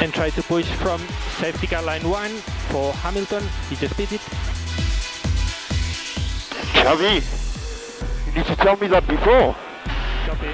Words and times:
and 0.00 0.12
try 0.12 0.30
to 0.30 0.42
push 0.42 0.66
from 0.66 1.00
safety 1.38 1.66
car 1.66 1.82
line 1.82 2.08
1 2.08 2.30
for 2.70 2.92
Hamilton. 2.94 3.42
He 3.68 3.76
just 3.76 3.96
beat 3.96 4.12
it. 4.12 4.20
Xavi, 6.72 7.22
you 8.26 8.32
need 8.32 8.46
to 8.46 8.56
tell 8.56 8.76
me 8.76 8.86
that 8.88 9.06
before. 9.06 9.56
Copy. 10.26 10.48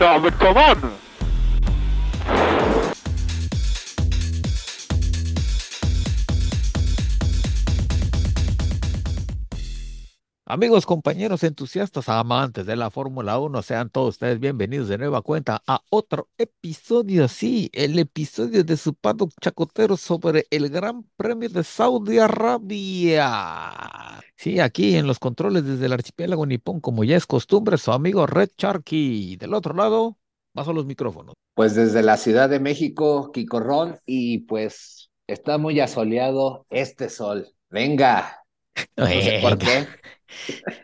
No, 0.00 0.20
but 0.20 0.34
come 0.38 0.56
on! 0.56 1.01
Amigos, 10.52 10.84
compañeros, 10.84 11.44
entusiastas, 11.44 12.10
amantes 12.10 12.66
de 12.66 12.76
la 12.76 12.90
Fórmula 12.90 13.38
1, 13.38 13.62
sean 13.62 13.88
todos 13.88 14.10
ustedes 14.10 14.38
bienvenidos 14.38 14.86
de 14.86 14.98
nueva 14.98 15.22
cuenta 15.22 15.62
a 15.66 15.80
otro 15.88 16.28
episodio, 16.36 17.26
sí, 17.26 17.70
el 17.72 17.98
episodio 17.98 18.62
de 18.62 18.76
su 18.76 18.92
paddock 18.92 19.32
chacotero 19.40 19.96
sobre 19.96 20.46
el 20.50 20.68
Gran 20.68 21.04
Premio 21.16 21.48
de 21.48 21.64
Saudi 21.64 22.18
Arabia. 22.18 23.32
Sí, 24.36 24.60
aquí 24.60 24.94
en 24.94 25.06
los 25.06 25.18
controles 25.18 25.64
desde 25.64 25.86
el 25.86 25.94
archipiélago 25.94 26.44
nipón, 26.44 26.82
como 26.82 27.02
ya 27.02 27.16
es 27.16 27.24
costumbre, 27.24 27.78
su 27.78 27.90
amigo 27.90 28.26
Red 28.26 28.50
Sharky. 28.58 29.36
Del 29.36 29.54
otro 29.54 29.72
lado, 29.72 30.18
paso 30.52 30.74
los 30.74 30.84
micrófonos. 30.84 31.32
Pues 31.54 31.74
desde 31.74 32.02
la 32.02 32.18
Ciudad 32.18 32.50
de 32.50 32.60
México, 32.60 33.32
Ron, 33.34 34.00
y 34.04 34.40
pues 34.40 35.10
está 35.26 35.56
muy 35.56 35.80
asoleado 35.80 36.66
este 36.68 37.08
sol. 37.08 37.48
Venga, 37.70 38.44
no 38.98 39.06
sé 39.06 39.38
por 39.40 39.56
qué. 39.56 39.88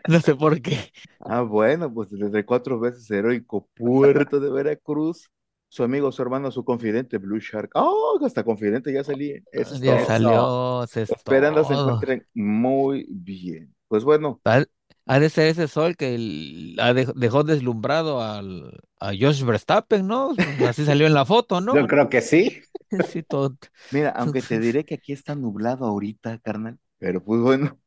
No 0.07 0.19
sé 0.21 0.35
por 0.35 0.61
qué. 0.61 0.91
Ah, 1.19 1.41
bueno, 1.41 1.93
pues 1.93 2.09
desde 2.11 2.45
cuatro 2.45 2.79
veces 2.79 3.09
heroico 3.11 3.67
Puerto 3.75 4.39
de 4.39 4.49
Veracruz, 4.49 5.29
su 5.67 5.83
amigo, 5.83 6.11
su 6.11 6.21
hermano, 6.21 6.49
su 6.51 6.63
confidente, 6.63 7.17
Blue 7.17 7.39
Shark. 7.39 7.71
Oh, 7.75 8.17
hasta 8.25 8.43
confidente 8.43 8.93
ya 8.93 9.03
salí. 9.03 9.33
Eso 9.51 9.75
es 9.75 9.81
Ya 9.81 9.95
todo. 9.95 10.05
salió, 10.05 10.85
se 10.87 11.03
es 11.03 11.09
Esperando 11.09 11.63
se 11.63 11.73
encuentren 11.73 12.25
muy 12.33 13.05
bien. 13.09 13.75
Pues 13.87 14.03
bueno, 14.03 14.41
Ha, 14.45 14.63
ha 15.05 15.19
de 15.19 15.29
ser 15.29 15.47
ese 15.47 15.67
sol 15.67 15.95
que 15.97 16.15
el- 16.15 16.77
dejó 17.15 17.43
deslumbrado 17.43 18.21
al, 18.21 18.79
a 18.99 19.07
Josh 19.19 19.43
Verstappen, 19.43 20.07
¿no? 20.07 20.31
Así 20.67 20.85
salió 20.85 21.07
en 21.07 21.13
la 21.13 21.25
foto, 21.25 21.61
¿no? 21.61 21.73
Yo 21.73 21.87
creo 21.87 22.09
que 22.09 22.21
sí. 22.21 22.61
Sí, 23.11 23.23
todo. 23.23 23.55
mira, 23.89 24.09
aunque 24.11 24.41
te 24.41 24.59
diré 24.59 24.85
que 24.85 24.95
aquí 24.95 25.13
está 25.13 25.35
nublado 25.35 25.85
ahorita, 25.85 26.39
carnal, 26.39 26.79
pero 26.97 27.23
pues 27.23 27.41
bueno, 27.41 27.79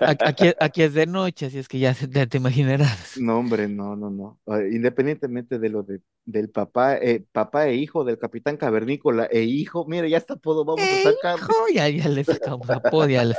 Aquí, 0.00 0.52
aquí 0.58 0.82
es 0.82 0.94
de 0.94 1.06
noche, 1.06 1.46
así 1.46 1.58
es 1.58 1.68
que 1.68 1.78
ya, 1.78 1.94
te 1.94 2.36
imaginarás. 2.36 3.16
no, 3.20 3.38
hombre, 3.38 3.68
no, 3.68 3.96
no, 3.96 4.10
no. 4.10 4.38
Independientemente 4.70 5.58
de 5.58 5.68
lo 5.68 5.82
de, 5.82 6.00
del 6.24 6.50
papá, 6.50 6.96
eh, 6.96 7.24
papá 7.32 7.68
e 7.68 7.74
hijo 7.76 8.04
del 8.04 8.18
capitán 8.18 8.56
cavernícola 8.56 9.26
e 9.30 9.42
hijo, 9.42 9.86
mira, 9.86 10.08
ya 10.08 10.16
está 10.18 10.36
todo, 10.36 10.64
vamos 10.64 10.82
a 10.82 11.12
sacar. 11.12 11.38
Hijo, 11.38 11.52
ya, 11.74 11.88
ya 11.88 12.08
le 12.08 12.24
sacamos 12.24 12.68
apodo, 12.70 13.08
ya 13.08 13.24
les- 13.24 13.38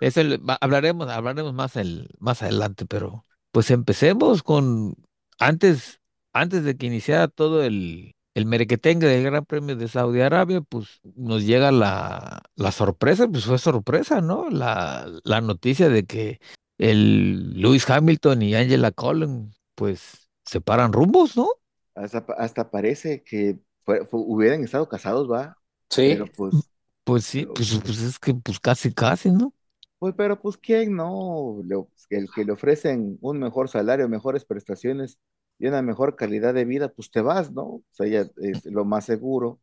eso 0.00 0.20
hablaremos, 0.60 1.08
hablaremos 1.08 1.54
más, 1.54 1.76
el, 1.76 2.08
más 2.18 2.42
adelante, 2.42 2.86
pero 2.86 3.24
pues 3.52 3.70
empecemos 3.70 4.42
con, 4.42 4.94
antes, 5.38 6.00
antes 6.32 6.64
de 6.64 6.76
que 6.76 6.86
iniciara 6.86 7.28
todo 7.28 7.62
el, 7.62 8.14
el 8.34 8.46
merequetengue 8.46 9.06
del 9.06 9.24
Gran 9.24 9.44
Premio 9.44 9.76
de 9.76 9.88
Saudi 9.88 10.20
Arabia, 10.20 10.60
pues 10.62 11.00
nos 11.16 11.44
llega 11.44 11.70
la, 11.72 12.42
la 12.56 12.72
sorpresa, 12.72 13.28
pues 13.28 13.44
fue 13.44 13.58
sorpresa, 13.58 14.20
¿no? 14.20 14.48
La, 14.50 15.06
la 15.24 15.40
noticia 15.40 15.88
de 15.88 16.04
que 16.06 16.40
el 16.78 17.60
Lewis 17.60 17.88
Hamilton 17.88 18.42
y 18.42 18.54
Angela 18.54 18.90
Collin, 18.92 19.52
pues, 19.74 20.30
separan 20.44 20.92
rumbos, 20.92 21.36
¿no? 21.36 21.48
Hasta, 21.94 22.18
hasta 22.38 22.70
parece 22.70 23.22
que 23.22 23.58
fue- 23.84 24.06
fue- 24.06 24.20
hubieran 24.20 24.64
estado 24.64 24.88
casados, 24.88 25.30
va, 25.30 25.58
Sí. 25.90 26.02
pero 26.04 26.32
pues, 26.32 26.70
Pues 27.04 27.24
sí, 27.26 27.46
Pero, 27.46 27.54
pues, 27.54 27.70
pues, 27.72 27.80
pues 27.84 28.00
es 28.02 28.18
que 28.18 28.34
pues 28.34 28.60
casi, 28.60 28.92
casi, 28.94 29.30
¿no? 29.30 29.54
pues, 29.98 30.14
pero 30.16 30.40
pues, 30.40 30.56
¿quién 30.56 30.96
no? 30.96 31.60
Le- 31.64 31.86
el 32.10 32.28
que 32.34 32.44
le 32.44 32.52
ofrecen 32.52 33.18
un 33.20 33.38
mejor 33.38 33.68
salario, 33.68 34.08
mejores 34.08 34.44
prestaciones 34.44 35.18
y 35.62 35.68
una 35.68 35.82
mejor 35.82 36.16
calidad 36.16 36.54
de 36.54 36.64
vida, 36.66 36.88
pues 36.90 37.10
te 37.10 37.22
vas, 37.22 37.52
¿no? 37.52 37.62
O 37.64 37.84
sea, 37.92 38.06
ya 38.08 38.26
es 38.42 38.66
lo 38.66 38.84
más 38.84 39.06
seguro. 39.06 39.60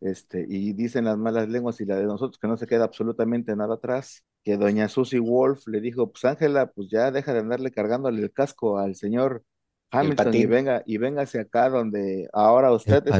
Este, 0.00 0.44
y 0.48 0.72
dicen 0.72 1.04
las 1.04 1.16
malas 1.18 1.48
lenguas 1.48 1.80
y 1.80 1.84
la 1.86 1.96
de 1.96 2.04
nosotros 2.04 2.38
que 2.38 2.48
no 2.48 2.56
se 2.56 2.66
queda 2.66 2.84
absolutamente 2.84 3.54
nada 3.56 3.74
atrás, 3.74 4.24
que 4.44 4.56
doña 4.56 4.88
Susie 4.88 5.20
Wolf 5.20 5.66
le 5.68 5.80
dijo, 5.80 6.10
pues 6.10 6.24
Ángela, 6.24 6.66
pues 6.72 6.88
ya 6.90 7.10
deja 7.12 7.32
de 7.32 7.40
andarle 7.40 7.70
cargándole 7.70 8.20
el 8.22 8.32
casco 8.32 8.78
al 8.78 8.96
señor 8.96 9.44
Hamilton 9.92 10.40
y 10.40 10.46
venga, 10.46 10.82
y 10.86 10.98
véngase 10.98 11.38
acá 11.40 11.68
donde 11.70 12.28
ahora 12.32 12.72
usted 12.72 13.06
es 13.06 13.18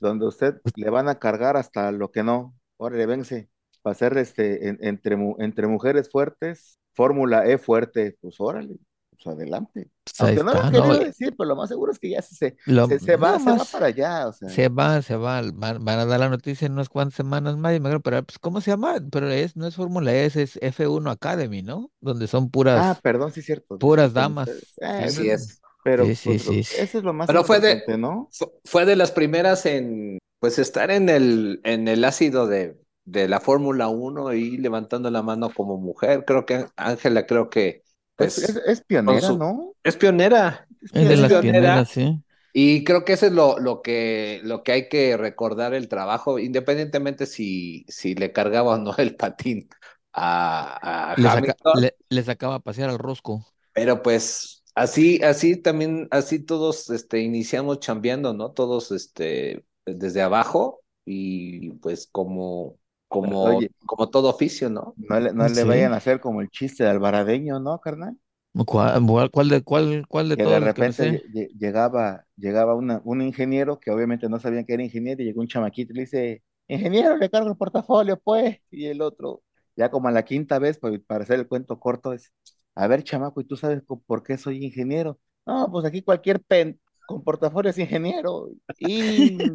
donde, 0.00 0.26
usted 0.26 0.60
le 0.74 0.90
van 0.90 1.08
a 1.08 1.18
cargar 1.18 1.56
hasta 1.56 1.92
lo 1.92 2.10
que 2.10 2.22
no. 2.22 2.54
Órale, 2.76 3.06
vence. 3.06 3.50
Para 3.82 3.92
hacer 3.92 4.16
este, 4.18 4.68
en- 4.68 4.78
entre, 4.80 5.16
entre 5.38 5.66
mujeres 5.66 6.10
fuertes, 6.10 6.78
Fórmula 6.94 7.46
E 7.46 7.58
fuerte, 7.58 8.16
pues 8.20 8.36
órale, 8.40 8.76
pues 9.22 9.34
adelante. 9.36 9.90
Pues 10.04 10.20
Aunque 10.20 10.44
no 10.44 10.52
lo 10.54 10.70
querido 10.70 10.98
decir, 10.98 11.34
pero 11.36 11.48
lo 11.48 11.56
más 11.56 11.68
seguro 11.68 11.92
es 11.92 11.98
que 11.98 12.10
ya 12.10 12.22
se, 12.22 12.34
se, 12.34 12.56
Lo- 12.66 12.86
se, 12.88 12.98
se 12.98 13.16
va, 13.16 13.38
se 13.38 13.50
va 13.50 13.64
para 13.72 13.86
allá, 13.86 14.28
o 14.28 14.32
sea. 14.32 14.48
se 14.48 14.68
va, 14.68 15.00
se 15.02 15.16
va, 15.16 15.42
van, 15.54 15.84
van 15.84 15.98
a 15.98 16.04
dar 16.06 16.20
la 16.20 16.28
noticia 16.28 16.66
en 16.66 16.72
unas 16.72 16.88
cuantas 16.88 17.14
semanas 17.14 17.56
más, 17.56 17.74
y 17.76 17.80
me 17.80 17.88
acuerdo, 17.88 18.02
pero 18.02 18.22
pues, 18.24 18.38
¿cómo 18.38 18.60
se 18.60 18.70
llama? 18.70 18.96
Pero 19.10 19.30
es, 19.30 19.56
no 19.56 19.66
es 19.66 19.76
Fórmula 19.76 20.12
E, 20.12 20.26
es, 20.26 20.36
es 20.36 20.56
F1 20.60 21.10
Academy, 21.10 21.62
¿no? 21.62 21.90
Donde 22.00 22.26
son 22.26 22.44
Ah, 22.44 22.48
puras, 22.52 23.00
perdón, 23.00 23.32
sí 23.32 23.42
cierto. 23.42 23.78
puras 23.78 24.12
damas. 24.12 24.48
Eh, 24.48 24.86
Así 24.86 25.28
es. 25.30 25.60
Pero 25.82 26.06
Sí, 26.06 26.14
sí, 26.14 26.28
pues, 26.30 26.46
lo- 26.46 26.52
sí, 26.54 26.64
sí. 26.64 26.76
eso 26.80 26.98
es 26.98 27.04
lo 27.04 27.12
más 27.12 27.26
Pero 27.26 27.44
fue 27.44 27.60
de- 27.60 27.72
importante, 27.72 27.98
¿no? 28.00 28.28
Fu- 28.32 28.52
Fue 28.64 28.86
de 28.86 28.96
las 28.96 29.10
primeras 29.12 29.66
en, 29.66 30.18
pues, 30.40 30.58
estar 30.58 30.90
en 30.90 31.08
el, 31.10 31.60
en 31.64 31.88
el 31.88 32.04
ácido 32.04 32.46
de, 32.46 32.78
de 33.04 33.28
la 33.28 33.38
Fórmula 33.38 33.88
1 33.88 34.32
y 34.32 34.56
levantando 34.56 35.10
la 35.10 35.22
mano 35.22 35.50
como 35.52 35.76
mujer. 35.76 36.24
Creo 36.26 36.46
que 36.46 36.64
Ángela, 36.76 37.26
creo 37.26 37.50
que, 37.50 37.83
pues, 38.16 38.38
es, 38.38 38.56
es 38.66 38.80
pionera, 38.84 39.20
su- 39.20 39.34
¿no? 39.34 39.74
es 39.82 39.96
pionera. 39.96 40.66
Es 40.92 41.08
de 41.08 41.16
es 41.16 41.18
las 41.18 41.34
pionera. 41.34 41.36
pioneras, 41.36 41.90
sí. 41.90 42.22
Y 42.52 42.84
creo 42.84 43.04
que 43.04 43.14
eso 43.14 43.26
es 43.26 43.32
lo, 43.32 43.58
lo 43.60 43.82
que, 43.82 44.40
lo 44.44 44.62
que 44.64 44.72
hay 44.72 44.88
que 44.88 45.16
recordar 45.16 45.74
el 45.74 45.88
trabajo, 45.88 46.38
independientemente 46.38 47.26
si, 47.26 47.84
si 47.88 48.14
le 48.16 48.32
cargaba 48.32 48.72
o 48.76 48.78
no 48.78 48.96
el 48.98 49.16
patín 49.16 49.68
a, 50.12 51.14
a 51.14 51.16
Le, 51.16 51.30
saca- 51.30 51.56
Hamilton. 51.56 51.72
le, 51.72 51.96
le 52.08 52.22
sacaba 52.22 52.54
a 52.56 52.60
pasear 52.60 52.90
al 52.90 52.98
Rosco. 52.98 53.44
Pero 53.72 54.02
pues 54.02 54.62
así, 54.74 55.20
así 55.22 55.56
también, 55.56 56.08
así 56.10 56.38
todos 56.44 56.90
este, 56.90 57.20
iniciamos 57.20 57.80
chambeando, 57.80 58.32
¿no? 58.34 58.52
Todos 58.52 58.92
este, 58.92 59.64
desde 59.84 60.22
abajo 60.22 60.82
y 61.04 61.70
pues 61.74 62.06
como, 62.10 62.78
como, 63.18 63.38
Oye. 63.40 63.70
como 63.86 64.10
todo 64.10 64.30
oficio, 64.30 64.70
¿no? 64.70 64.96
No 64.98 65.20
le, 65.20 65.32
no 65.32 65.48
le 65.48 65.64
Sí. 65.64 65.64
vayan 65.64 65.92
a 65.92 65.96
hacer 65.96 66.20
como 66.20 66.40
el 66.40 66.50
chiste 66.50 66.84
de 66.84 66.90
Alvaradeño, 66.90 67.60
¿no, 67.60 67.80
carnal? 67.80 68.18
¿Cuál, 68.66 69.30
cuál- 69.30 69.48
de, 69.48 69.62
cuál, 69.62 70.06
cuál 70.08 70.28
de 70.28 70.36
que 70.36 70.46
de 70.46 70.60
todos 70.60 70.60
repente 70.60 71.22
llegaba, 71.58 72.24
llegaba 72.36 72.74
una- 72.74 73.00
un 73.04 73.22
ingeniero 73.22 73.78
que 73.80 73.90
obviamente 73.90 74.28
no 74.28 74.40
sabían 74.40 74.64
que 74.64 74.74
era 74.74 74.82
ingeniero 74.82 75.22
y 75.22 75.26
llegó 75.26 75.40
un 75.40 75.46
chamaquito 75.48 75.92
y 75.92 75.96
le 75.96 76.00
dice, 76.02 76.42
ingeniero, 76.68 77.16
le 77.16 77.30
cargo 77.30 77.50
el 77.50 77.56
portafolio, 77.56 78.18
pues, 78.20 78.58
y 78.70 78.86
el 78.86 79.00
otro, 79.02 79.42
ya 79.76 79.90
como 79.90 80.08
a 80.08 80.12
la 80.12 80.24
quinta 80.24 80.58
vez, 80.58 80.78
pues, 80.78 81.00
para 81.06 81.22
hacer 81.24 81.38
el 81.40 81.46
cuento 81.48 81.78
corto, 81.78 82.12
es, 82.12 82.32
a 82.74 82.86
ver, 82.88 83.04
chamaco, 83.04 83.40
¿y 83.40 83.44
tú 83.44 83.56
sabes 83.56 83.82
por 84.06 84.22
qué 84.24 84.36
soy 84.38 84.64
ingeniero? 84.64 85.20
No, 85.46 85.70
pues 85.70 85.84
aquí 85.84 86.02
cualquier 86.02 86.40
pen 86.42 86.80
con 87.06 87.22
portafolio 87.22 87.70
es 87.70 87.78
ingeniero. 87.78 88.48
Y, 88.78 89.52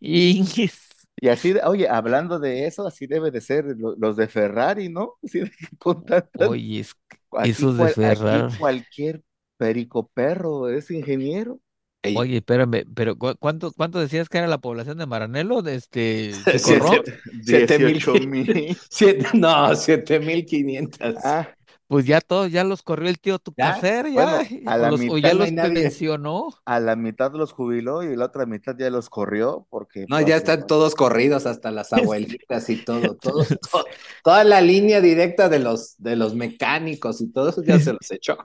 Inguis. 0.00 0.78
Y 1.16 1.28
así, 1.28 1.54
oye, 1.64 1.88
hablando 1.88 2.38
de 2.38 2.66
eso, 2.66 2.86
así 2.86 3.06
debe 3.06 3.30
de 3.30 3.40
ser 3.40 3.64
lo- 3.78 3.94
los 3.96 4.16
de 4.16 4.28
Ferrari, 4.28 4.88
¿no? 4.88 5.14
Así 5.22 5.40
de 5.40 5.50
que 5.50 5.76
con 5.78 6.04
tantas- 6.04 6.48
Oye, 6.48 6.80
es 6.80 6.94
que 6.94 7.16
aquí 7.38 7.50
esos 7.50 7.74
de 7.74 7.78
cual- 7.78 7.88
aquí 7.90 8.00
Ferrari. 8.20 8.56
cualquier 8.58 9.22
perico 9.58 10.08
perro 10.14 10.68
es 10.68 10.90
ingeniero. 10.90 11.60
Ey, 12.02 12.16
Oye, 12.16 12.38
espérame, 12.38 12.84
pero 12.94 13.14
¿cu- 13.18 13.36
¿cuánto, 13.38 13.72
cuánto 13.72 13.98
decías 14.00 14.30
que 14.30 14.38
era 14.38 14.46
la 14.46 14.56
población 14.56 14.96
de 14.96 15.04
Maranelo? 15.04 15.60
De 15.60 15.74
este, 15.74 16.32
Siete- 16.56 17.18
siete 17.42 17.78
mil- 17.78 17.92
18 17.98 18.26
mil. 18.26 18.76
siete- 18.90 19.26
no, 19.34 19.76
siete 19.76 20.18
mil 20.20 20.46
quinientas. 20.46 21.16
Ah, 21.22 21.50
Pues 21.90 22.06
ya 22.06 22.20
todos, 22.20 22.52
ya 22.52 22.62
los 22.64 22.82
corrió 22.82 23.08
el 23.10 23.18
tío 23.18 23.38
Tucacer, 23.40 24.06
ya, 24.12 24.12
bueno, 24.12 24.38
a 24.66 24.76
o, 24.76 24.78
la 24.78 24.90
los- 24.90 25.00
o 25.00 25.18
mitad 25.18 25.18
ya 25.18 25.34
no 25.34 25.40
los 25.40 25.48
pensionó. 25.72 26.48
a 26.64 26.78
la 26.80 26.94
mitad 26.96 27.32
los 27.34 27.52
jubiló 27.52 28.02
y 28.04 28.14
la 28.16 28.26
otra 28.26 28.46
mitad 28.46 28.76
ya 28.78 28.90
los 28.90 29.10
corrió 29.10 29.66
porque 29.70 30.06
No, 30.06 30.16
pues, 30.16 30.26
ya 30.28 30.36
están 30.36 30.66
todos 30.66 30.94
corridos, 30.94 31.46
hasta 31.46 31.70
las 31.72 31.92
abuelitas 31.92 32.70
y 32.70 32.76
todo, 32.84 33.16
todo, 33.16 33.44
todo- 33.72 33.84
toda 34.22 34.44
la 34.44 34.60
línea 34.60 35.00
directa 35.00 35.48
de 35.48 35.58
los, 35.58 35.96
de 35.98 36.16
los 36.16 36.34
mecánicos 36.34 37.20
y 37.20 37.32
todo 37.32 37.48
eso 37.50 37.62
ya 37.64 37.78
se 37.80 37.92
los 37.92 38.10
echó. 38.10 38.36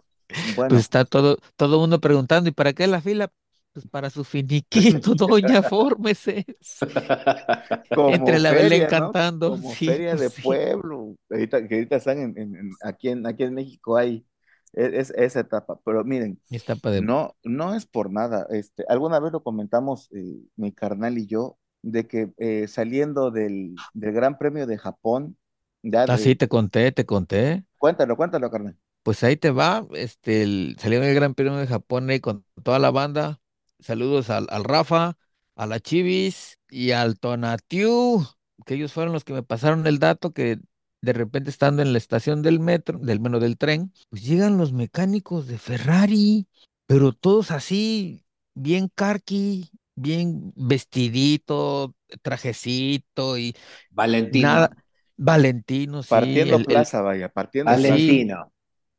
bueno, 0.55 0.69
Pues 0.69 0.81
está 0.81 1.05
todo, 1.05 1.37
todo 1.55 1.79
mundo 1.79 1.99
preguntando, 2.01 2.49
¿y 2.49 2.53
para 2.53 2.73
qué 2.73 2.87
la 2.87 3.01
fila? 3.01 3.31
Pues 3.75 3.87
para 3.87 4.09
su 4.09 4.23
finiquito, 4.23 5.15
doña, 5.15 5.61
fórmese. 5.63 6.45
como 7.93 8.17
Entre 8.17 8.39
la 8.39 8.53
feria, 8.53 8.53
Belén 8.53 8.85
¿no? 8.91 9.17
cantando. 9.17 9.45
Como 9.45 9.77
sí, 9.77 9.85
feria 9.85 10.17
de 10.17 10.29
sí. 10.29 10.31
pueblo. 10.31 11.15
Ahorita, 11.29 11.67
que 11.67 11.75
ahorita 11.75 11.95
están 11.97 12.19
en, 12.19 12.37
en- 12.37 12.55
en- 12.55 12.71
aquí, 12.83 13.09
en, 13.09 13.25
aquí 13.27 13.43
en 13.43 13.53
México 13.53 13.97
hay 13.97 14.25
e-, 14.73 14.99
es, 14.99 15.11
esa 15.11 15.41
etapa. 15.41 15.79
Pero 15.85 16.03
miren, 16.03 16.41
Etapa 16.49 16.89
de... 16.91 17.01
no, 17.01 17.35
no 17.43 17.75
es 17.75 17.85
por 17.85 18.11
nada. 18.11 18.47
Este, 18.51 18.85
alguna 18.89 19.19
vez 19.19 19.31
lo 19.33 19.43
comentamos 19.43 20.09
eh, 20.13 20.41
mi 20.55 20.71
carnal 20.73 21.17
y 21.17 21.27
yo, 21.27 21.57
de 21.83 22.07
que 22.07 22.33
eh, 22.37 22.67
saliendo 22.67 23.31
del, 23.31 23.83
del 23.93 24.13
Gran 24.13 24.37
Premio 24.39 24.67
de 24.67 24.77
Japón, 24.77 25.37
ya 25.83 26.07
Ah, 26.07 26.17
de- 26.17 26.17
sí, 26.17 26.35
te 26.35 26.47
conté, 26.47 26.91
te 26.91 27.05
conté. 27.05 27.63
cuéntalo, 27.77 28.17
cuéntalo, 28.17 28.49
carnal. 28.51 28.77
Pues 29.03 29.23
ahí 29.23 29.37
te 29.37 29.51
va, 29.51 29.85
este, 29.93 30.41
el, 30.43 30.75
salieron 30.79 31.07
el 31.07 31.13
Gran 31.15 31.35
Premio 31.35 31.55
de 31.57 31.67
Japón 31.67 32.09
ahí 32.09 32.19
con 32.19 32.43
toda 32.63 32.79
la 32.79 32.89
banda. 32.91 33.39
Saludos 33.79 34.29
al, 34.29 34.47
al 34.49 34.63
Rafa, 34.63 35.17
a 35.55 35.65
la 35.67 35.79
Chivis 35.79 36.59
y 36.69 36.91
al 36.91 37.19
Tonatiu, 37.19 38.25
que 38.65 38.75
ellos 38.75 38.93
fueron 38.93 39.13
los 39.13 39.23
que 39.23 39.33
me 39.33 39.43
pasaron 39.43 39.85
el 39.87 39.99
dato 39.99 40.31
que 40.33 40.59
de 41.01 41.13
repente 41.13 41.49
estando 41.49 41.81
en 41.81 41.91
la 41.91 41.97
estación 41.99 42.41
del 42.41 42.59
metro, 42.59 42.97
del 42.99 43.19
menos 43.19 43.41
del 43.41 43.57
tren, 43.57 43.93
pues 44.09 44.23
llegan 44.23 44.57
los 44.57 44.73
mecánicos 44.73 45.47
de 45.47 45.57
Ferrari, 45.59 46.47
pero 46.87 47.13
todos 47.13 47.51
así, 47.51 48.25
bien 48.55 48.89
carqui, 48.93 49.69
bien 49.95 50.51
vestidito, 50.55 51.95
trajecito 52.23 53.37
y 53.37 53.55
Valentino. 53.89 54.47
nada. 54.49 54.71
Valentino, 55.17 56.03
sí, 56.03 56.15
Partiendo 56.15 56.55
el- 56.55 56.65
el- 56.69 56.87
plaza, 56.87 57.01
vaya, 57.01 57.29
partiendo 57.29 57.79
plaza. 57.79 58.13
Valentino. 58.13 58.51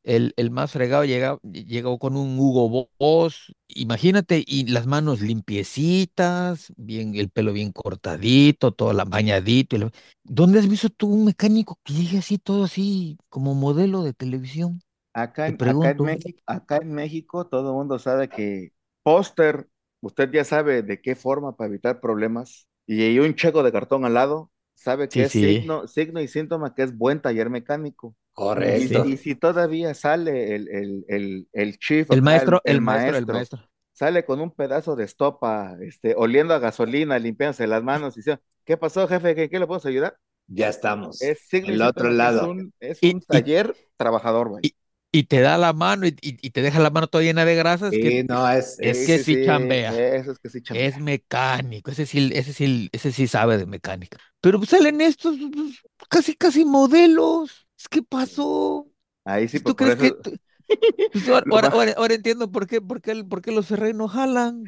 El, 0.07 0.33
el 0.37 0.51
más 0.51 0.71
fregado 0.71 1.05
llega, 1.05 1.37
llegó 1.43 1.99
con 1.99 2.17
un 2.17 2.39
Hugo 2.39 2.89
Boss, 2.99 3.53
imagínate, 3.67 4.43
y 4.47 4.67
las 4.67 4.87
manos 4.87 5.21
limpiecitas, 5.21 6.73
bien, 6.77 7.15
el 7.15 7.29
pelo 7.29 7.53
bien 7.53 7.71
cortadito, 7.73 8.71
todo 8.73 8.93
la 8.93 9.05
bañadito. 9.05 9.75
y 9.75 9.79
la- 9.79 9.91
¿Dónde 10.23 10.59
has 10.59 10.69
visto 10.69 10.89
tú 10.89 11.07
un 11.09 11.25
mecánico 11.25 11.77
que 11.83 11.93
llegue 11.93 12.19
así, 12.19 12.37
todo 12.39 12.63
así, 12.65 13.17
como 13.29 13.53
modelo 13.55 14.03
de 14.03 14.13
televisión? 14.13 14.81
Acá 15.13 15.47
en, 15.47 15.59
acá 15.63 15.89
en 15.91 16.01
pregunto. 16.01 16.03
México, 16.03 16.39
acá 16.45 16.77
en 16.77 16.93
México 16.93 17.47
todo 17.47 17.69
el 17.71 17.75
mundo 17.75 17.97
sabe 17.99 18.29
que 18.31 18.71
póster, 19.03 19.67
usted 20.01 20.29
ya 20.31 20.43
sabe 20.43 20.83
de 20.83 21.01
qué 21.01 21.15
forma 21.15 21.55
para 21.57 21.69
evitar 21.69 21.99
problemas, 22.01 22.67
y 22.85 23.01
hay 23.03 23.19
un 23.19 23.33
checo 23.35 23.63
de 23.63 23.71
cartón 23.71 24.05
al 24.05 24.13
lado, 24.13 24.51
sabe 24.75 25.11
que 25.11 25.23
Sí, 25.23 25.25
es 25.25 25.33
sí. 25.33 25.39
signo, 25.39 25.87
signo 25.87 26.21
y 26.21 26.27
síntoma 26.27 26.75
que 26.75 26.83
es 26.83 26.95
buen 26.97 27.19
taller 27.21 27.49
mecánico. 27.49 28.15
Y, 28.53 28.87
Correcto. 28.87 28.89
si- 28.89 29.11
y 29.13 29.17
si 29.17 29.35
todavía 29.35 29.93
sale 29.93 30.55
el, 30.55 30.67
el, 30.69 31.05
el, 31.07 31.47
el 31.53 31.79
chief, 31.79 32.09
El 32.09 32.21
maestro, 32.21 32.61
el 32.65 32.81
el 32.81 32.81
maestro, 32.81 33.15
el 33.17 33.27
maestro, 33.27 33.69
sale 33.93 34.25
con 34.25 34.39
un 34.41 34.51
pedazo 34.51 34.95
de 34.95 35.03
estopa, 35.05 35.77
este, 35.81 36.15
oliendo 36.17 36.53
a 36.53 36.59
gasolina, 36.59 37.19
limpiándose 37.19 37.67
las 37.67 37.83
manos 37.83 38.15
y 38.17 38.21
dice, 38.21 38.39
¿qué 38.65 38.77
pasó, 38.77 39.07
jefe? 39.07 39.35
¿Qué, 39.35 39.49
qué 39.49 39.59
le 39.59 39.67
podemos 39.67 39.85
ayudar? 39.85 40.17
Ya 40.47 40.69
estamos. 40.69 41.17
Es 41.19 41.47
El 41.61 41.81
otro 41.81 42.09
que 42.15 42.27
es 42.27 42.41
lado. 42.41 42.41
un, 42.41 42.73
es 42.79 43.03
un 43.03 43.21
y- 43.31 43.43
taller 43.43 43.77
trabajador, 43.97 44.51
vaya. 44.51 44.69
y- 44.69 44.75
Y 45.11 45.23
te 45.23 45.39
da 45.41 45.57
la 45.57 45.73
mano 45.73 46.05
y, 46.05 46.09
y- 46.21 46.37
y 46.47 46.49
te 46.51 46.61
deja 46.61 46.79
la 46.79 46.89
mano 46.89 47.07
toda 47.07 47.23
llena 47.23 47.45
de 47.45 47.55
grasas, 47.55 47.97
Sí, 47.99 47.99
que 47.99 48.27
no, 48.27 48.49
es, 48.49 48.77
es 48.81 49.01
que 49.03 49.19
sí 49.19 49.37
chambea. 49.37 50.03
Eso 50.19 50.31
es 50.31 50.39
que 50.39 50.49
sí 50.49 50.61
chambea. 50.61 50.89
es 50.89 50.99
mecánico, 50.99 51.91
ese 51.91 52.05
sí, 52.07 52.31
ese 52.33 52.53
sí, 52.53 52.89
ese 52.93 53.11
sí 53.13 53.27
sabe 53.27 53.57
de 53.59 53.65
mecánica. 53.67 54.19
Pero 54.41 54.59
pues 54.59 54.71
salen 54.71 55.01
estos 55.01 55.37
pues, 55.53 55.81
casi, 56.09 56.35
casi 56.35 56.65
modelos. 56.65 57.66
¿Qué 57.89 58.01
pasó? 58.03 58.87
Ahí 59.25 59.47
sí, 59.47 59.59
¿Tú 59.59 59.75
pues, 59.75 59.75
por 59.75 59.97
crees 59.97 60.13
eso 60.13 60.23
que 60.23 60.29
tú- 60.31 60.37
Pues 61.13 61.29
ahora, 61.29 61.43
Lo 61.45 61.55
ahora, 61.55 61.67
más- 61.69 61.75
ahora- 61.77 61.93
ahora 61.97 62.13
entiendo 62.15 62.51
por 62.51 62.67
qué, 62.67 62.81
por 62.81 63.01
qué, 63.01 63.11
el- 63.11 63.27
por 63.27 63.41
qué 63.41 63.51
los 63.51 63.67
Ferrari 63.67 63.93
no 63.93 64.07
jalan. 64.07 64.63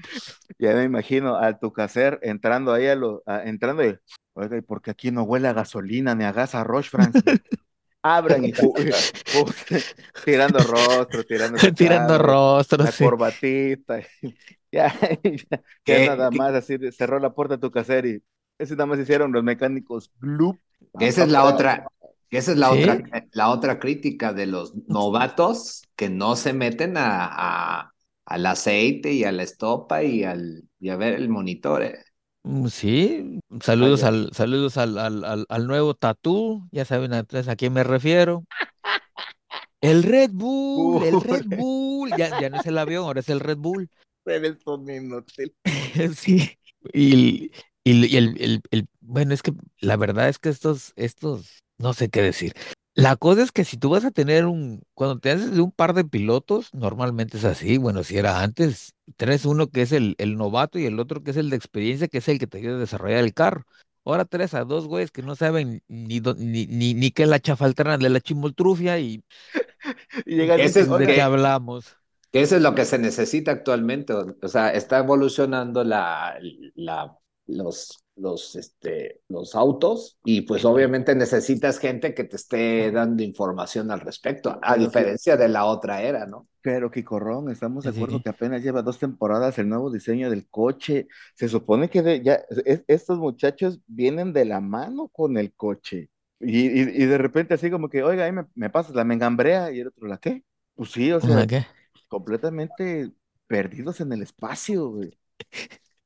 ya 0.58 0.74
me 0.74 0.84
imagino 0.84 1.36
a 1.36 1.58
tu 1.60 1.72
caser 1.74 2.20
entrando 2.22 2.72
ahí 2.74 2.88
a 2.88 2.96
lo, 2.96 3.22
a- 3.26 3.44
entrando 3.44 3.84
y, 3.86 3.98
oiga, 4.34 4.58
¿y 4.58 4.62
por 4.62 4.82
qué 4.82 4.92
aquí 4.92 5.12
no 5.12 5.24
huele 5.24 5.48
a 5.50 5.54
gasolina 5.54 6.16
ni 6.16 6.24
a 6.24 6.32
gas 6.32 6.56
a 6.56 6.64
Roche, 6.64 6.90
Francis? 6.90 7.24
Abran 8.02 8.46
y 8.46 8.54
tirando 10.24 10.60
rostro, 10.60 11.24
tirando 11.26 11.58
Tirando 11.76 12.14
cable, 12.14 12.18
rostros. 12.32 12.86
la 12.86 12.92
sí. 12.94 13.04
corbatita. 13.04 14.00
Ya, 14.72 14.94
ya, 15.02 15.28
ya 15.52 15.62
¿Qué- 15.84 16.06
nada 16.08 16.32
más 16.32 16.54
así 16.54 16.78
de- 16.78 16.92
cerró 16.94 17.20
la 17.20 17.34
puerta 17.34 17.56
a 17.56 17.60
tu 17.60 17.72
caser 17.72 18.06
y 18.06 18.24
eso 18.58 18.76
nada 18.76 18.86
más 18.86 19.00
hicieron 19.00 19.32
los 19.34 19.44
mecánicos 19.44 20.12
bloop. 20.20 20.58
que 20.98 21.08
esa 21.08 21.24
es 21.24 21.30
la 21.30 21.44
otra, 21.44 21.88
que 22.30 22.38
esa 22.38 22.52
es 22.52 22.58
la 22.58 22.72
Sí. 22.72 22.74
otra, 22.74 23.04
la 23.32 23.50
otra 23.50 23.80
crítica 23.80 24.34
de 24.34 24.46
los 24.48 24.76
novatos 24.88 25.84
que 25.96 26.10
no 26.10 26.36
se 26.36 26.54
meten 26.54 26.98
a, 26.98 27.28
a- 27.82 27.94
al 28.26 28.46
aceite 28.46 29.14
y 29.14 29.24
a 29.24 29.32
la 29.32 29.44
estopa 29.44 30.04
y 30.04 30.24
al 30.24 30.64
y 30.80 30.90
a 30.90 30.96
ver 30.98 31.14
el 31.16 31.30
monitor. 31.30 31.84
eh. 31.84 32.00
Mm, 32.44 32.68
Sí, 32.68 33.40
saludos 33.62 34.04
al, 34.04 34.30
saludos 34.34 34.78
al, 34.78 34.98
al, 34.98 35.24
al, 35.26 35.46
al 35.50 35.68
nuevo 35.68 35.94
tatú, 35.94 36.68
ya 36.72 36.86
saben 36.86 37.14
a, 37.14 37.20
a 37.48 37.56
quién 37.56 37.74
me 37.74 37.84
refiero. 37.84 38.46
El 39.82 40.04
Red 40.04 40.32
Bull, 40.34 41.04
el 41.04 41.20
Red. 41.22 41.44
Bull, 41.48 42.14
ya, 42.14 42.32
ya 42.32 42.50
no 42.50 42.58
es 42.58 42.66
el 42.66 42.78
avión, 42.78 43.06
ahora 43.06 43.20
es 43.22 43.30
el 43.30 43.40
Red 43.40 43.58
Bull. 43.58 43.90
Eres 44.26 44.66
un 44.66 44.90
inútil. 44.90 45.54
Sí, 46.16 46.58
y, 46.94 47.52
y, 47.84 48.06
y 48.08 48.18
el, 48.18 48.42
el, 48.42 48.62
el- 48.72 48.88
bueno, 49.02 49.34
es 49.34 49.42
que 49.42 49.54
la 49.82 49.98
verdad 49.98 50.30
es 50.30 50.40
que 50.40 50.50
estos, 50.50 50.94
estos, 50.96 51.64
no 51.80 51.94
sé 51.94 52.10
qué 52.10 52.22
decir. 52.22 52.54
La 52.96 53.16
cosa 53.16 53.44
es 53.44 53.52
que 53.52 53.66
si 53.66 53.78
tú 53.78 53.90
vas 53.92 54.06
a 54.06 54.12
tener 54.12 54.46
un, 54.46 54.84
cuando 54.94 55.20
te 55.20 55.32
haces 55.32 55.54
de 55.56 55.62
un 55.62 55.72
par 55.72 55.94
de 55.94 56.04
pilotos, 56.06 56.70
normalmente 56.74 57.38
es 57.38 57.46
así, 57.46 57.78
bueno, 57.78 58.04
si 58.04 58.18
era 58.18 58.42
antes, 58.42 58.94
traes 59.18 59.46
uno 59.46 59.70
que 59.70 59.84
es 59.84 59.92
el, 59.94 60.16
el 60.18 60.38
novato 60.38 60.80
y 60.80 60.86
el 60.86 61.00
otro 61.00 61.24
que 61.24 61.32
es 61.32 61.38
el 61.38 61.50
de 61.50 61.56
experiencia, 61.58 62.08
que 62.10 62.18
es 62.20 62.28
el 62.28 62.40
que 62.40 62.48
te 62.48 62.58
ayuda 62.60 62.76
a 62.76 62.80
desarrollar 62.80 63.20
el 63.24 63.34
carro. 63.34 63.64
Ahora 64.06 64.26
traes 64.26 64.54
a 64.54 64.66
dos 64.66 64.88
güeyes 64.88 65.12
que 65.12 65.22
no 65.22 65.36
saben 65.36 65.82
ni, 65.88 66.20
ni, 66.20 66.66
ni, 66.68 66.94
ni 66.96 67.12
qué 67.12 67.24
es 67.24 67.30
la 67.30 67.40
chafaltrana 67.40 67.98
de 67.98 68.10
la 68.10 68.22
chimoltrufia 68.22 69.00
y 69.00 69.24
Y 70.26 70.36
llegan 70.36 70.62
es 70.62 70.74
de 70.74 71.06
que- 71.06 71.16
qué 71.16 71.22
hablamos. 71.22 71.98
Que 72.32 72.42
eso 72.42 72.56
es 72.58 72.62
lo 72.62 72.76
que 72.76 72.86
se 72.86 73.00
necesita 73.00 73.52
actualmente. 73.52 74.14
O 74.14 74.36
o 74.42 74.48
sea, 74.48 74.72
está 74.74 75.00
evolucionando 75.00 75.84
la, 75.84 76.38
la, 76.76 77.18
los, 77.50 78.06
los, 78.16 78.56
este, 78.56 79.22
los 79.30 79.56
autos 79.56 80.20
y 80.24 80.42
pues 80.42 80.66
obviamente 80.66 81.16
necesitas 81.16 81.80
gente 81.80 82.14
que 82.14 82.24
te 82.26 82.36
esté 82.38 82.92
dando 82.92 83.24
información 83.24 83.92
al 83.92 84.02
respecto, 84.02 84.60
a 84.62 84.78
Pero 84.78 84.78
diferencia 84.78 85.38
de 85.38 85.50
la 85.50 85.66
otra 85.66 86.02
era, 86.04 86.26
¿no? 86.26 86.48
Pero 86.62 86.92
Quicorrón, 86.92 87.50
estamos 87.50 87.86
de 87.86 87.92
acuerdo 87.92 88.22
sí. 88.22 88.22
que 88.22 88.30
apenas 88.30 88.62
lleva 88.62 88.82
dos 88.82 89.00
temporadas 89.00 89.58
el 89.60 89.70
nuevo 89.70 89.90
diseño 89.92 90.30
del 90.30 90.48
coche. 90.50 91.08
Se 91.36 91.48
supone 91.48 91.90
que 91.90 92.02
de- 92.02 92.22
ya 92.22 92.42
es- 92.66 92.84
estos 92.88 93.18
muchachos 93.18 93.80
vienen 93.88 94.34
de 94.34 94.44
la 94.46 94.60
mano 94.60 95.08
con 95.08 95.38
el 95.38 95.54
coche. 95.56 96.10
Y, 96.40 96.68
y- 96.68 97.04
y 97.04 97.06
de 97.06 97.18
repente 97.18 97.54
así 97.54 97.72
como 97.72 97.90
que, 97.90 98.04
oiga, 98.04 98.26
ahí 98.26 98.32
me, 98.34 98.46
me 98.56 98.70
pasas 98.70 98.94
la 98.96 99.06
mengambrea 99.06 99.72
y 99.72 99.80
el 99.80 99.88
otro, 99.88 100.08
¿la 100.08 100.18
qué? 100.18 100.44
Pues 100.76 100.92
sí, 100.92 101.12
o 101.14 101.22
sea, 101.22 101.36
¿Una 101.36 101.48
qué? 101.48 101.66
completamente 102.10 103.14
perdidos 103.48 104.02
en 104.02 104.14
el 104.14 104.22
espacio, 104.24 104.90
güey. 104.92 105.18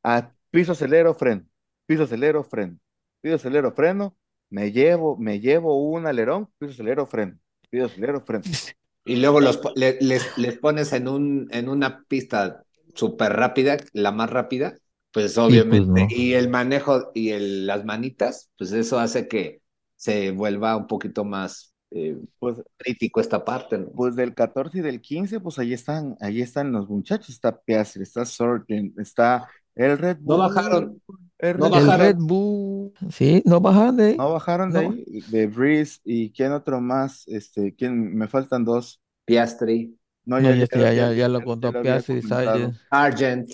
A 0.03 0.33
piso 0.53 0.73
acelero, 0.73 1.15
freno, 1.15 1.47
piso 1.87 2.03
acelero, 2.03 2.43
freno, 2.43 2.77
piso 3.21 3.35
acelero, 3.37 3.71
freno, 3.71 4.15
me 4.51 4.71
llevo, 4.71 5.17
me 5.17 5.39
llevo 5.39 5.89
un 5.89 6.05
alerón, 6.05 6.47
piso 6.59 6.73
acelero, 6.73 7.07
freno, 7.07 7.39
piso 7.71 7.85
acelero, 7.85 8.21
freno. 8.21 8.43
Y 9.05 9.17
luego 9.17 9.41
los, 9.41 9.59
les, 9.75 10.37
les 10.37 10.57
pones 10.59 10.93
en, 10.93 11.09
un, 11.09 11.49
en 11.51 11.67
una 11.67 12.05
pista 12.07 12.63
súper 12.95 13.33
rápida, 13.33 13.75
la 13.91 14.13
más 14.13 14.29
rápida, 14.29 14.77
pues 15.11 15.37
obviamente, 15.37 16.03
no. 16.03 16.07
y 16.09 16.35
el 16.35 16.47
manejo 16.49 17.11
y 17.13 17.31
el, 17.31 17.67
las 17.67 17.83
manitas, 17.83 18.49
pues 18.57 18.71
eso 18.71 18.99
hace 18.99 19.27
que 19.27 19.61
se 19.97 20.31
vuelva 20.31 20.77
un 20.77 20.87
poquito 20.87 21.25
más 21.25 21.73
eh, 21.91 22.17
Pues 22.39 22.61
crítico 22.77 23.19
esta 23.19 23.43
parte, 23.43 23.77
¿no? 23.77 23.91
Pues 23.91 24.15
del 24.15 24.33
14 24.33 24.77
y 24.77 24.81
del 24.81 25.01
15, 25.01 25.41
pues 25.41 25.59
ahí 25.59 25.73
están, 25.73 26.15
ahí 26.21 26.41
están 26.41 26.71
los 26.71 26.87
muchachos, 26.87 27.29
está 27.29 27.59
Piastri, 27.61 28.03
está 28.03 28.25
Sargent, 28.25 28.97
está 28.97 29.49
el 29.75 29.97
Red 29.97 30.19
No 30.25 30.37
Bull, 30.37 30.37
bajaron, 30.37 31.01
el 31.39 31.57
no 31.57 31.69
Red 31.69 31.81
El 31.81 31.87
Bull. 31.87 31.87
bajaron. 31.87 31.99
Red 31.99 32.15
Bull, 32.19 32.93
sí, 33.11 33.41
no 33.45 33.59
bajan 33.61 33.97
de 33.97 34.05
ahí. 34.05 34.17
no 34.17 34.31
bajaron 34.33 34.71
de 34.71 34.81
No. 34.83 34.91
ahí, 34.91 35.05
de 35.27 35.47
Breeze, 35.47 35.99
y 36.03 36.31
quién 36.31 36.51
otro 36.51 36.81
más, 36.81 37.27
este, 37.27 37.75
quién, 37.75 38.15
me 38.15 38.27
faltan 38.27 38.63
dos, 38.65 39.01
Piastri, 39.25 39.97
no, 40.25 40.39
No, 40.39 40.49
ya, 40.49 40.55
ya, 40.55 40.67
ya, 40.71 40.77
ya, 40.77 40.93
ya, 40.93 40.93
ya- 40.93 41.13
ya 41.13 41.27
lo 41.29 41.43
contó 41.43 41.69
ya 41.69 41.71
lo 41.71 41.79
había 41.79 42.01
Piastri. 42.01 42.21
Sargent. 42.21 42.75
Argent, 42.89 43.49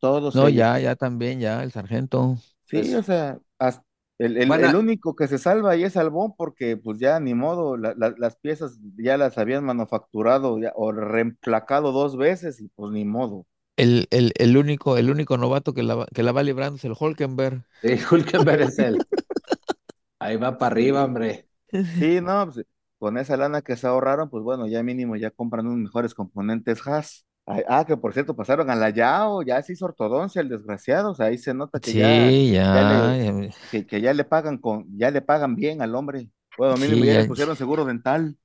todos 0.00 0.34
No, 0.34 0.48
ellos, 0.48 0.56
ya, 0.58 0.78
ya 0.78 0.96
también, 0.96 1.40
ya, 1.40 1.62
el 1.62 1.72
sargento. 1.72 2.36
sí, 2.64 2.76
Pues- 2.78 2.94
o 2.94 3.02
sea, 3.02 3.38
hasta- 3.58 3.84
el, 4.18 4.36
el, 4.36 4.46
Bueno. 4.48 4.68
el 4.70 4.76
único 4.76 5.16
que 5.16 5.26
se 5.26 5.38
salva 5.38 5.72
ahí 5.72 5.82
es 5.82 5.96
Albón, 5.96 6.34
porque 6.36 6.76
pues 6.76 6.98
ya 7.00 7.18
ni 7.20 7.34
modo, 7.34 7.76
la- 7.76 7.94
la- 7.96 8.14
las 8.16 8.36
piezas 8.36 8.78
ya 8.96 9.16
las 9.18 9.38
habían 9.38 9.64
manufacturado 9.64 10.58
ya, 10.60 10.72
o 10.76 10.92
reemplacado 10.92 11.90
dos 11.92 12.16
veces, 12.16 12.60
y 12.60 12.68
pues 12.68 12.92
ni 12.92 13.04
modo. 13.04 13.46
El, 13.76 14.08
el, 14.10 14.32
el 14.36 14.56
único, 14.56 14.96
el 14.96 15.10
único 15.10 15.36
novato 15.38 15.74
que 15.74 15.82
la, 15.82 15.94
va- 15.96 16.06
que 16.14 16.22
la 16.22 16.32
va 16.32 16.42
librando 16.42 16.76
es 16.76 16.84
el 16.84 16.94
Hulkenberg. 16.98 17.64
sí, 17.82 17.96
Hulkenberg 18.10 18.62
es 18.62 18.78
él. 18.78 19.06
Ahí 20.18 20.36
va 20.36 20.58
para 20.58 20.72
arriba, 20.72 21.04
hombre. 21.04 21.48
Sí, 21.92 22.20
no, 22.20 22.46
pues, 22.52 22.66
con 22.98 23.18
esa 23.18 23.36
lana 23.36 23.62
que 23.62 23.76
se 23.76 23.86
ahorraron, 23.86 24.30
pues 24.30 24.42
bueno, 24.42 24.66
ya 24.66 24.82
mínimo 24.82 25.16
ya 25.16 25.30
compran 25.30 25.66
unos 25.66 25.78
mejores 25.78 26.14
componentes 26.14 26.86
Haas. 26.86 27.26
Ay, 27.46 27.62
Ah, 27.68 27.84
que 27.86 27.96
por 27.96 28.14
cierto, 28.14 28.34
pasaron 28.36 28.70
a 28.70 28.74
la 28.76 28.88
Yao, 28.90 29.42
ya 29.42 29.60
se 29.62 29.74
hizo 29.74 29.84
ortodoncia 29.84 30.40
el 30.40 30.48
desgraciado, 30.48 31.10
o 31.12 31.14
sea, 31.14 31.26
ahí 31.26 31.36
se 31.38 31.52
nota 31.54 31.80
que 31.80 31.94
ya, 31.94 32.08
Sí, 32.08 32.50
ya 32.70 32.70
ya, 32.70 32.82
le- 32.84 33.16
ya, 33.22 33.32
que, 33.70 33.86
que 33.86 34.00
ya 34.00 34.14
le 34.14 34.24
pagan 34.24 34.58
con, 34.58 34.86
ya 34.98 35.10
le 35.10 35.20
pagan 35.22 35.54
bien 35.56 35.82
al 35.82 35.94
hombre. 35.94 36.30
Bueno, 36.56 36.78
mínimo 36.78 37.04
Sí, 37.04 37.06
ya 37.06 37.14
le 37.14 37.24
pusieron 37.24 37.56
seguro 37.56 37.84
dental. 37.84 38.38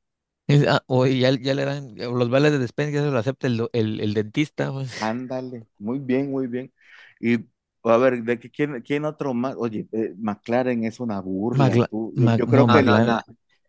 Es- 0.50 0.68
ah, 0.68 0.84
o 0.88 1.06
ya, 1.06 1.32
ya 1.32 1.54
le 1.54 1.64
dan 1.66 1.96
los 1.96 2.30
vales 2.30 2.52
de 2.52 2.60
despensa, 2.60 2.92
ya 2.96 3.02
se 3.04 3.12
lo 3.12 3.18
acepta 3.20 3.48
el, 3.48 3.70
el, 3.74 4.00
el 4.02 4.14
dentista. 4.14 4.72
pues. 4.72 4.92
Ándale, 5.00 5.68
muy 5.78 6.00
bien, 6.00 6.30
muy 6.32 6.48
bien. 6.48 6.74
Y 7.20 7.38
a 7.84 7.98
ver, 7.98 8.24
¿de 8.24 8.40
qué, 8.40 8.50
quién, 8.52 8.82
quién 8.82 9.06
otro 9.06 9.34
más? 9.34 9.56
Oye, 9.58 9.88
eh, 9.94 10.14
McLaren 10.18 10.84
es 10.84 11.00
una 11.00 11.22
burla. 11.22 11.78
Magla- 11.78 11.90
tú. 11.90 12.14
Yo 12.36 12.48
creo 12.50 12.66
no, 12.66 12.68
que, 12.68 12.84
McLaren- 12.84 13.18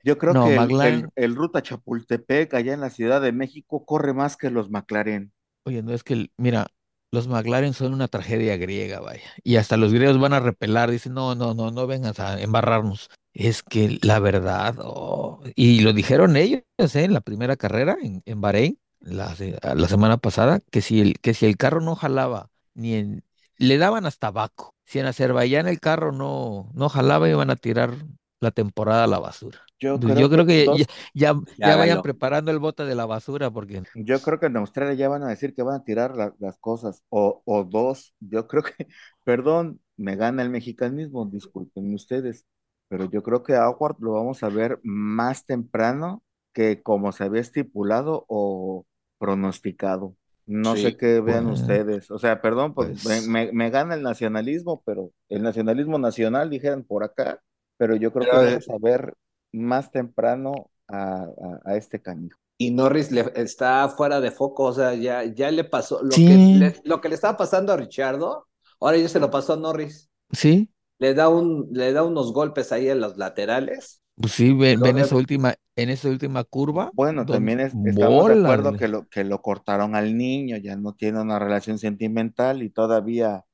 yo 0.03 0.19
creo 0.19 0.39
no, 0.39 0.41
que 0.41 0.57
el, 0.57 0.73
McLaren- 0.73 0.83
el- 0.83 1.11
el 1.17 1.37
Ruta 1.37 1.63
Chapultepec 1.63 2.55
allá 2.55 2.75
en 2.75 2.81
la 2.81 2.91
Ciudad 2.91 3.21
de 3.23 3.33
México 3.33 3.85
corre 3.87 4.15
más 4.15 4.37
que 4.37 4.51
los 4.51 4.71
McLaren. 4.71 5.33
Oye, 5.65 5.83
no 5.83 5.93
es 5.93 6.03
que, 6.05 6.31
mira, 6.37 6.69
los 7.13 7.29
McLaren 7.29 7.75
son 7.75 7.93
una 7.95 8.09
tragedia 8.09 8.57
griega, 8.57 9.01
vaya. 9.01 9.23
Y 9.45 9.57
hasta 9.57 9.77
los 9.77 9.93
griegos 9.93 10.19
van 10.21 10.33
a 10.33 10.41
repelar, 10.41 10.91
dicen, 10.91 11.15
no, 11.15 11.35
no, 11.35 11.55
no, 11.55 11.71
no 11.71 11.87
vengas 11.87 12.19
a 12.21 12.41
embarrarnos. 12.41 13.09
Es 13.33 13.63
que 13.63 13.99
la 14.03 14.19
verdad, 14.19 14.77
oh, 14.81 15.43
y 15.55 15.81
lo 15.83 15.93
dijeron 15.93 16.37
ellos, 16.37 16.63
¿eh? 16.79 17.05
En 17.05 17.13
la 17.15 17.21
primera 17.21 17.57
carrera 17.57 17.97
en, 18.03 18.23
en 18.27 18.41
Bahrein, 18.41 18.79
la, 19.01 19.35
la 19.75 19.89
semana 19.89 20.17
pasada, 20.19 20.61
que 20.71 20.83
si 20.83 21.01
el, 21.01 21.19
que 21.21 21.33
si 21.35 21.47
el 21.47 21.57
carro 21.57 21.81
no 21.81 21.95
jalaba, 21.95 22.51
ni 22.75 22.95
en, 22.95 23.25
le 23.57 23.79
daban 23.79 24.05
hasta 24.07 24.31
Baco. 24.33 24.75
Si 24.85 24.99
en 24.99 25.07
Azerbaiyán 25.07 25.69
el 25.69 25.79
carro 25.81 26.11
no, 26.13 26.71
no 26.75 26.89
jalaba, 26.89 27.29
iban 27.29 27.51
a 27.51 27.57
tirar 27.57 27.93
la 28.41 28.51
temporada 28.51 29.05
a 29.05 29.07
la 29.07 29.19
basura. 29.21 29.61
Yo 29.81 30.03
creo 30.03 30.17
Yo 30.17 30.29
creo 30.31 30.45
que 30.47 30.71
ya, 30.73 30.87
ya, 31.15 31.35
Ya 31.57 31.77
ya 31.77 31.77
vayan 31.77 32.01
preparando 32.03 32.51
el 32.51 32.59
bote 32.59 32.85
de 32.85 32.95
la 32.97 33.07
basura, 33.07 33.51
porque 33.51 33.83
Yo 33.95 34.23
creo 34.23 34.39
que 34.39 34.47
en 34.47 34.57
Australia 34.57 34.95
ya 34.95 35.09
van 35.09 35.23
a 35.25 35.29
decir 35.31 35.55
que 35.55 35.63
van 35.63 35.81
a 35.81 35.85
tirar 35.85 36.15
la- 36.17 36.35
las 36.39 36.59
cosas, 36.59 37.03
o, 37.09 37.43
o 37.45 37.65
dos. 37.65 38.15
Yo 38.21 38.47
creo 38.47 38.63
que, 38.63 38.73
perdón, 39.25 39.81
me 39.97 40.17
gana 40.17 40.43
el 40.43 40.51
mexicanismo, 40.51 41.27
disculpen 41.27 41.93
ustedes, 41.95 42.47
pero 42.91 43.05
yo 43.05 43.23
creo 43.23 43.43
que 43.45 43.55
Award 43.55 43.97
lo 44.01 44.13
vamos 44.13 44.43
a 44.43 44.49
ver 44.49 44.81
más 44.83 45.47
temprano 45.47 46.23
que 46.53 46.83
como 46.83 47.13
se 47.13 47.23
había 47.25 47.41
estipulado 47.41 48.25
o 48.29 48.85
pronosticado. 49.19 50.17
No 50.47 50.75
Sí. 50.75 50.83
sé 50.83 50.97
qué 50.97 51.21
vean 51.21 51.47
Pues- 51.47 51.61
ustedes. 51.61 52.11
O 52.11 52.19
sea, 52.19 52.43
perdón, 52.43 52.75
pues, 52.75 53.01
pues- 53.05 53.29
me, 53.29 53.53
me- 53.53 53.71
gana 53.71 53.95
el 53.95 54.03
nacionalismo, 54.03 54.83
pero 54.85 55.13
el 55.29 55.43
nacionalismo 55.45 55.99
nacional, 55.99 56.51
dijeron 56.51 56.83
por 56.83 57.05
acá, 57.05 57.41
pero 57.79 57.95
yo 57.95 58.13
creo 58.13 58.25
Pero, 58.29 58.41
que 58.41 58.47
eh, 58.49 58.51
vamos 58.51 58.69
a 58.71 58.79
ver 58.85 59.15
más 59.53 59.93
temprano 59.93 60.71
a, 60.89 61.23
a- 61.23 61.61
a 61.65 61.77
este 61.77 62.03
canijo. 62.03 62.37
Y 62.59 62.73
Norris 62.73 63.13
le, 63.13 63.33
está 63.37 63.89
fuera 63.89 64.21
de 64.21 64.33
foco, 64.33 64.65
o 64.65 64.73
sea, 64.73 64.95
ya, 64.95 65.23
ya 65.25 65.51
le 65.53 65.63
pasó 65.65 66.03
lo 66.03 66.11
Sí. 66.11 66.27
que 66.27 66.35
le, 66.37 66.75
lo 66.85 67.01
que 67.01 67.09
le 67.09 67.15
estaba 67.15 67.37
pasando 67.37 67.73
a 67.73 67.77
Richardo, 67.77 68.49
ahora 68.81 68.97
ya 68.99 69.09
se 69.09 69.21
lo 69.21 69.31
pasó 69.31 69.53
a 69.53 69.57
Norris. 69.57 70.11
sí, 70.33 70.69
Le 71.01 71.15
da 71.15 71.29
un, 71.29 71.69
le 71.73 71.93
da 71.93 72.05
unos 72.05 72.33
golpes 72.33 72.73
ahí 72.73 72.89
en 72.89 73.01
los 73.01 73.17
laterales. 73.17 74.03
Pues 74.17 74.33
sí, 74.35 74.53
ven, 74.53 74.99
esa 74.99 75.17
última, 75.17 75.55
en 75.77 75.89
esa 75.91 76.09
última 76.09 76.45
curva. 76.45 76.91
Bueno, 76.93 77.29
también 77.29 77.61
es- 77.61 77.77
estamos 77.85 78.27
de 78.27 78.35
acuerdo 78.35 78.77
que 78.77 78.89
lo, 78.89 79.09
que 79.09 79.25
lo 79.25 79.41
cortaron 79.43 79.95
al 79.95 80.17
niño, 80.17 80.57
ya 80.59 80.77
no 80.77 80.95
tiene 80.95 81.21
una 81.21 81.39
relación 81.39 81.79
sentimental 81.79 82.63
y 82.63 82.71
todavía 82.71 83.45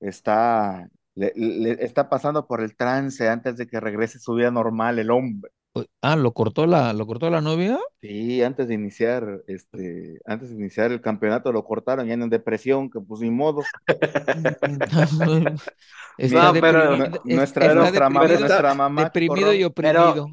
está, 0.00 0.88
le, 1.14 1.32
le- 1.36 1.84
está 1.84 2.08
pasando 2.08 2.46
por 2.46 2.62
el 2.62 2.76
trance 2.76 3.28
antes 3.28 3.56
de 3.56 3.66
que 3.66 3.80
regrese 3.80 4.18
su 4.18 4.34
vida 4.34 4.50
normal 4.50 4.98
el 4.98 5.10
hombre. 5.10 5.50
Ah, 6.02 6.16
lo 6.16 6.32
cortó 6.34 6.66
la, 6.66 6.92
lo 6.92 7.06
cortó 7.06 7.30
la 7.30 7.40
novia. 7.40 7.78
Sí, 8.00 8.42
antes 8.42 8.68
de 8.68 8.74
iniciar, 8.74 9.42
este, 9.46 10.20
antes 10.26 10.50
de 10.50 10.56
iniciar 10.56 10.92
el 10.92 11.00
campeonato 11.00 11.52
lo 11.52 11.64
cortaron 11.64 12.06
ya 12.06 12.12
en 12.14 12.28
depresión, 12.28 12.90
que 12.90 13.00
pues 13.00 13.20
ni 13.22 13.30
modo. 13.30 13.72
Está 16.18 16.50
No, 16.50 16.58
pero 16.60 16.96
nuestra, 17.24 17.74
está 17.74 17.74
nuestra, 17.74 18.08
mamá, 18.10 18.28
deprimido, 18.30 18.38
nuestra 18.38 18.74
mamá, 18.74 19.12
deprimido 19.26 19.52
y 19.54 19.64
oprimido. 19.64 20.32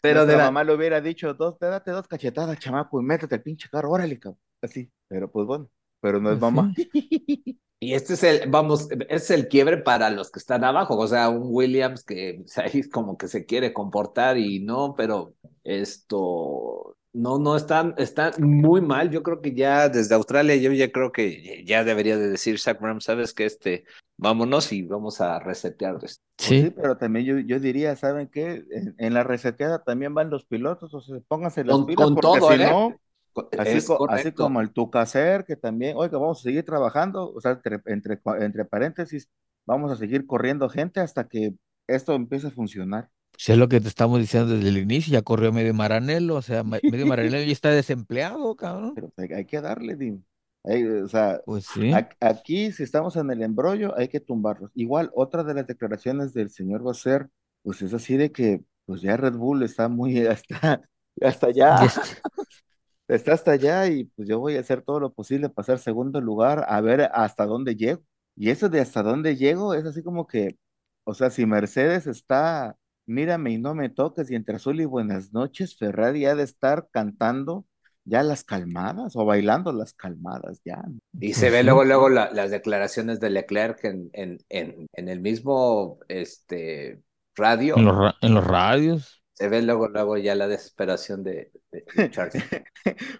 Pero 0.00 0.26
de 0.26 0.36
la- 0.36 0.52
mamá 0.52 0.64
le 0.64 0.74
hubiera 0.74 1.00
dicho, 1.00 1.34
dos, 1.34 1.58
date 1.58 1.90
dos 1.90 2.08
cachetadas, 2.08 2.58
chamaco, 2.58 3.00
y 3.00 3.04
métete 3.04 3.34
al 3.36 3.42
pinche 3.42 3.68
carro, 3.70 3.90
órale, 3.90 4.18
cabrón. 4.18 4.40
Así, 4.62 4.90
pero 5.08 5.30
pues 5.30 5.46
bueno, 5.46 5.70
pero 6.00 6.20
no 6.20 6.32
es 6.32 6.38
mamá. 6.38 6.72
Y 7.82 7.94
este 7.94 8.14
es 8.14 8.22
el, 8.22 8.48
vamos, 8.48 8.88
es 9.08 9.28
el 9.32 9.48
quiebre 9.48 9.76
para 9.78 10.08
los 10.10 10.30
que 10.30 10.38
están 10.38 10.62
abajo, 10.62 10.96
o 10.96 11.08
sea, 11.08 11.28
un 11.30 11.48
Williams 11.52 12.04
que 12.04 12.40
o 12.44 12.46
sea, 12.48 12.64
ahí 12.64 12.88
como 12.88 13.16
que 13.18 13.26
se 13.26 13.44
quiere 13.44 13.72
comportar 13.72 14.38
y 14.38 14.60
no, 14.60 14.94
pero 14.96 15.34
esto, 15.64 16.96
no, 17.12 17.38
no, 17.38 17.56
están, 17.56 17.94
están 17.98 18.34
muy 18.38 18.80
mal, 18.80 19.10
yo 19.10 19.22
creo 19.24 19.40
que 19.40 19.52
ya 19.54 19.88
desde 19.88 20.14
Australia, 20.14 20.54
yo 20.56 20.70
ya 20.72 20.92
creo 20.92 21.10
que 21.10 21.64
ya 21.64 21.82
debería 21.82 22.16
de 22.16 22.28
decir 22.28 22.60
Zach 22.60 22.80
Brown, 22.80 23.00
sabes 23.00 23.34
que 23.34 23.46
este, 23.46 23.84
vámonos 24.16 24.72
y 24.72 24.82
vamos 24.82 25.20
a 25.20 25.40
resetear 25.40 25.96
esto. 26.04 26.22
Pues 26.36 26.56
sí, 26.56 26.62
Sí, 26.62 26.70
pero 26.70 26.96
también 26.96 27.24
yo, 27.26 27.38
yo 27.40 27.58
diría, 27.60 27.96
¿saben 27.96 28.28
qué? 28.28 28.64
En, 28.70 28.94
en 28.98 29.14
la 29.14 29.24
reseteada 29.24 29.82
también 29.82 30.14
van 30.14 30.30
los 30.30 30.44
pilotos, 30.44 30.94
o 30.94 31.00
sea, 31.00 31.18
pónganse 31.26 31.64
las 31.64 31.74
Con- 31.78 31.86
pilas, 31.86 32.06
con 32.06 32.14
porque 32.14 32.40
todo, 32.40 32.52
si 32.52 32.54
¿eh? 32.54 32.58
no, 32.58 33.00
así, 33.56 33.82
Es 33.82 33.84
co- 33.84 34.02
así 34.08 34.32
como 34.32 34.60
el 34.60 34.72
Tucacer, 34.72 35.44
que 35.44 35.56
también, 35.56 35.96
oiga, 35.96 36.18
vamos 36.18 36.40
a 36.40 36.42
seguir 36.42 36.64
trabajando, 36.64 37.32
o 37.32 37.40
sea, 37.40 37.52
entre, 37.52 37.80
entre, 37.86 38.20
entre 38.40 38.64
paréntesis, 38.64 39.28
vamos 39.66 39.90
a 39.92 39.96
seguir 39.96 40.26
corriendo 40.26 40.68
gente 40.68 41.00
hasta 41.00 41.28
que 41.28 41.54
esto 41.86 42.14
empiece 42.14 42.48
a 42.48 42.50
funcionar. 42.50 43.10
sí 43.36 43.52
es 43.52 43.58
lo 43.58 43.68
que 43.68 43.80
te 43.80 43.88
estamos 43.88 44.18
diciendo 44.20 44.54
desde 44.54 44.68
el 44.68 44.78
inicio, 44.78 45.12
ya 45.12 45.22
corrió 45.22 45.52
medio 45.52 45.74
Maranello, 45.74 46.36
o 46.36 46.42
sea, 46.42 46.62
medio 46.64 47.06
Maranello 47.06 47.44
ya 47.46 47.52
está 47.52 47.70
desempleado, 47.70 48.54
cabrón. 48.56 48.94
Pero 48.94 49.12
hay, 49.16 49.28
hay 49.32 49.44
que 49.46 49.60
darle, 49.60 49.96
Dim. 49.96 50.22
Hay, 50.64 50.84
o 50.84 51.08
sea, 51.08 51.40
Pues 51.44 51.66
sí, 51.66 52.08
aquí, 52.20 52.72
si 52.72 52.82
estamos 52.82 53.16
en 53.16 53.30
el 53.30 53.42
embrollo, 53.42 53.96
hay 53.98 54.08
que 54.08 54.20
tumbarlos. 54.20 54.70
Igual, 54.74 55.10
otra 55.14 55.42
de 55.44 55.54
las 55.54 55.66
declaraciones 55.66 56.32
del 56.34 56.50
señor 56.50 56.82
Basser, 56.82 57.28
pues 57.62 57.82
es 57.82 57.94
así 57.94 58.16
de 58.16 58.32
que, 58.32 58.64
pues 58.86 59.02
ya 59.02 59.16
Red 59.16 59.34
Bull 59.34 59.62
está 59.62 59.88
muy, 59.88 60.26
hasta, 60.26 60.82
hasta 61.22 61.48
ya 61.78 61.86
allá. 61.86 61.86
está. 61.86 62.02
está 63.16 63.32
hasta 63.34 63.52
allá 63.52 63.86
y 63.88 64.04
pues 64.04 64.28
yo 64.28 64.38
voy 64.40 64.56
a 64.56 64.60
hacer 64.60 64.82
todo 64.82 65.00
lo 65.00 65.12
posible 65.12 65.48
para 65.48 65.54
pasar 65.56 65.78
segundo 65.78 66.20
lugar, 66.20 66.64
a 66.68 66.80
ver 66.80 67.10
hasta 67.12 67.46
dónde 67.46 67.76
llego. 67.76 68.02
Y 68.36 68.50
eso 68.50 68.68
de 68.68 68.80
hasta 68.80 69.02
dónde 69.02 69.36
llego 69.36 69.74
es 69.74 69.84
así 69.84 70.02
como 70.02 70.26
que, 70.26 70.58
o 71.04 71.14
sea, 71.14 71.30
si 71.30 71.46
Mercedes 71.46 72.06
está, 72.06 72.76
mírame 73.06 73.52
y 73.52 73.58
no 73.58 73.74
me 73.74 73.88
toques, 73.90 74.30
y 74.30 74.34
entre 74.36 74.56
azul 74.56 74.80
y 74.80 74.84
buenas 74.86 75.32
noches, 75.32 75.76
Ferrari 75.76 76.24
ha 76.26 76.34
de 76.34 76.44
estar 76.44 76.88
cantando 76.90 77.66
ya 78.04 78.22
las 78.22 78.44
calmadas 78.44 79.14
o 79.16 79.24
bailando 79.24 79.72
las 79.72 79.94
calmadas 79.94 80.60
ya. 80.64 80.82
Y 81.20 81.34
se 81.34 81.50
Pues 81.50 81.50
ve 81.50 81.62
sí. 81.62 81.64
luego, 81.64 81.84
luego 81.84 82.08
la- 82.08 82.30
las 82.32 82.50
declaraciones 82.50 83.20
de 83.20 83.30
Leclerc 83.30 83.84
en, 83.84 84.10
en, 84.12 84.38
en, 84.48 84.86
en 84.92 85.08
el 85.08 85.20
mismo 85.20 86.00
este, 86.08 87.02
radio. 87.36 87.76
En 87.76 87.84
los, 87.84 88.14
en 88.22 88.34
los 88.34 88.46
radios. 88.46 89.21
Se 89.42 89.48
ve 89.48 89.60
luego, 89.62 89.88
luego 89.88 90.16
ya 90.18 90.34
la 90.36 90.46
desesperación 90.46 91.24
de, 91.24 91.50
de- 91.72 91.84
de 91.96 92.10
Charles. 92.10 92.44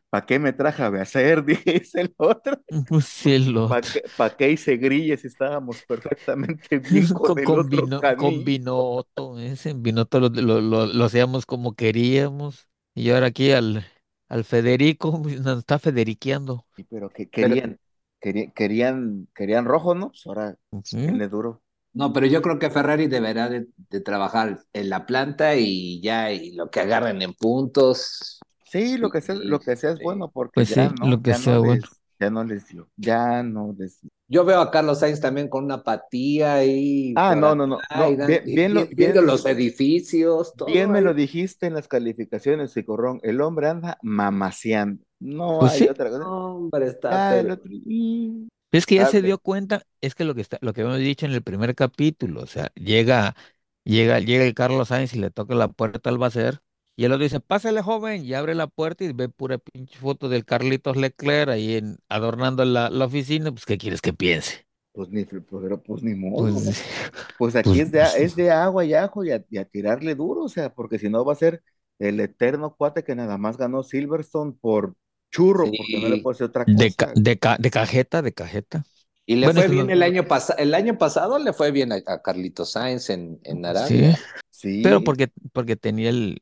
¿Para 0.09 0.25
qué 0.25 0.39
me 0.39 0.53
traje 0.53 0.83
a 0.85 0.87
hacer? 0.89 1.45
Dice 1.45 2.01
el 2.03 2.15
otro. 2.17 2.63
Pues 2.89 3.05
sí, 3.07 3.39
lo- 3.39 3.69
¿Para 3.69 3.81
qué, 3.91 4.03
pa' 4.17 4.37
qué 4.37 4.51
hice 4.53 4.77
grilla 4.77 5.17
si 5.17 5.27
estábamos 5.27 5.83
perfectamente 5.83 6.79
bien 6.79 7.09
con 7.09 7.25
con, 7.25 7.39
el 7.39 7.45
con 7.45 7.59
otro 7.59 7.69
vino, 7.69 8.01
con? 8.17 8.45
Binotto, 8.45 9.39
ese 9.41 9.75
Binotto 9.75 10.21
lo, 10.21 10.29
lo, 10.29 10.61
lo, 10.61 10.87
lo 10.87 11.05
hacíamos 11.05 11.45
como 11.47 11.75
queríamos. 11.75 12.69
Y 12.95 13.11
ahora 13.11 13.27
aquí 13.27 13.51
al, 13.53 13.85
al 14.29 14.45
Federico 14.45 15.21
pues, 15.23 15.41
nos 15.41 15.59
está 15.59 15.79
federiqueando. 15.81 16.67
Sí, 16.77 16.85
pero 16.85 17.11
que 17.11 17.27
Pero- 17.35 17.49
querían, 17.49 17.81
querían, 18.21 18.51
querían, 18.53 19.29
querían 19.35 19.65
rojo, 19.65 19.95
¿no? 19.95 20.09
Pues 20.11 20.27
ahora, 20.27 20.57
Sí. 20.85 20.97
denle 20.99 21.29
duro. 21.29 21.63
No, 21.95 22.13
pero 22.13 22.27
yo 22.27 22.41
creo 22.43 22.59
que 22.59 22.71
Ferrari 22.71 23.07
deberá 23.07 23.49
de, 23.49 23.67
de 23.91 24.01
trabajar 24.01 24.61
en 24.73 24.89
la 24.89 25.05
planta 25.07 25.57
y 25.57 26.01
ya, 26.01 26.33
y 26.33 26.53
lo 26.53 26.71
que 26.71 26.81
agarren 26.81 27.21
en 27.23 27.35
puntos. 27.35 28.41
Sí, 28.65 28.97
lo 28.97 29.11
que 29.11 29.21
sea, 29.21 29.35
lo 29.35 29.61
que 29.61 29.77
sea 29.77 29.91
es 29.91 29.99
bueno, 30.03 30.31
porque 30.33 30.53
Pues 30.55 30.71
ya 30.71 30.89
sí, 30.89 30.95
no, 31.01 31.09
lo 31.11 31.21
que 31.23 31.31
ya 31.33 31.37
sea 31.37 31.55
no 31.55 31.59
bueno. 31.61 31.75
les, 31.83 31.91
ya 32.19 32.31
no 32.31 32.45
les 32.45 32.67
dio, 32.69 32.89
ya 32.97 33.43
no 33.43 33.75
les 33.79 34.01
dio. 34.01 34.11
Yo 34.29 34.47
veo 34.47 34.63
a 34.63 34.71
Carlos 34.71 35.01
Sainz 35.01 35.21
también 35.21 35.49
con 35.49 35.65
una 35.65 35.75
apatía 35.75 36.55
ahí. 36.55 37.13
Ah, 37.17 37.37
no, 37.37 37.55
no, 37.55 37.67
no, 37.67 37.77
no, 37.95 38.11
y 38.11 38.17
dan- 38.17 38.27
bien- 38.29 38.43
y 38.47 38.55
bien 38.55 38.73
lo- 38.73 38.87
viendo 38.87 39.21
bien- 39.21 39.27
los 39.27 39.45
edificios, 39.45 40.55
todo 40.57 40.69
Bien 40.69 40.91
me 40.91 41.03
lo 41.03 41.13
dijiste 41.13 41.67
en 41.67 41.75
las 41.75 41.87
calificaciones, 41.89 42.73
Cicorrón, 42.73 43.21
el 43.23 43.43
hombre 43.43 43.69
anda 43.69 43.99
mamaseando, 44.01 45.05
no 45.21 45.59
Pues 45.61 45.73
hay 45.73 45.79
sí. 45.81 45.89
otra 45.91 46.09
cosa. 46.09 46.27
Hombre, 46.27 46.87
está. 46.87 47.29
Ah, 47.29 47.37
el 47.39 47.43
pero- 47.49 47.55
otro, 47.55 47.71
y- 47.71 48.49
Es 48.73 48.87
que 48.87 48.97
ya 48.97 49.07
se 49.07 49.23
dio 49.23 49.39
cuenta, 49.39 49.83
es 50.01 50.15
que 50.15 50.25
lo 50.25 50.35
que 50.35 50.41
está, 50.41 50.59
lo 50.63 50.73
que 50.73 50.81
habíamos 50.83 51.01
dicho 51.01 51.27
en 51.27 51.33
el 51.33 51.43
primer 51.43 51.75
capítulo, 51.75 52.43
o 52.43 52.47
sea, 52.47 52.73
llega, 52.75 53.37
llega, 53.85 54.19
llega 54.21 54.45
el 54.45 54.55
Carlos 54.55 54.89
Sainz 54.89 55.15
y 55.15 55.19
le 55.19 55.31
toca 55.31 55.55
la 55.55 55.69
puerta 55.69 56.09
al 56.11 56.19
Bacer, 56.19 56.63
y 56.97 57.05
el 57.05 57.13
otro 57.13 57.25
dice, 57.25 57.41
pásale 57.41 57.83
joven, 57.83 58.25
y 58.25 58.35
abre 58.35 58.55
la 58.55 58.67
puerta 58.69 59.05
y 59.05 59.13
ve 59.13 59.29
pura 59.29 59.59
pinche 59.59 59.99
foto 59.99 60.29
del 60.29 60.45
Carlitos 60.47 60.97
Leclerc 60.97 61.51
ahí 61.51 61.77
en, 61.77 61.99
adornando 62.09 62.65
la, 62.65 62.89
la 62.91 63.05
oficina, 63.07 63.51
pues 63.53 63.67
¿qué 63.67 63.77
quieres 63.79 64.01
que 64.01 64.13
piense? 64.15 64.67
Pues 64.93 65.09
ni, 65.11 65.25
pero 65.25 65.83
pues 65.83 66.03
ni 66.03 66.15
modo. 66.15 66.63
Pues, 66.65 66.83
Pues 67.39 67.57
aquí 67.57 67.81
Pues, 67.81 67.81
es, 67.81 67.91
de, 67.93 68.01
pues, 68.01 68.17
es 68.17 68.37
de 68.37 68.51
agua 68.51 68.85
y 68.85 68.95
ajo 68.95 69.25
y 69.25 69.31
a, 69.33 69.45
y 69.51 69.59
a 69.59 69.65
tirarle 69.65 70.15
duro, 70.15 70.43
o 70.45 70.49
sea, 70.49 70.73
porque 70.75 70.99
si 70.99 71.09
no 71.11 71.25
va 71.25 71.33
a 71.33 71.37
ser 71.37 71.63
el 71.99 72.21
eterno 72.21 72.75
cuate 72.77 73.05
que 73.05 73.15
nada 73.17 73.39
más 73.39 73.57
ganó 73.59 73.83
Silverstone 73.83 74.53
por 74.61 74.95
churro, 75.33 75.65
porque 75.65 76.01
no 76.01 76.09
le 76.09 76.17
Sí. 76.17 76.23
puede 76.23 76.39
ser 76.39 76.47
otra 76.49 76.65
de, 76.67 76.93
cosa. 76.95 76.97
ca- 76.97 77.13
de, 77.17 77.39
ca- 77.39 77.57
de 77.59 77.71
cajeta, 77.71 78.23
de 78.23 78.33
cajeta. 78.33 78.85
Y 79.27 79.37
le 79.37 79.47
Bueno, 79.47 79.61
fue 79.63 79.71
bien 79.71 79.87
no- 79.87 79.93
el 79.93 80.03
año 80.03 80.27
pasado. 80.29 80.59
El 80.59 80.75
año 80.75 80.99
pasado 80.99 81.39
le 81.39 81.53
fue 81.53 81.71
bien 81.73 81.93
a, 81.93 81.97
a 82.07 82.23
Carlitos 82.23 82.73
Sainz 82.73 83.11
en, 83.11 83.41
en 83.45 83.59
Sí, 83.59 83.65
Arabia. 83.67 84.19
Sí, 84.51 84.81
pero 84.83 85.03
porque, 85.03 85.29
porque 85.53 85.77
tenía 85.77 86.11
el, 86.11 86.41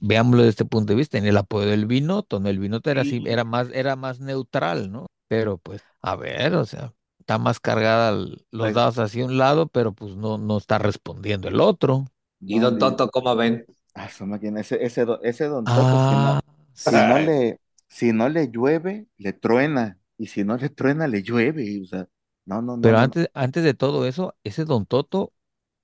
veámoslo 0.00 0.38
desde 0.42 0.50
este 0.50 0.64
punto 0.64 0.92
de 0.92 0.96
vista, 0.98 1.18
en 1.18 1.26
el 1.26 1.36
apoyo 1.36 1.66
del 1.68 1.86
Binotto, 1.86 2.38
¿no? 2.40 2.48
El 2.48 2.58
Binotto 2.58 2.90
era 2.90 3.02
así, 3.02 3.20
Sí. 3.20 3.24
era 3.26 3.44
más, 3.44 3.68
era 3.72 3.96
más 3.96 4.20
neutral, 4.20 4.90
¿no? 4.92 5.06
Pero 5.28 5.58
pues, 5.58 5.82
a 6.02 6.16
ver, 6.16 6.54
o 6.54 6.64
sea, 6.64 6.92
está 7.18 7.38
más 7.38 7.58
cargada 7.60 8.10
el- 8.10 8.44
los 8.50 8.66
Pues- 8.66 8.74
dados 8.74 8.98
hacia 8.98 9.24
un 9.24 9.38
lado, 9.38 9.66
pero 9.68 9.92
pues 9.92 10.14
no, 10.16 10.38
no 10.38 10.58
está 10.58 10.78
respondiendo 10.78 11.48
el 11.48 11.60
otro. 11.60 12.06
¿Y 12.40 12.58
Don 12.58 12.78
Toto 12.78 13.08
cómo 13.10 13.34
ven? 13.34 13.64
Ah, 13.94 14.08
su 14.10 14.26
máquina, 14.26 14.60
ese, 14.60 14.84
ese, 14.84 15.06
ese 15.22 15.44
don 15.46 15.64
Toto, 15.64 15.80
Ah, 15.80 16.40
si 16.74 16.90
no, 16.90 16.98
si 16.98 17.06
no 17.08 17.18
le, 17.18 17.60
si 17.88 18.12
no 18.12 18.28
le 18.28 18.48
llueve, 18.50 19.06
le 19.18 19.32
truena. 19.32 19.98
Y 20.18 20.26
si 20.28 20.44
no 20.44 20.56
le 20.56 20.68
truena, 20.70 21.06
le 21.08 21.22
llueve. 21.22 21.80
O 21.82 21.86
sea, 21.86 22.08
no, 22.46 22.62
no, 22.62 22.76
no. 22.76 22.82
pero 22.82 22.94
no, 22.94 22.98
no. 22.98 23.04
antes, 23.04 23.28
antes 23.34 23.64
de 23.64 23.74
todo 23.74 24.06
eso, 24.06 24.34
ese 24.44 24.64
Don 24.64 24.86
Toto 24.86 25.32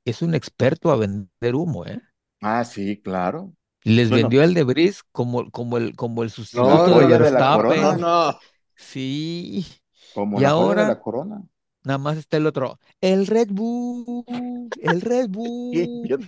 es 0.05 0.23
un 0.23 0.35
experto 0.35 0.91
a 0.91 0.97
vender 0.97 1.55
humo, 1.55 1.87
¿eh? 1.87 2.01
Ah, 2.41 2.65
sí, 2.65 3.01
claro. 3.01 3.55
Les 3.85 4.09
Bueno. 4.11 4.25
vendió 4.29 4.43
al 4.43 4.55
de 4.55 4.63
Briz 4.65 5.03
como, 5.13 5.51
como 5.51 5.77
el, 5.77 5.97
como 5.97 6.23
el 6.23 6.31
sustituto 6.31 6.69
no 6.69 6.99
de 6.99 7.05
habla 7.05 7.19
de 7.19 7.31
la 7.31 7.57
Verstappen. 7.59 7.83
corona. 7.83 7.97
No, 7.97 8.33
no. 8.33 8.39
Sí. 8.77 9.67
Como 10.15 10.39
Y 10.39 10.43
la 10.43 10.49
de 10.49 10.55
ahora- 10.55 10.89
la 10.89 11.01
corona. 11.01 11.43
Nada 11.85 11.99
más 11.99 12.17
está 12.17 12.37
el 12.37 12.47
otro. 12.47 12.79
El 13.01 13.27
Red 13.27 13.49
Bull, 13.51 14.25
el 14.83 15.01
Red 15.01 15.29
¿Qué 15.73 15.87
Bull. 15.87 16.27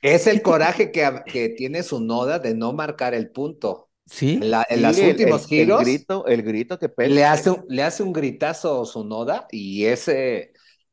Es 0.00 0.26
el 0.26 0.40
coraje 0.40 0.90
que, 0.90 1.22
que 1.26 1.50
tiene 1.50 1.82
su 1.82 2.00
noda 2.00 2.38
de 2.38 2.54
no 2.54 2.72
marcar 2.72 3.12
el 3.12 3.30
punto. 3.30 3.89
Sí, 4.10 4.40
En, 4.40 4.50
la- 4.50 4.66
en 4.68 4.82
Sí, 4.82 4.82
los 4.82 5.02
el- 5.02 5.16
últimos 5.16 5.42
el, 5.42 5.48
giros 5.48 5.80
El 5.80 5.98
grito, 5.98 6.26
el 6.26 6.42
grito 6.42 6.78
que 6.78 6.88
pega. 6.88 7.14
le 7.14 7.24
hace, 7.24 7.50
un- 7.50 7.64
le 7.68 7.82
hace 7.82 8.02
un 8.02 8.12
gritazo 8.12 8.84
su 8.84 9.04
noda 9.04 9.46
y 9.50 9.86
ese, 9.86 10.52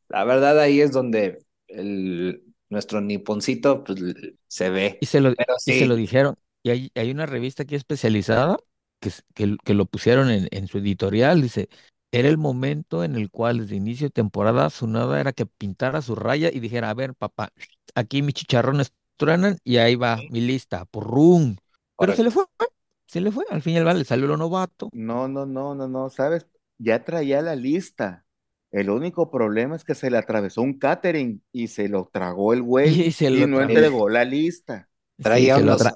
la 0.09 0.23
verdad 0.25 0.59
ahí 0.59 0.81
es 0.81 0.91
donde 0.91 1.39
el, 1.67 2.43
nuestro 2.69 3.01
niponcito 3.01 3.83
pues, 3.83 3.99
se 4.47 4.69
ve. 4.69 4.99
y 4.99 5.05
se 5.07 5.21
lo, 5.21 5.33
Pero 5.35 5.53
y 5.65 5.73
se 5.73 5.85
lo 5.85 5.95
dijeron. 5.95 6.35
Y 6.63 6.69
hay, 6.71 6.91
hay 6.95 7.11
una 7.11 7.25
revista 7.25 7.63
aquí 7.63 7.75
especializada 7.75 8.57
que, 8.99 9.11
que, 9.33 9.57
que 9.63 9.73
lo 9.73 9.85
pusieron 9.85 10.29
en, 10.31 10.47
en 10.51 10.67
su 10.67 10.79
editorial. 10.79 11.41
Dice, 11.41 11.69
era 12.11 12.27
el 12.29 12.37
momento 12.37 13.03
en 13.03 13.15
el 13.15 13.29
cual 13.29 13.59
desde 13.59 13.75
inicio 13.75 14.07
de 14.07 14.11
temporada 14.11 14.69
su 14.69 14.87
nada 14.87 15.19
era 15.19 15.33
que 15.33 15.45
pintara 15.45 16.01
su 16.01 16.15
raya 16.15 16.49
y 16.51 16.59
dijera, 16.59 16.89
a 16.89 16.93
ver, 16.93 17.13
papá, 17.15 17.51
aquí 17.95 18.21
mis 18.21 18.33
chicharrones 18.35 18.93
truenan 19.17 19.57
y 19.63 19.77
ahí 19.77 19.95
va 19.95 20.25
mi 20.27 20.41
lista, 20.41 20.85
por 20.85 21.05
rum. 21.05 21.57
Pero 21.97 22.13
se 22.13 22.23
le 22.23 22.31
fue, 22.31 22.45
se 23.07 23.21
le 23.21 23.31
fue. 23.31 23.45
Al 23.49 23.61
fin 23.61 23.73
y 23.75 23.77
al 23.77 23.85
cabo 23.85 23.97
le 23.99 24.05
salió 24.05 24.27
lo 24.27 24.37
novato. 24.37 24.91
No, 24.91 25.27
no, 25.27 25.45
no, 25.45 25.75
no, 25.75 25.87
no, 25.87 26.09
¿sabes? 26.09 26.47
Ya 26.77 27.03
traía 27.03 27.41
la 27.41 27.55
lista. 27.55 28.25
El 28.71 28.89
único 28.89 29.29
problema 29.31 29.75
es 29.75 29.83
que 29.83 29.95
se 29.95 30.09
le 30.11 30.17
atravesó 30.17 30.61
un 30.61 30.77
catering 30.79 31.43
y 31.51 31.67
se 31.67 31.87
lo 31.89 32.09
tragó 32.11 32.53
el 32.53 32.61
güey 32.63 33.05
Y 33.05 33.11
se 33.11 33.29
y 33.31 33.45
lo 33.45 33.47
no 33.47 33.61
entregó 33.61 34.09
la 34.09 34.25
lista. 34.25 34.89
Sí, 35.19 35.51
traía 35.51 35.57
unos, 35.59 35.77
tra- 35.79 35.95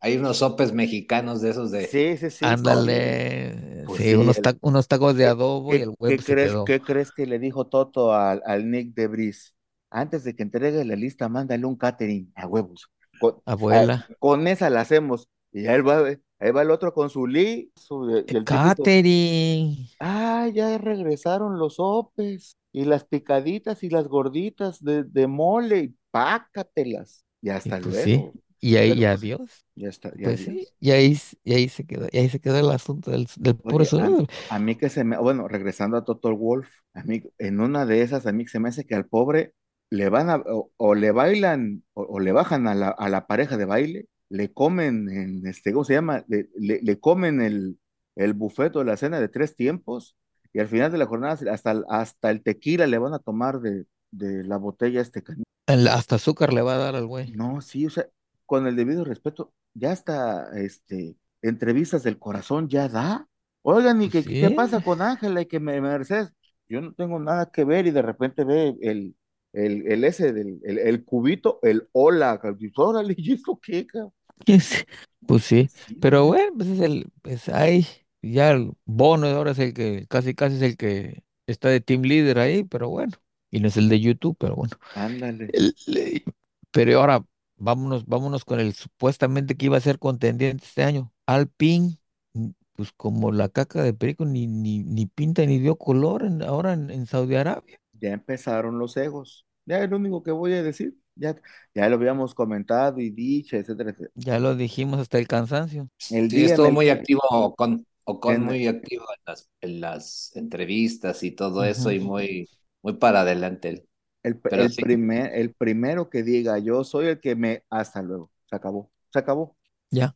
hay 0.00 0.16
unos 0.16 0.38
sopes 0.38 0.72
mexicanos 0.72 1.40
de 1.42 1.50
esos 1.50 1.70
de... 1.70 1.92
Sí, 1.92 2.16
sí, 2.16 2.30
sí. 2.30 2.56
Ándale, 2.56 3.84
Pues 3.84 4.04
sí, 4.04 4.14
sí, 4.14 4.14
unos, 4.14 4.40
el- 4.40 4.40
ta- 4.40 4.56
unos 4.62 4.88
tacos 4.88 5.14
de 5.16 5.26
¿Qué, 5.26 5.34
adobo 5.34 5.76
y 5.76 5.80
qué- 5.80 5.82
el 5.82 5.90
qué 6.04 6.20
huevo 6.20 6.22
se 6.22 6.36
crees, 6.36 6.38
quedó. 6.38 6.66
qué 6.66 6.84
crees 6.84 7.12
que 7.12 7.26
le 7.26 7.38
dijo 7.38 7.66
Toto 7.68 8.14
al, 8.14 8.42
al 8.46 8.70
Nick 8.70 8.94
de 8.94 9.06
Bris? 9.08 9.54
Antes 9.90 10.24
de 10.24 10.34
que 10.36 10.42
entregue 10.42 10.84
la 10.84 10.96
lista, 10.96 11.28
mándale 11.28 11.66
un 11.66 11.76
catering 11.76 12.32
a 12.36 12.46
huevos. 12.46 12.90
Con, 13.18 13.42
Abuela. 13.44 13.96
a- 14.08 14.14
con 14.18 14.46
esa 14.48 14.70
la 14.70 14.82
hacemos. 14.82 15.28
Y 15.52 15.66
ahí 15.66 15.80
va, 15.82 16.04
ahí 16.40 16.50
va 16.52 16.62
el 16.62 16.70
otro 16.70 16.92
con 16.94 17.10
su 17.10 17.26
Lee 17.26 17.72
su, 17.76 18.24
y 18.26 18.36
el 18.36 18.44
Catering. 18.44 19.88
ah, 19.98 20.48
ya 20.52 20.78
regresaron 20.78 21.58
los 21.58 21.76
sopes 21.76 22.56
y 22.72 22.84
las 22.84 23.04
picaditas 23.04 23.82
y 23.82 23.90
las 23.90 24.08
gorditas 24.08 24.82
de, 24.82 25.04
de 25.04 25.26
mole 25.26 25.78
y 25.80 25.96
pácatelas. 26.10 27.24
Y 27.42 27.50
Y 27.62 27.70
hasta 27.70 27.80
pues 27.80 27.96
sí, 27.96 28.26
luego. 28.26 28.36
y 28.60 28.76
ahí 28.76 29.02
y 29.02 29.04
pues, 29.04 29.06
adiós. 29.06 29.66
ya 29.74 29.88
está, 29.88 30.12
ya 30.16 30.32
Pues 30.32 30.40
sí, 30.40 30.68
y 30.80 30.90
ahí, 30.92 31.18
y 31.44 31.54
ahí 31.54 31.68
se 31.68 31.86
quedó, 31.86 32.08
y 32.12 32.18
ahí 32.18 32.28
se 32.28 32.40
quedó 32.40 32.58
el 32.58 32.70
asunto 32.70 33.10
del, 33.10 33.28
del 33.38 33.56
puro 33.56 33.84
Oye, 33.92 34.24
a, 34.48 34.58
mí 34.58 34.76
que 34.76 34.88
se 34.88 35.04
me, 35.04 35.16
bueno, 35.18 35.48
regresando 35.48 35.96
a 35.96 36.04
Total 36.04 36.34
Wolf, 36.34 36.68
a 36.94 37.02
mí, 37.04 37.22
en 37.38 37.60
una 37.60 37.86
de 37.86 38.02
esas, 38.02 38.26
a 38.26 38.32
mí 38.32 38.44
que 38.44 38.50
se 38.50 38.60
me 38.60 38.68
hace 38.68 38.86
que 38.86 38.94
al 38.94 39.06
pobre 39.06 39.54
le 39.90 40.08
van 40.08 40.30
a, 40.30 40.36
o, 40.36 40.72
o 40.76 40.94
le 40.94 41.10
bailan, 41.12 41.84
o, 41.94 42.02
o 42.02 42.20
le 42.20 42.32
bajan 42.32 42.66
a 42.68 42.74
la, 42.74 42.88
a 42.90 43.08
la 43.08 43.26
pareja 43.26 43.56
de 43.56 43.64
baile, 43.66 44.06
le 44.30 44.52
comen, 44.54 45.10
en 45.10 45.46
este, 45.46 45.72
¿cómo 45.72 45.84
se 45.84 45.94
llama? 45.94 46.24
Le, 46.28 46.48
le, 46.56 46.80
le 46.82 47.00
comen 47.00 47.42
el, 47.42 47.78
el 48.16 48.34
buffet 48.34 48.74
o 48.76 48.84
la 48.84 48.96
cena 48.98 49.20
de 49.20 49.28
tres 49.28 49.56
tiempos, 49.56 50.16
y 50.52 50.60
al 50.60 50.68
final 50.68 50.92
de 50.92 50.98
la 50.98 51.06
jornada, 51.06 51.38
hasta, 51.52 51.72
el- 51.72 51.84
hasta 51.90 52.30
el 52.30 52.42
tequila 52.42 52.86
le 52.88 52.98
van 52.98 53.14
a 53.14 53.20
tomar 53.20 53.60
de, 53.60 53.86
de 54.12 54.44
la 54.44 54.56
botella 54.58 55.00
este 55.02 55.22
cañón. 55.22 55.44
El- 55.66 55.88
hasta 55.88 56.16
azúcar 56.16 56.52
le 56.52 56.60
va 56.62 56.74
a 56.74 56.78
dar 56.78 56.96
al 56.96 57.06
güey. 57.06 57.34
No, 57.34 57.60
sí, 57.60 57.86
o 57.86 57.90
sea, 57.90 58.06
con 58.46 58.66
el 58.66 58.76
debido 58.76 59.04
respeto, 59.04 59.52
ya 59.74 59.92
hasta 59.92 60.50
este, 60.58 61.16
entrevistas 61.42 62.02
del 62.02 62.18
corazón 62.18 62.68
ya 62.68 62.88
da. 62.88 63.28
Oigan, 63.62 64.02
¿y 64.02 64.08
qué, 64.10 64.24
qué 64.24 64.50
pasa 64.50 64.80
con 64.82 65.02
Ángela 65.02 65.42
y 65.42 65.46
que 65.46 65.60
me 65.60 65.80
Mercedes? 65.80 66.32
Yo 66.68 66.80
no 66.80 66.92
tengo 66.94 67.18
nada 67.20 67.50
que 67.50 67.64
ver 67.64 67.86
y 67.86 67.90
de 67.90 68.02
repente 68.02 68.44
ve 68.44 68.76
el, 68.80 69.16
el, 69.52 69.86
el 69.90 70.04
ese 70.04 70.32
del 70.32 70.60
el, 70.64 70.78
el 70.78 71.04
cubito, 71.04 71.58
el 71.62 71.88
hola, 71.92 72.40
órale, 72.76 73.14
¿y 73.16 73.32
eso 73.34 73.58
qué, 73.62 73.86
cabrón? 73.86 74.12
Pues 75.26 75.44
sí, 75.44 75.70
pero 76.00 76.26
bueno, 76.26 76.52
pues 76.56 76.68
es 76.70 76.80
el, 76.80 77.12
pues 77.22 77.48
ahí, 77.48 77.86
ya 78.22 78.50
el 78.50 78.72
Bono 78.84 79.26
ahora 79.28 79.52
es 79.52 79.58
el 79.60 79.72
que, 79.74 80.06
casi 80.08 80.34
casi 80.34 80.56
es 80.56 80.62
el 80.62 80.76
que 80.76 81.22
está 81.46 81.68
de 81.68 81.80
team 81.80 82.02
leader 82.02 82.38
ahí, 82.40 82.64
pero 82.64 82.88
bueno, 82.88 83.12
y 83.50 83.60
no 83.60 83.68
es 83.68 83.76
el 83.76 83.88
de 83.88 84.00
YouTube, 84.00 84.36
pero 84.38 84.56
bueno. 84.56 84.76
Ándale. 84.94 85.54
El- 85.54 85.74
le- 85.86 86.24
pero 86.72 87.00
ahora, 87.00 87.24
vámonos, 87.56 88.06
vámonos 88.06 88.44
con 88.44 88.60
el 88.60 88.74
supuestamente 88.74 89.56
que 89.56 89.66
iba 89.66 89.76
a 89.78 89.80
ser 89.80 89.98
contendiente 90.00 90.64
este 90.64 90.84
año. 90.84 91.12
Alpine, 91.26 91.98
mm, 92.34 92.50
pues 92.74 92.92
como 92.92 93.32
la 93.32 93.48
caca 93.50 93.82
de 93.82 93.94
perico, 93.94 94.24
ni, 94.26 94.46
ni, 94.48 94.80
ni 94.84 95.06
pinta 95.06 95.46
ni 95.46 95.58
dio 95.60 95.76
color 95.78 96.24
en- 96.24 96.42
ahora 96.42 96.72
en, 96.74 96.90
en 96.90 97.06
Saudi 97.06 97.36
Arabia. 97.36 97.80
Ya 97.92 98.12
empezaron 98.12 98.78
los 98.78 98.96
egos. 98.96 99.46
Ya 99.66 99.82
es 99.84 99.90
lo 99.90 99.96
único 99.96 100.22
que 100.22 100.30
voy 100.32 100.54
a 100.54 100.62
decir. 100.62 100.96
Ya, 101.14 101.36
ya 101.74 101.88
lo 101.88 101.96
habíamos 101.96 102.34
comentado 102.34 103.00
y 103.00 103.10
dicho, 103.10 103.56
etcétera, 103.56 103.90
etcétera. 103.90 104.14
Ya 104.14 104.38
lo 104.38 104.54
dijimos 104.56 105.00
hasta 105.00 105.18
el 105.18 105.26
cansancio. 105.28 105.88
El 106.08 106.30
Sí, 106.30 106.34
día 106.34 106.44
estuvo 106.44 106.70
el, 106.70 106.72
muy 106.72 106.88
activo 106.90 107.20
Ocon, 107.30 107.86
Ocon 108.04 108.40
en- 108.42 108.44
muy 108.44 108.66
activo 108.66 109.04
en 109.16 109.22
las, 109.26 109.50
en 109.60 109.80
las 109.80 110.36
entrevistas 110.36 111.22
y 111.22 111.30
todo 111.32 111.64
eso 111.64 111.92
y 111.92 112.00
muy, 112.00 112.50
muy 112.82 112.94
para 112.94 113.20
adelante 113.22 113.68
él. 113.68 113.88
El, 114.22 114.42
Pero 114.48 114.68
el 114.68 114.76
sí. 114.76 114.82
primer, 114.82 115.34
el 115.34 115.54
primero 115.54 116.10
que 116.10 116.22
diga 116.22 116.58
yo 116.58 116.84
soy 116.84 117.06
el 117.08 117.20
que 117.20 117.36
me 117.36 117.64
hasta 117.70 118.02
luego. 118.02 118.30
Se 118.46 118.56
acabó. 118.56 118.90
Se 119.12 119.18
acabó. 119.20 119.56
Ya. 119.92 120.14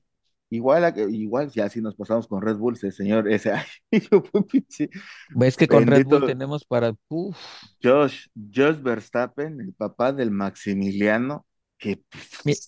Igual, 0.55 0.95
igual 1.13 1.51
ya 1.51 1.69
si 1.69 1.81
nos 1.83 1.95
pasamos 1.97 2.27
con 2.29 2.43
Red 2.43 2.57
Bull, 2.57 2.75
ese 2.77 2.93
señor, 2.93 3.29
ese 3.31 3.53
ay, 3.55 3.67
yo 4.11 4.23
fui 4.23 4.43
pinche 4.45 4.91
Ves 5.29 5.57
que 5.59 5.69
con 5.69 5.87
Red 5.87 6.05
Bull 6.05 6.25
tenemos 6.25 6.65
para, 6.65 6.95
uf, 7.09 7.37
Josh, 7.83 8.29
Josh 8.35 8.79
Verstappen, 8.83 9.61
el 9.61 9.75
papá 9.75 10.13
del 10.13 10.31
Maximiliano, 10.31 11.47
que 11.79 12.03
mi- 12.43 12.59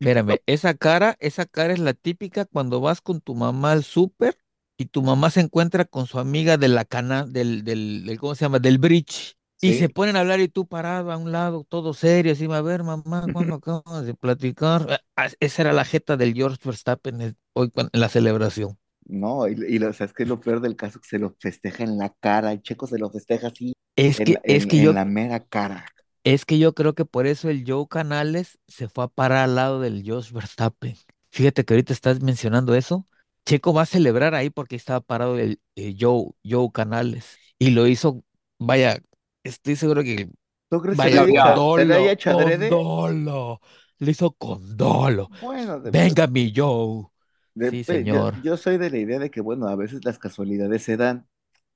Mírame, 0.00 0.42
esa 0.46 0.74
cara, 0.74 1.16
esa 1.20 1.46
cara 1.46 1.72
es 1.74 1.78
la 1.80 1.94
típica 1.94 2.44
cuando 2.46 2.80
vas 2.80 3.00
con 3.02 3.20
tu 3.20 3.34
mamá 3.34 3.72
al 3.72 3.84
súper 3.84 4.38
y 4.78 4.86
tu 4.86 5.02
mamá 5.02 5.30
se 5.30 5.40
encuentra 5.40 5.84
con 5.86 6.06
su 6.06 6.18
amiga 6.20 6.58
de 6.58 6.68
la 6.68 6.84
cana, 6.84 7.26
del, 7.26 7.64
del, 7.64 8.04
del- 8.06 8.18
¿cómo 8.20 8.34
se 8.36 8.44
llama? 8.46 8.60
Del 8.60 8.78
bridge. 8.78 9.36
Y 9.64 9.72
Sí. 9.72 9.74
se 9.74 9.88
ponen 9.88 10.16
a 10.16 10.20
hablar 10.20 10.40
y 10.40 10.48
tú 10.48 10.66
parado 10.68 11.10
a 11.10 11.16
un 11.16 11.32
lado, 11.32 11.64
todo 11.64 11.94
serio, 11.94 12.32
así, 12.32 12.44
a 12.52 12.60
ver, 12.60 12.82
mamá, 12.84 13.28
¿cuándo 13.32 13.54
acabas 13.56 14.04
de 14.06 14.14
platicar? 14.14 14.86
Ah, 14.90 15.00
ah, 15.26 15.28
Esa 15.40 15.62
era 15.62 15.72
la 15.72 15.84
jeta 15.86 16.16
del 16.18 16.34
George 16.34 16.58
Verstappen 16.64 17.20
eh, 17.22 17.34
hoy 17.54 17.72
en 17.76 17.88
la 18.00 18.08
celebración. 18.10 18.78
no, 19.06 19.48
y, 19.48 19.52
y 19.68 19.78
lo, 19.78 19.92
¿sabes 19.92 20.12
qué 20.12 20.22
es 20.24 20.28
lo 20.28 20.40
peor 20.40 20.60
del 20.60 20.76
caso? 20.76 21.00
Que 21.00 21.08
se 21.08 21.18
lo 21.18 21.34
festeja 21.40 21.84
en 21.84 21.98
la 21.98 22.10
cara, 22.20 22.52
el 22.52 22.62
Checo 22.62 22.86
se 22.86 22.98
lo 22.98 23.10
festeja 23.10 23.48
así, 23.48 23.74
Es 23.96 24.20
que, 24.20 24.40
es 24.46 24.66
en- 24.66 24.68
que 24.68 24.80
en 24.80 24.80
yo, 24.80 24.94
la 24.94 25.04
mera 25.04 25.40
cara. 25.44 25.86
es 26.24 26.44
que 26.46 26.58
yo 26.58 26.74
creo 26.74 26.94
que 26.94 27.04
por 27.04 27.26
eso 27.26 27.50
el 27.50 27.64
Joe 27.66 27.86
Canales 27.88 28.58
se 28.68 28.88
fue 28.88 29.04
a 29.04 29.08
parar 29.08 29.44
al 29.44 29.54
lado 29.56 29.80
del 29.80 30.02
George 30.02 30.32
Verstappen. 30.34 30.96
Fíjate 31.30 31.64
que 31.64 31.74
ahorita 31.74 31.92
estás 31.92 32.20
mencionando 32.22 32.74
eso. 32.74 33.06
Checo 33.46 33.74
va 33.74 33.82
a 33.82 33.86
celebrar 33.86 34.34
ahí 34.34 34.48
porque 34.50 34.76
estaba 34.76 35.00
parado 35.00 35.38
el 35.38 35.60
eh, 35.76 35.94
Joe, 35.98 36.30
Joe 36.48 36.70
Canales. 36.72 37.36
Y 37.58 37.70
lo 37.70 37.86
hizo, 37.86 38.24
vaya, 38.58 39.00
estoy 39.44 39.76
seguro 39.76 40.02
que, 40.02 40.30
¿Tú 40.68 40.80
crees 40.82 41.00
que 41.00 41.10
le 41.10 41.18
con 41.18 41.30
hecho- 41.30 41.64
se 41.72 41.84
le 41.86 41.94
haya 41.94 42.12
dolo, 42.12 42.12
hecho 42.12 42.30
con 42.30 42.30
adrede? 42.30 42.68
dolo. 42.68 43.60
Lo 43.98 44.10
hizo 44.10 44.32
con 44.34 44.76
dolo. 44.76 45.30
Bueno, 45.40 45.80
de- 45.80 45.92
Venga, 45.92 46.26
mi 46.28 46.52
Joe. 46.54 47.06
De- 47.54 47.78
Sí, 47.78 47.84
yo, 48.02 48.24
señor. 48.24 48.34
yo 48.34 48.56
soy 48.56 48.78
de 48.78 48.90
la 48.90 48.98
idea 48.98 49.18
de 49.18 49.30
que, 49.30 49.40
bueno, 49.40 49.68
a 49.68 49.76
veces 49.76 50.04
las 50.04 50.18
casualidades 50.18 50.82
se 50.82 50.96
dan 50.96 51.26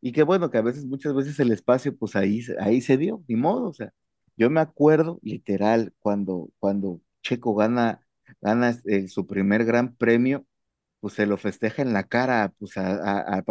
y 0.01 0.13
que, 0.13 0.23
bueno, 0.25 0.51
que 0.51 0.59
a 0.59 0.63
veces, 0.63 0.85
muchas 0.87 1.15
veces 1.15 1.39
el 1.41 1.53
espacio, 1.53 1.97
pues 1.97 2.17
ahí, 2.17 2.43
se- 2.43 2.57
ahí 2.61 2.81
se 2.81 2.97
dio, 2.97 3.23
ni 3.29 3.37
modo, 3.37 3.69
o 3.69 3.73
sea, 3.75 3.93
yo 4.37 4.51
me 4.51 4.61
acuerdo 4.61 5.19
literal 5.23 5.93
cuando, 6.01 6.51
cuando 6.59 7.01
Checo 7.23 7.55
gana, 7.55 8.01
gana 8.41 8.77
eh, 8.85 9.09
su 9.09 9.27
primer 9.27 9.65
gran 9.65 9.95
premio, 9.97 10.47
pues 11.01 11.15
se 11.15 11.27
lo 11.27 11.37
festeja 11.39 11.83
en 11.83 11.93
la 11.95 12.05
cara, 12.05 12.55
pues 12.59 12.77
a, 12.79 12.93
a, 13.21 13.39
a 13.39 13.43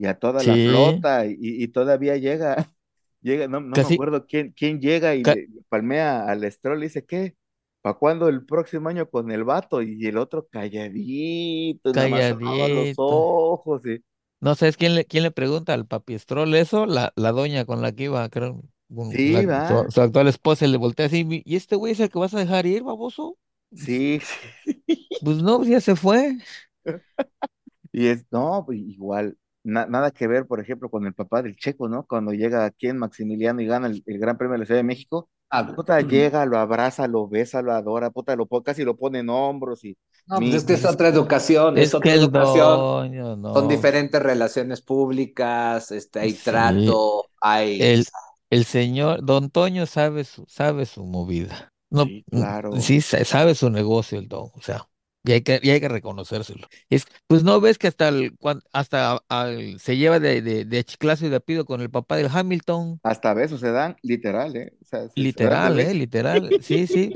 y 0.00 0.06
a 0.08 0.18
toda 0.18 0.44
la 0.44 0.58
flota 0.58 1.26
y, 1.26 1.36
y 1.40 1.68
todavía 1.68 2.16
llega, 2.18 2.56
llega, 3.22 3.48
no, 3.48 3.60
no 3.60 3.78
me 3.78 3.88
acuerdo 3.88 4.26
quién, 4.26 4.52
quién 4.56 4.80
llega 4.80 5.14
y 5.16 5.24
ca- 5.24 5.40
le 5.48 5.48
palmea 5.70 6.26
al 6.26 6.50
Stroll 6.52 6.80
y 6.80 6.88
dice, 6.88 7.06
¿qué? 7.06 7.36
¿Para 7.82 7.96
cuándo 7.98 8.28
el 8.28 8.46
próximo 8.46 8.88
año 8.90 9.10
con 9.10 9.30
el 9.32 9.44
vato? 9.44 9.82
Y 9.82 10.06
el 10.06 10.18
otro 10.18 10.48
calladito, 10.48 11.94
nada 11.94 12.08
más 12.08 12.26
cerraba 12.28 12.68
los 12.68 12.92
Calladito. 12.92 12.96
ojos. 12.96 13.82
Y... 13.86 14.04
No 14.40 14.54
sabes 14.54 14.76
quién 14.76 14.94
le, 14.94 15.04
quién 15.06 15.22
le 15.24 15.30
pregunta 15.30 15.74
al 15.74 15.86
papiestrol 15.86 16.54
eso, 16.54 16.86
la, 16.86 17.12
la 17.16 17.32
doña 17.32 17.64
con 17.66 17.82
la 17.82 17.92
que 17.92 18.04
iba, 18.04 18.28
creo, 18.30 18.62
con 18.94 19.18
Sí, 19.18 19.24
la- 19.24 19.46
va. 19.46 19.62
su, 19.62 19.86
su 19.90 20.00
actual 20.00 20.28
esposa, 20.28 20.66
le 20.66 20.78
voltea 20.78 21.06
así, 21.06 21.26
"¿Y- 21.28 21.42
¿y 21.44 21.56
este 21.56 21.76
güey 21.76 21.92
es 21.92 22.00
el 22.00 22.10
que 22.10 22.18
vas 22.18 22.34
a 22.34 22.38
dejar 22.38 22.64
ir, 22.66 22.82
baboso? 22.82 23.36
Sí, 23.74 24.20
sí. 24.20 24.36
Pues 25.20 25.38
no, 25.38 25.58
pues 25.58 25.68
ya 25.70 25.80
se 25.80 25.96
fue. 25.96 26.38
Y 27.92 28.06
es, 28.08 28.24
no, 28.30 28.64
pues 28.66 28.78
igual, 28.78 29.36
na- 29.62 29.86
nada 29.86 30.10
que 30.10 30.26
ver, 30.26 30.46
por 30.46 30.60
ejemplo, 30.60 30.88
con 30.90 31.06
el 31.06 31.14
papá 31.14 31.42
del 31.42 31.56
Checo, 31.56 31.88
¿no? 31.88 32.04
Cuando 32.06 32.32
llega 32.32 32.64
aquí 32.64 32.88
en 32.88 32.98
Maximiliano 32.98 33.60
y 33.60 33.66
gana 33.66 33.86
el, 33.88 34.02
el 34.06 34.18
Gran 34.18 34.36
Premio 34.38 34.52
de 34.54 34.58
la 34.60 34.66
Ciudad 34.66 34.78
de 34.80 34.84
México, 34.84 35.28
Ah, 35.52 35.66
puta, 35.74 36.00
llega, 36.00 36.46
lo 36.46 36.58
abraza, 36.58 37.08
lo 37.08 37.26
besa, 37.28 37.60
lo 37.60 37.72
adora, 37.72 38.10
puta, 38.10 38.36
lo 38.36 38.46
pone- 38.46 38.62
casi 38.62 38.84
lo 38.84 38.96
pone 38.96 39.18
en 39.18 39.30
hombros 39.30 39.84
y 39.84 39.96
no, 40.28 40.36
pues 40.38 40.54
es 40.54 40.64
que 40.64 40.74
es 40.74 40.84
otra 40.84 41.08
educación, 41.08 41.76
es, 41.76 41.88
Es 41.88 41.94
otra 41.94 42.12
educación. 42.14 42.66
doño, 42.78 43.36
no. 43.36 43.52
Son 43.54 43.66
diferentes 43.66 44.22
relaciones 44.22 44.80
públicas, 44.80 45.90
este, 45.90 46.20
hay 46.20 46.32
Sí. 46.32 46.44
trato, 46.44 47.24
hay... 47.40 47.82
El, 47.82 48.06
el 48.50 48.64
señor, 48.64 49.24
don 49.24 49.50
Toño 49.50 49.86
sabe 49.86 50.22
su, 50.24 50.44
sabe 50.46 50.86
su 50.86 51.04
movida. 51.04 51.72
No, 51.90 52.04
Sí, 52.04 52.24
claro. 52.30 52.70
sí, 52.80 53.00
sa- 53.00 53.24
sabe 53.24 53.56
su 53.56 53.70
negocio 53.70 54.20
el 54.20 54.28
don, 54.28 54.50
o 54.54 54.60
sea, 54.62 54.86
y 55.24 55.32
hay 55.32 55.42
que, 55.42 55.60
y 55.62 55.70
hay 55.70 55.80
que 55.80 55.88
reconocérselo. 55.88 56.66
Es, 56.88 57.06
pues 57.26 57.42
no 57.44 57.60
ves 57.60 57.78
que 57.78 57.88
hasta 57.88 58.08
el, 58.08 58.36
hasta 58.72 59.18
al- 59.28 59.78
se 59.80 59.96
lleva 59.96 60.18
de, 60.20 60.42
de, 60.42 60.64
de 60.64 60.84
chiclazo 60.84 61.26
y 61.26 61.28
de 61.30 61.40
pido 61.40 61.64
con 61.64 61.80
el 61.80 61.90
papá 61.90 62.16
del 62.16 62.28
Hamilton, 62.32 63.00
Hasta 63.02 63.34
besos 63.34 63.60
se 63.60 63.70
dan, 63.72 63.96
literal, 64.02 64.56
¿eh? 64.56 64.72
O 64.82 64.84
sea, 64.84 65.08
literal, 65.14 65.78
eh, 65.80 65.94
literal, 65.94 66.56
sí, 66.60 66.86
sí. 66.86 67.14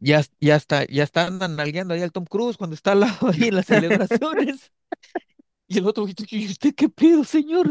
Ya, 0.00 0.22
ya 0.40 0.56
está, 0.56 0.86
ya 0.86 1.04
está 1.04 1.26
andan 1.26 1.56
nalgueando 1.56 1.94
ahí 1.94 2.02
al 2.02 2.12
Tom 2.12 2.24
Cruise 2.26 2.56
cuando 2.58 2.74
está 2.74 2.92
al 2.92 3.00
lado 3.00 3.28
ahí 3.30 3.48
en 3.48 3.56
las 3.56 3.66
celebraciones. 3.66 4.72
Y 5.68 5.78
el 5.78 5.86
otro, 5.86 6.06
¿y 6.30 6.46
usted 6.46 6.74
qué 6.74 6.88
pedo, 6.88 7.24
señor? 7.24 7.68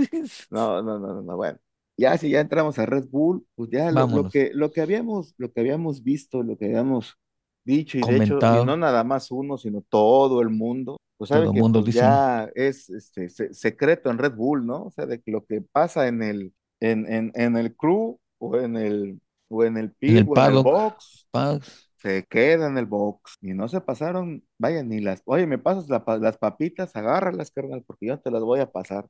No, 0.50 0.82
no, 0.82 1.00
no, 1.00 1.14
no, 1.14 1.22
no, 1.22 1.36
bueno. 1.38 1.60
Ya 1.98 2.18
si 2.18 2.30
ya 2.32 2.40
entramos 2.40 2.80
a 2.80 2.86
Red 2.86 3.08
Bull, 3.10 3.46
pues 3.56 3.70
ya 3.72 3.92
lo, 3.92 4.08
lo 4.08 4.30
que, 4.30 4.52
lo 4.54 4.72
que 4.72 4.82
habíamos, 4.82 5.34
lo 5.38 5.52
que 5.52 5.60
habíamos 5.60 6.02
visto, 6.04 6.44
lo 6.44 6.58
que 6.58 6.66
habíamos 6.66 7.18
dicho, 7.64 7.98
y 7.98 8.04
de 8.04 8.18
hecho, 8.18 8.44
y 8.48 8.60
Comentado. 8.60 8.62
no 8.62 8.78
nada 8.78 9.04
más 9.04 9.32
uno, 9.32 9.58
sino 9.58 9.82
todo 9.90 10.42
el 10.42 10.50
mundo, 10.50 10.98
pues 11.18 11.30
sabe 11.30 11.48
Todo 11.48 11.52
el 11.52 11.54
que 11.54 11.64
mundo 11.64 11.82
pues, 11.82 11.84
dice. 11.84 12.06
ya 12.06 12.50
es 12.56 12.90
este, 12.90 13.30
se- 13.30 13.54
secreto 13.54 14.10
en 14.10 14.18
Red 14.18 14.34
Bull, 14.36 14.66
¿no? 14.66 14.86
O 14.86 14.92
sea, 14.92 15.06
de 15.06 15.22
que 15.22 15.32
lo 15.32 15.46
que 15.46 15.62
pasa 15.62 16.08
en 16.08 16.24
el, 16.24 16.54
en, 16.80 17.12
en, 17.12 17.32
en 17.36 17.58
el 17.58 17.76
crew, 17.76 18.20
o 18.40 18.56
en 18.58 18.78
el, 18.78 19.22
o 19.50 19.64
en 19.66 19.78
el 19.78 19.92
pit, 19.94 20.22
el 20.22 20.28
o 20.28 20.38
en 20.38 20.46
el 20.48 20.58
box, 20.60 21.28
se 21.98 22.26
queda 22.28 22.68
en 22.68 22.78
el 22.78 22.86
box. 22.86 23.38
Y 23.42 23.54
no 23.54 23.68
se 23.68 23.82
pasaron, 23.82 24.44
vaya, 24.58 24.84
ni 24.84 25.00
las, 25.02 25.22
oye, 25.26 25.48
me 25.48 25.58
pasas 25.60 25.90
la 25.90 26.04
las 26.20 26.38
papitas, 26.38 26.96
agárralas, 26.96 27.52
carnal, 27.52 27.84
porque 27.86 28.08
yo 28.08 28.20
te 28.20 28.32
las 28.32 28.42
voy 28.44 28.60
a 28.62 28.72
pasar. 28.72 29.08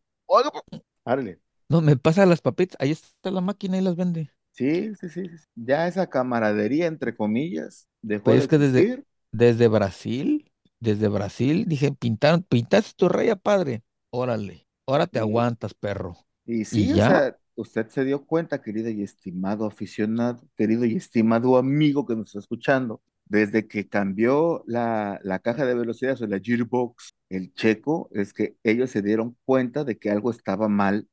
No, 1.67 1.81
me 1.81 1.95
pasa 1.97 2.25
las 2.27 2.41
papitas. 2.41 2.77
Ahí 2.79 2.91
está 2.91 3.31
la 3.31 3.41
máquina 3.41 3.77
y 3.77 3.81
las 3.81 3.95
vende. 3.95 4.31
Sí, 4.60 4.93
sí, 4.95 5.10
sí. 5.10 5.24
Ya 5.56 5.88
esa 5.88 6.10
camaradería, 6.10 6.88
entre 6.88 7.15
comillas, 7.15 7.88
dejó 8.02 8.34
Pues 8.34 8.38
de 8.38 8.43
es 8.43 8.48
que 8.48 8.58
desde, 8.58 8.88
existir. 8.88 9.06
desde 9.32 9.67
Brasil, 9.67 10.52
desde 10.80 11.08
Brasil, 11.08 11.65
dije, 11.67 11.91
pintaron, 11.93 12.43
pintaste 12.43 12.93
tu 12.95 13.10
raya, 13.10 13.36
padre. 13.36 13.84
Órale, 14.12 14.67
ahora 14.88 15.08
te 15.08 15.19
aguantas, 15.19 15.74
perro. 15.74 16.17
y 16.45 16.65
Y 16.72 16.86
sí, 16.86 16.93
o 16.93 17.00
ya, 17.00 17.02
sea, 17.02 17.38
usted 17.56 17.88
se 17.89 18.04
dio 18.06 18.26
cuenta, 18.26 18.62
querido 18.62 18.89
y 18.89 19.04
estimado 19.04 19.65
aficionado, 19.65 20.41
querido 20.58 20.86
y 20.86 20.95
estimado 20.95 21.58
amigo 21.58 22.06
que 22.06 22.15
nos 22.15 22.28
está 22.30 22.39
escuchando, 22.39 23.02
desde 23.26 23.67
que 23.67 23.88
cambió 23.88 24.63
la, 24.67 25.19
la 25.24 25.39
caja 25.39 25.65
de 25.65 25.76
velocidades 25.76 26.22
o 26.22 26.28
la 26.28 26.39
gearbox, 26.39 27.13
el 27.30 27.54
checo, 27.54 28.10
es 28.13 28.34
que 28.34 28.58
ellos 28.63 28.89
se 28.89 29.02
dieron 29.04 29.38
cuenta 29.45 29.84
de 29.84 30.00
que 30.00 30.10
algo 30.10 30.32
estaba 30.32 30.67
mal 30.69 31.08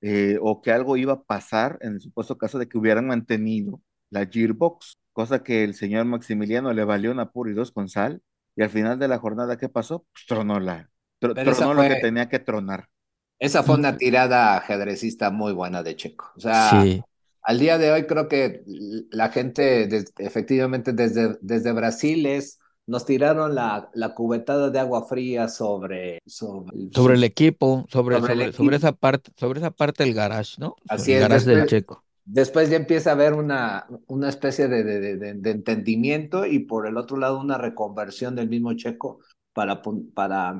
eh, 0.00 0.38
o 0.40 0.62
que 0.62 0.72
algo 0.72 0.96
iba 0.96 1.12
a 1.14 1.22
pasar 1.22 1.78
en 1.80 1.94
el 1.94 2.00
supuesto 2.00 2.38
caso 2.38 2.58
de 2.58 2.68
que 2.68 2.78
hubieran 2.78 3.06
mantenido 3.06 3.80
la 4.10 4.26
gearbox, 4.26 4.98
cosa 5.12 5.42
que 5.42 5.64
el 5.64 5.74
señor 5.74 6.04
Maximiliano 6.06 6.72
le 6.72 6.84
valió 6.84 7.10
una 7.10 7.30
pura 7.30 7.50
y 7.50 7.54
dos 7.54 7.72
con 7.72 7.88
sal, 7.88 8.22
y 8.56 8.62
al 8.62 8.70
final 8.70 8.98
de 8.98 9.08
la 9.08 9.18
jornada, 9.18 9.56
¿qué 9.58 9.68
pasó? 9.68 10.06
Pues 10.12 10.26
tronó 10.26 10.60
la, 10.60 10.90
Pero 11.18 11.34
tronó 11.34 11.74
lo 11.74 11.82
que 11.82 11.88
fue, 11.88 12.00
tenía 12.00 12.28
que 12.28 12.38
tronar. 12.38 12.88
esa 13.38 13.62
fue 13.62 13.76
una 13.76 13.96
tirada 13.96 14.56
ajedrecista 14.56 15.30
muy 15.30 15.52
buena 15.52 15.82
de 15.82 15.96
Checo. 15.96 16.32
O 16.36 16.40
sea, 16.40 16.70
sí, 16.70 17.02
al 17.42 17.58
día 17.58 17.78
de 17.78 17.90
hoy 17.90 18.06
creo 18.06 18.28
que 18.28 18.62
la 19.10 19.30
gente, 19.30 19.88
efectivamente 20.18 20.92
desde, 20.92 21.38
desde 21.40 21.72
Brasil 21.72 22.26
es, 22.26 22.58
nos 22.88 23.04
tiraron 23.06 23.54
la, 23.54 23.90
la 23.94 24.14
cubetada 24.14 24.70
de 24.70 24.78
agua 24.80 25.04
fría 25.06 25.48
sobre, 25.48 26.20
sobre, 26.26 26.90
sobre 26.90 27.14
el 27.14 27.24
equipo, 27.24 27.86
sobre, 27.90 28.20
sobre 28.20 28.34
el 28.34 28.42
sobre, 28.42 28.52
sobre 28.52 28.76
equipo. 28.76 28.76
esa 28.76 28.92
parte, 28.92 29.32
sobre 29.36 29.60
esa 29.60 29.70
parte 29.70 30.04
del 30.04 30.14
garage, 30.14 30.56
¿no? 30.58 30.76
Así 30.88 31.12
el 31.12 31.18
es, 31.18 31.20
garage 31.20 31.46
del 31.46 31.64
después, 31.64 31.66
Checo. 31.66 32.04
después 32.24 32.70
ya 32.70 32.76
empieza 32.76 33.10
a 33.10 33.12
haber 33.14 33.34
una, 33.34 33.86
una 34.06 34.28
especie 34.28 34.68
de, 34.68 34.84
de, 34.84 35.16
de, 35.16 35.34
de 35.34 35.50
entendimiento 35.50 36.46
y 36.46 36.60
por 36.60 36.86
el 36.86 36.96
otro 36.96 37.16
lado 37.18 37.40
una 37.40 37.58
reconversión 37.58 38.34
del 38.36 38.48
mismo 38.48 38.72
Checo 38.74 39.20
para, 39.52 39.82
para 40.14 40.58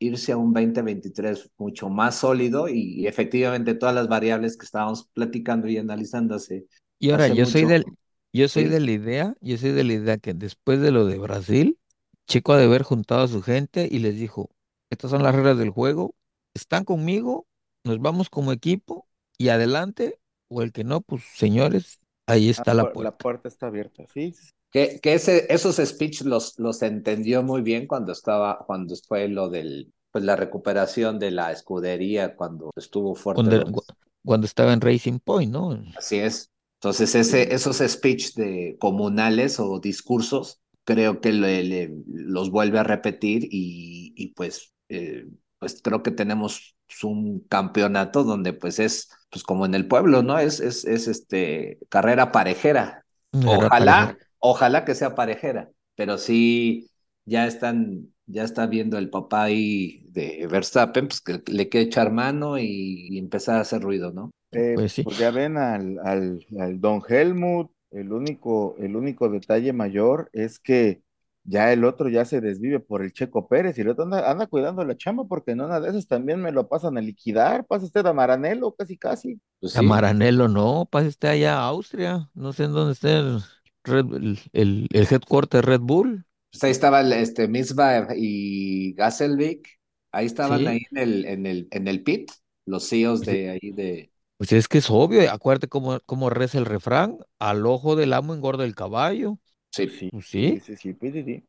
irse 0.00 0.32
a 0.32 0.36
un 0.36 0.52
2023 0.52 1.50
mucho 1.58 1.88
más 1.88 2.16
sólido 2.16 2.68
y, 2.68 3.00
y 3.02 3.06
efectivamente 3.06 3.74
todas 3.74 3.94
las 3.94 4.08
variables 4.08 4.56
que 4.56 4.64
estábamos 4.66 5.08
platicando 5.12 5.68
y 5.68 5.78
analizando 5.78 6.34
hace, 6.36 6.66
Y 6.98 7.10
ahora, 7.10 7.28
hace 7.28 7.34
yo 7.34 7.46
soy 7.46 7.64
del, 7.64 7.84
yo 8.32 8.48
soy 8.48 8.64
sí, 8.64 8.68
de 8.68 8.80
la 8.80 8.90
idea, 8.92 9.34
yo 9.40 9.56
soy 9.58 9.72
de 9.72 9.84
la 9.84 9.92
idea 9.94 10.18
que 10.18 10.34
después 10.34 10.80
de 10.80 10.90
lo 10.92 11.06
de 11.06 11.18
Brasil, 11.18 11.78
Checo 12.26 12.52
ha 12.52 12.58
de 12.58 12.64
haber 12.64 12.82
juntado 12.82 13.22
a 13.24 13.28
su 13.28 13.42
gente 13.42 13.88
y 13.90 13.98
les 14.00 14.16
dijo, 14.16 14.50
estas 14.90 15.10
son 15.10 15.22
las 15.22 15.34
reglas 15.34 15.58
del 15.58 15.70
juego, 15.70 16.14
están 16.54 16.84
conmigo, 16.84 17.46
nos 17.84 18.00
vamos 18.00 18.30
como 18.30 18.52
equipo 18.52 19.08
y 19.38 19.48
adelante, 19.50 20.20
o 20.48 20.62
el 20.62 20.72
que 20.72 20.84
no, 20.84 21.00
pues 21.00 21.24
señores, 21.34 22.00
ahí 22.26 22.50
La, 22.56 22.64
está 22.64 22.74
la 22.74 22.86
la 22.96 23.16
puerta. 23.16 23.18
puerta 23.18 23.48
está 23.48 23.68
abierta, 23.68 24.04
sí. 24.12 24.38
Que, 24.70 25.00
que 25.00 25.14
ese, 25.14 25.46
esos 25.52 25.76
speech 25.76 26.22
los, 26.22 26.58
los 26.58 26.82
entendió 26.82 27.42
muy 27.42 27.62
bien 27.62 27.86
cuando 27.86 28.12
estaba, 28.12 28.58
cuando 28.66 28.94
fue 29.08 29.28
lo 29.28 29.48
del, 29.48 29.92
pues 30.10 30.24
la 30.24 30.36
recuperación 30.36 31.18
de 31.18 31.30
la 31.30 31.52
escudería, 31.52 32.36
cuando 32.36 32.70
estuvo 32.76 33.14
fuerte 33.14 33.52
Cuando, 33.52 33.56
lo 33.56 33.72
cu- 33.74 33.84
cuando 34.24 34.46
estaba 34.46 34.72
en 34.74 34.80
Racing 34.82 35.18
Point, 35.20 35.52
¿no? 35.52 35.82
Así 35.94 36.18
es. 36.18 36.50
Entonces, 36.78 37.14
ese, 37.14 37.54
esos 37.54 37.78
speech 37.78 38.34
de 38.34 38.76
comunales 38.80 39.58
o 39.60 39.80
discursos, 39.80 40.60
creo 40.84 41.20
que 41.20 41.32
le- 41.32 41.64
le- 41.64 41.92
los 42.06 42.50
vuelve 42.50 42.78
a 42.78 42.84
repetir 42.84 43.44
y, 43.50 44.12
y 44.16 44.28
pues, 44.34 44.72
eh, 44.88 45.26
pues 45.58 45.80
creo 45.82 46.02
que 46.02 46.10
tenemos 46.12 46.76
un 47.02 47.40
campeonato 47.48 48.24
donde 48.24 48.52
pues 48.52 48.78
es, 48.78 49.10
pues 49.30 49.42
como 49.44 49.66
en 49.66 49.74
el 49.74 49.88
pueblo, 49.88 50.22
¿no? 50.22 50.38
Es, 50.38 50.60
es, 50.60 50.84
es 50.84 51.08
este, 51.08 51.78
carrera 51.90 52.32
parejera. 52.32 53.04
Era 53.40 53.58
Ojalá, 53.60 54.16
ojalá 54.38 54.84
que 54.84 54.94
sea 54.94 55.14
parejera, 55.14 55.70
pero 55.96 56.18
sí, 56.18 56.90
ya 57.24 57.46
están, 57.46 58.12
ya 58.26 58.44
está 58.44 58.66
viendo 58.66 58.98
el 58.98 59.10
papá 59.10 59.44
ahí 59.44 60.04
de 60.10 60.46
Verstappen, 60.48 61.08
pues 61.08 61.20
que 61.20 61.42
le 61.50 61.68
quiere 61.68 61.86
echar 61.86 62.12
mano 62.12 62.58
y, 62.58 63.08
y 63.10 63.18
empezar 63.18 63.56
a 63.56 63.60
hacer 63.62 63.80
ruido, 63.82 64.12
¿no? 64.12 64.30
Eh, 64.52 64.80
Pues 64.80 64.92
sí. 64.92 65.04
pues 65.04 65.18
ya 65.18 65.30
ven 65.30 65.56
al, 65.58 65.98
al, 66.04 66.46
al 66.58 66.80
Don 66.80 67.02
Helmut, 67.06 67.70
el 67.90 68.12
único, 68.12 68.76
el 68.78 68.96
único 68.96 69.28
detalle 69.28 69.72
mayor 69.72 70.30
es 70.32 70.58
que 70.58 71.02
ya 71.44 71.72
el 71.72 71.84
otro 71.84 72.08
ya 72.08 72.24
se 72.24 72.40
desvive 72.40 72.80
por 72.80 73.02
el 73.02 73.12
Checo 73.12 73.48
Pérez 73.48 73.78
y 73.78 73.82
el 73.82 73.88
otro 73.88 74.04
anda, 74.04 74.30
anda 74.30 74.46
cuidando 74.46 74.84
la 74.84 74.96
chamba 74.96 75.24
porque 75.26 75.52
en 75.52 75.60
una 75.62 75.80
de 75.80 75.90
esas 75.90 76.06
también 76.08 76.40
me 76.42 76.52
lo 76.52 76.68
pasan 76.68 76.98
a 76.98 77.00
liquidar, 77.00 77.66
pasa 77.66 77.86
usted 77.86 78.06
a 78.06 78.12
Maranelo 78.12 78.74
casi 78.74 78.96
casi. 78.98 79.40
Pues 79.60 79.72
A 79.72 79.82
sí. 79.82 79.88
Maranello 79.88 80.48
no, 80.48 80.86
pase 80.90 81.08
usted 81.08 81.28
allá 81.28 81.54
a 81.58 81.66
Austria, 81.68 82.30
no 82.34 82.52
sé 82.52 82.64
en 82.64 82.72
dónde 82.72 82.92
está 82.94 83.10
el, 83.18 83.42
el, 83.84 84.38
el, 84.52 84.88
el 84.92 85.06
headquarter 85.10 85.64
Red 85.64 85.80
Bull, 85.80 86.24
Pues 86.50 86.64
ahí 86.64 86.70
estaba 86.70 87.00
el, 87.00 87.12
este 87.12 87.48
Misbah 87.48 88.08
y 88.16 88.94
Gasselvik, 88.94 89.68
ahí 90.12 90.26
estaban 90.26 90.66
ahí 90.66 90.80
en 90.90 90.98
el, 90.98 91.24
en 91.26 91.46
el, 91.46 91.68
en 91.70 91.88
el 91.88 92.02
pit, 92.02 92.30
los 92.64 92.88
CEOs 92.88 93.24
Pues, 93.24 93.24
de 93.24 93.50
ahí 93.50 93.70
de, 93.72 94.12
pues 94.38 94.52
es 94.52 94.68
que 94.68 94.78
es 94.78 94.90
obvio, 94.90 95.30
acuérdate 95.32 95.68
cómo, 95.68 96.00
cómo 96.06 96.30
reza 96.30 96.58
el 96.58 96.66
refrán, 96.66 97.18
al 97.40 97.66
ojo 97.66 97.96
del 97.96 98.14
amo 98.14 98.34
engorda 98.34 98.64
el 98.64 98.76
caballo, 98.76 99.38
sí, 99.72 99.88
Sí, 99.88 100.10
pues 100.10 100.26
sí, 100.40 100.60
sí. 100.60 100.60
sí, 100.60 100.76
sí, 100.76 100.96
sí, 101.00 101.22
sí. 101.24 101.44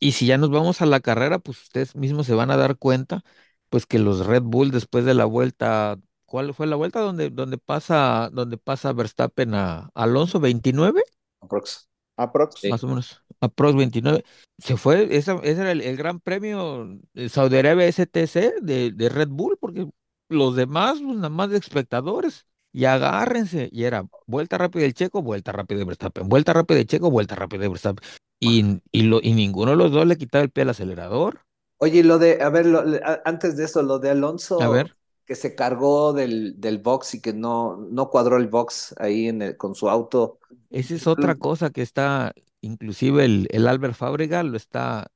Y 0.00 0.12
si 0.12 0.26
ya 0.26 0.38
nos 0.38 0.50
vamos 0.50 0.82
a 0.82 0.86
la 0.86 1.00
carrera, 1.00 1.38
pues 1.38 1.62
ustedes 1.62 1.94
mismos 1.96 2.26
se 2.26 2.34
van 2.34 2.50
a 2.50 2.56
dar 2.56 2.76
cuenta, 2.78 3.22
pues 3.68 3.86
que 3.86 3.98
los 3.98 4.26
Red 4.26 4.42
Bull 4.42 4.70
después 4.70 5.04
de 5.04 5.14
la 5.14 5.24
vuelta, 5.24 5.98
¿cuál 6.26 6.54
fue 6.54 6.66
la 6.66 6.76
vuelta 6.76 7.00
donde, 7.00 7.30
donde 7.30 7.58
pasa, 7.58 8.28
donde 8.32 8.58
pasa 8.58 8.92
Verstappen 8.92 9.54
a 9.54 9.90
Alonso 9.94 10.40
29? 10.40 11.02
aprox. 11.40 11.88
Aprox. 12.16 12.60
Sí. 12.60 12.70
más 12.70 12.84
o 12.84 12.88
menos, 12.88 13.22
aprox 13.40 13.76
29. 13.76 14.24
Se 14.58 14.76
fue, 14.76 15.16
esa, 15.16 15.34
ese 15.42 15.60
era 15.62 15.72
el, 15.72 15.80
el 15.80 15.96
gran 15.96 16.20
premio 16.20 16.98
de 17.14 17.28
Saudi 17.28 17.56
Arabia 17.58 17.86
STC 17.86 18.54
de, 18.60 18.92
de 18.92 19.08
Red 19.08 19.28
Bull, 19.28 19.56
porque 19.60 19.88
los 20.32 20.56
demás, 20.56 21.00
pues, 21.02 21.16
nada 21.16 21.28
más 21.28 21.50
de 21.50 21.58
espectadores. 21.58 22.46
Y 22.72 22.86
agárrense. 22.86 23.68
Y 23.72 23.84
era 23.84 24.06
vuelta 24.26 24.56
rápida 24.58 24.82
del 24.82 24.94
Checo, 24.94 25.22
vuelta 25.22 25.52
rápida 25.52 25.78
de 25.80 25.84
Verstappen, 25.84 26.28
vuelta 26.28 26.52
rápida 26.54 26.78
de 26.78 26.86
Checo, 26.86 27.10
vuelta 27.10 27.34
rápida 27.34 27.62
de 27.62 27.68
Verstappen. 27.68 28.08
y, 28.40 28.80
y, 28.92 29.02
lo, 29.02 29.20
y 29.22 29.34
ninguno 29.34 29.72
de 29.72 29.76
los 29.76 29.92
dos 29.92 30.06
le 30.06 30.16
quitaba 30.16 30.42
el 30.44 30.50
pie 30.50 30.62
al 30.62 30.70
acelerador. 30.70 31.40
Oye, 31.78 31.98
y 32.00 32.02
lo 32.02 32.18
de, 32.18 32.42
a 32.42 32.48
ver, 32.50 32.66
lo- 32.66 32.82
antes 33.24 33.56
de 33.56 33.64
eso, 33.64 33.82
lo 33.82 33.98
de 33.98 34.10
Alonso 34.10 34.60
A 34.60 34.68
ver. 34.68 34.96
que 35.26 35.34
se 35.34 35.54
cargó 35.54 36.12
del, 36.12 36.60
del 36.60 36.78
box 36.78 37.14
y 37.14 37.20
que 37.20 37.32
no, 37.32 37.76
no 37.90 38.08
cuadró 38.10 38.36
el 38.36 38.46
box 38.48 38.94
ahí 38.98 39.28
en 39.28 39.42
el- 39.42 39.56
con 39.56 39.74
su 39.74 39.88
auto. 39.90 40.38
Esa 40.70 40.94
es 40.94 41.06
otra 41.06 41.34
cosa 41.36 41.70
que 41.70 41.82
está, 41.82 42.34
inclusive 42.60 43.24
el, 43.24 43.48
el 43.50 43.66
Albert 43.68 43.94
Fábrega 43.94 44.42
lo 44.42 44.56
está, 44.56 45.10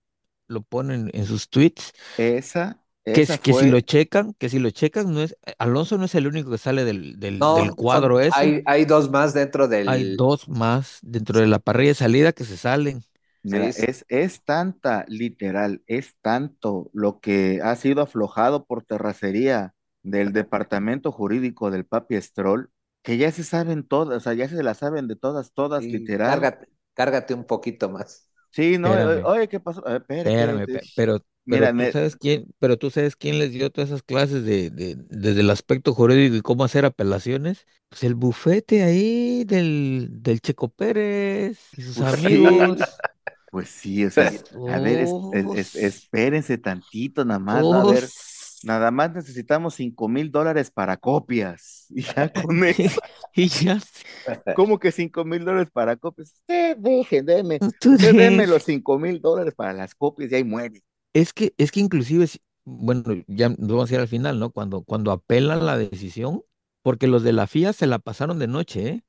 lo 0.49 0.63
ponen 0.63 1.11
en 1.15 1.27
sus 1.27 1.49
tweets, 1.51 1.93
Esa, 2.17 2.85
que, 3.13 3.27
si 3.55 3.67
lo 3.67 3.81
checan, 3.81 4.35
que 4.35 4.49
si 4.49 4.59
lo 4.59 4.71
checan, 4.71 5.13
no 5.13 5.23
es, 5.23 5.37
Alonso 5.59 5.99
no 5.99 6.05
es 6.05 6.15
el 6.15 6.27
único 6.27 6.51
que 6.51 6.59
sale 6.59 6.85
del, 6.85 7.19
del, 7.21 7.53
No, 7.53 7.53
del 7.55 7.75
son- 7.91 8.13
cuadro 8.13 8.21
ese. 8.21 8.55
hay, 8.55 8.63
hay 8.67 8.85
dos 8.85 9.11
más 9.11 9.35
dentro 9.35 9.69
del... 9.69 9.87
Hay 9.87 10.05
dos 10.05 10.49
más 10.49 10.99
dentro 11.03 11.41
de 11.41 11.47
la 11.47 11.59
parrilla 11.61 11.91
de 11.91 11.95
salida 11.95 12.33
que 12.33 12.45
se 12.45 12.57
salen. 12.57 13.03
mira, 13.43 13.69
Sí, 13.69 13.73
sí. 13.73 13.87
es, 13.87 14.05
es 14.09 14.43
tanta, 14.45 15.05
literal, 15.09 15.83
es 15.87 16.17
tanto 16.21 16.91
lo 16.93 17.21
que 17.21 17.61
ha 17.63 17.77
sido 17.77 18.03
aflojado 18.03 18.65
por 18.67 18.85
terracería 18.85 19.75
del 20.03 20.33
departamento 20.33 21.13
jurídico 21.13 21.71
del 21.71 21.85
Papi 21.87 22.21
Stroll, 22.21 22.71
que 23.03 23.19
ya 23.19 23.31
se 23.33 23.45
saben 23.45 23.87
todas, 23.87 24.17
o 24.19 24.21
sea, 24.21 24.35
ya 24.35 24.49
se 24.49 24.63
las 24.63 24.79
saben 24.79 25.09
de 25.09 25.17
todas, 25.17 25.53
todas, 25.53 25.89
Sí, 25.89 25.93
literal. 25.93 26.23
Cárgate, 26.23 26.69
cárgate 26.95 27.35
un 27.35 27.45
poquito 27.47 27.91
más. 27.91 28.31
Sí, 28.51 28.79
no, 28.79 28.99
eh, 28.99 29.21
Espérame. 29.21 29.25
oye, 29.25 29.49
¿qué 29.49 29.61
pasó? 29.61 29.87
Eh, 29.87 29.97
espérate, 29.99 30.43
Espérame, 30.43 30.69
eh, 30.69 30.69
pero, 30.69 30.87
pero 30.95 31.27
mira, 31.47 31.73
tú 31.75 31.87
sabes 31.87 32.17
quién, 32.17 32.47
pero 32.59 32.77
tú 32.79 32.91
sabes 32.91 33.17
quién 33.17 33.39
les 33.39 33.53
dio 33.53 33.71
todas 33.71 33.91
esas 33.91 34.03
clases 34.03 34.45
de, 34.45 34.71
de, 34.71 34.97
desde 35.09 35.41
el 35.41 35.51
aspecto 35.51 35.95
jurídico 35.95 36.37
y 36.37 36.41
cómo 36.43 36.65
hacer 36.65 36.85
apelaciones. 36.85 37.67
Pues 37.89 38.05
el 38.05 38.15
bufete 38.15 38.83
ahí 38.83 39.45
del, 39.45 40.09
del 40.23 40.41
Checo 40.41 40.69
Pérez 40.69 41.59
y 41.77 41.83
sus 41.83 42.01
Pues 42.01 42.11
sí. 42.11 42.77
amigos. 42.81 43.03
Pues 43.51 43.71
sí, 43.71 44.05
o 44.05 44.11
sea, 44.11 44.33
a 44.67 44.81
ver, 44.81 45.01
es- 45.01 45.17
es- 45.31 45.49
es- 45.53 45.75
Todos, 45.77 45.95
espérense 45.95 46.59
tantito 46.59 47.25
nada 47.25 47.39
más. 47.41 47.73
A 47.73 47.85
ver, 47.85 48.13
nada 48.63 48.91
más 48.91 49.13
necesitamos 49.15 49.75
cinco 49.77 50.09
mil 50.09 50.31
dólares 50.33 50.71
para 50.71 50.97
copias. 50.99 51.87
Y 51.91 52.03
ya 52.03 52.29
con 52.31 52.65
eso, 52.65 53.01
Y 53.35 53.49
ya, 53.49 53.79
¿cómo 54.53 54.79
que 54.79 54.93
cinco 54.93 55.25
mil 55.25 55.45
dólares 55.45 55.71
para 55.73 55.97
copias? 55.97 56.33
Usted 56.33 56.77
deje, 56.79 57.23
deme, 57.23 57.63
usted 57.93 58.15
deme 58.17 58.47
los 58.47 58.65
cinco 58.65 58.99
mil 58.99 59.21
dólares 59.21 59.55
para 59.55 59.73
las 59.73 59.95
copias 59.95 60.31
y 60.33 60.35
ahí 60.37 60.45
muere. 60.45 60.83
Es 61.19 61.33
que, 61.33 61.55
es 61.59 61.73
que 61.73 61.81
inclusive, 61.81 62.27
si- 62.27 62.41
bueno, 62.65 63.05
ya 63.29 63.49
nos 63.51 63.69
vamos 63.69 63.91
a 63.91 63.95
ir 63.95 64.01
al 64.01 64.09
final, 64.09 64.39
¿no? 64.39 64.51
Cuando, 64.51 64.83
cuando 64.83 65.13
apelan 65.13 65.65
la 65.67 65.79
decisión, 65.79 66.43
porque 66.83 67.07
los 67.07 67.23
de 67.23 67.33
la 67.33 67.47
FIA 67.47 67.73
se 67.73 67.87
la 67.87 67.99
pasaron 67.99 68.39
de 68.39 68.47
noche, 68.49 68.89
¿eh? 68.89 69.05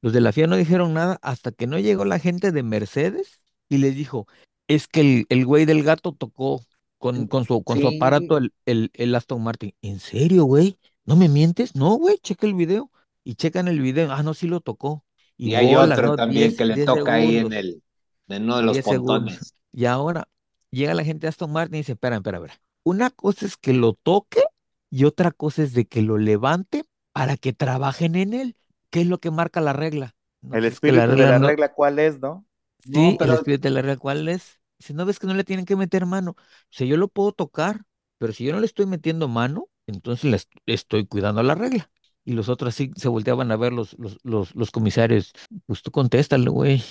Los 0.00 0.12
de 0.12 0.20
la 0.20 0.30
FIA 0.30 0.46
no 0.48 0.56
dijeron 0.56 0.94
nada 0.94 1.18
hasta 1.22 1.52
que 1.52 1.66
no 1.66 1.78
llegó 1.78 2.04
la 2.04 2.18
gente 2.18 2.50
de 2.52 2.62
Mercedes 2.64 3.40
y 3.68 3.78
les 3.78 3.94
dijo, 3.94 4.26
es 4.66 4.88
que 4.88 5.00
el, 5.00 5.26
el 5.28 5.46
güey 5.46 5.64
del 5.64 5.82
gato 5.84 6.12
tocó 6.12 6.62
con, 6.98 7.26
con 7.28 7.44
su, 7.44 7.62
con 7.62 7.78
su 7.80 7.88
aparato 7.88 8.38
el, 8.38 8.52
el, 8.66 8.90
el 8.94 9.14
Aston 9.14 9.42
Martin. 9.42 9.72
¿En 9.82 10.00
serio, 10.00 10.44
güey? 10.44 10.78
¿No 11.04 11.16
me 11.16 11.28
mientes? 11.28 11.74
No, 11.76 11.94
güey, 11.96 12.18
checa 12.18 12.46
el 12.46 12.54
video. 12.54 12.90
Y 13.24 13.36
checan 13.36 13.68
el 13.68 13.80
video. 13.80 14.10
Ah, 14.12 14.22
no, 14.24 14.34
sí 14.34 14.48
lo 14.48 14.60
tocó. 14.60 15.04
Y, 15.36 15.50
Y 15.50 15.54
hay 15.54 15.74
bolas, 15.74 15.98
otro 15.98 16.08
¿no? 16.08 16.16
también 16.16 16.50
10 16.50 16.56
que 16.56 16.64
le 16.64 16.74
10 16.74 16.86
toca 16.86 17.14
ahí 17.14 17.36
en 17.36 17.52
el, 17.52 17.82
en 18.28 18.44
uno 18.44 18.56
de 18.58 18.62
los 18.64 18.74
10 18.74 18.84
segundos. 18.86 19.34
pontones. 19.34 19.54
Y 19.72 19.84
ahora 19.86 20.28
llega 20.72 20.94
la 20.94 21.04
gente 21.04 21.26
de 21.26 21.30
Aston 21.30 21.52
Martin 21.52 21.76
y 21.76 21.78
dice, 21.80 21.92
espera, 21.92 22.16
espera, 22.16 22.38
espera. 22.38 22.60
Una 22.84 23.10
cosa 23.10 23.46
es 23.46 23.56
que 23.56 23.72
lo 23.74 23.94
toque 23.94 24.42
y 24.90 25.04
otra 25.04 25.30
cosa 25.32 25.62
es 25.62 25.74
de 25.74 25.86
que 25.86 26.02
lo 26.02 26.18
levante 26.18 26.84
para 27.12 27.36
que 27.36 27.52
trabajen 27.52 28.16
en 28.16 28.34
él. 28.34 28.56
¿Qué 28.90 29.02
es 29.02 29.06
lo 29.06 29.20
que 29.20 29.30
marca 29.30 29.60
la 29.60 29.72
regla? 29.72 30.14
No, 30.42 30.58
El 30.58 30.64
es 30.68 30.80
que 30.80 30.92
la 30.92 31.06
espíritu 31.06 31.14
de 31.14 31.26
regla 31.26 31.26
la 31.26 31.38
no- 31.38 31.50
regla, 31.50 31.72
¿cuál 31.74 31.98
es, 31.98 32.20
no? 32.20 32.46
No, 32.84 33.14
Sí, 33.14 33.18
el 33.20 33.32
pero 33.32 33.34
espíritu 33.34 33.62
de 33.68 33.70
la 33.70 33.82
regla, 33.82 33.96
¿cuál 33.96 34.28
es? 34.28 34.60
Si 34.78 34.92
no 34.94 35.06
ves 35.06 35.18
que 35.18 35.26
no 35.26 35.34
le 35.34 35.44
tienen 35.44 35.64
que 35.66 35.76
meter 35.76 36.04
mano. 36.06 36.32
O 36.32 36.36
sea, 36.70 36.86
yo 36.86 36.96
lo 36.96 37.08
puedo 37.08 37.32
tocar, 37.32 37.82
pero 38.18 38.32
si 38.32 38.44
yo 38.44 38.52
no 38.52 38.60
le 38.60 38.66
estoy 38.66 38.86
metiendo 38.86 39.28
mano, 39.28 39.68
entonces 39.86 40.24
le 40.30 40.36
est- 40.36 40.52
estoy 40.66 41.06
cuidando 41.06 41.42
la 41.42 41.54
regla. 41.54 41.90
Y 42.24 42.32
los 42.34 42.48
otros 42.48 42.74
sí 42.74 42.90
se 42.96 43.08
volteaban 43.08 43.50
a 43.52 43.56
ver 43.56 43.72
los, 43.72 43.96
los, 43.98 44.18
los, 44.24 44.54
los 44.54 44.70
comisarios. 44.70 45.32
Pues 45.66 45.82
tú 45.82 45.90
contéstale, 45.92 46.50
güey. 46.50 46.82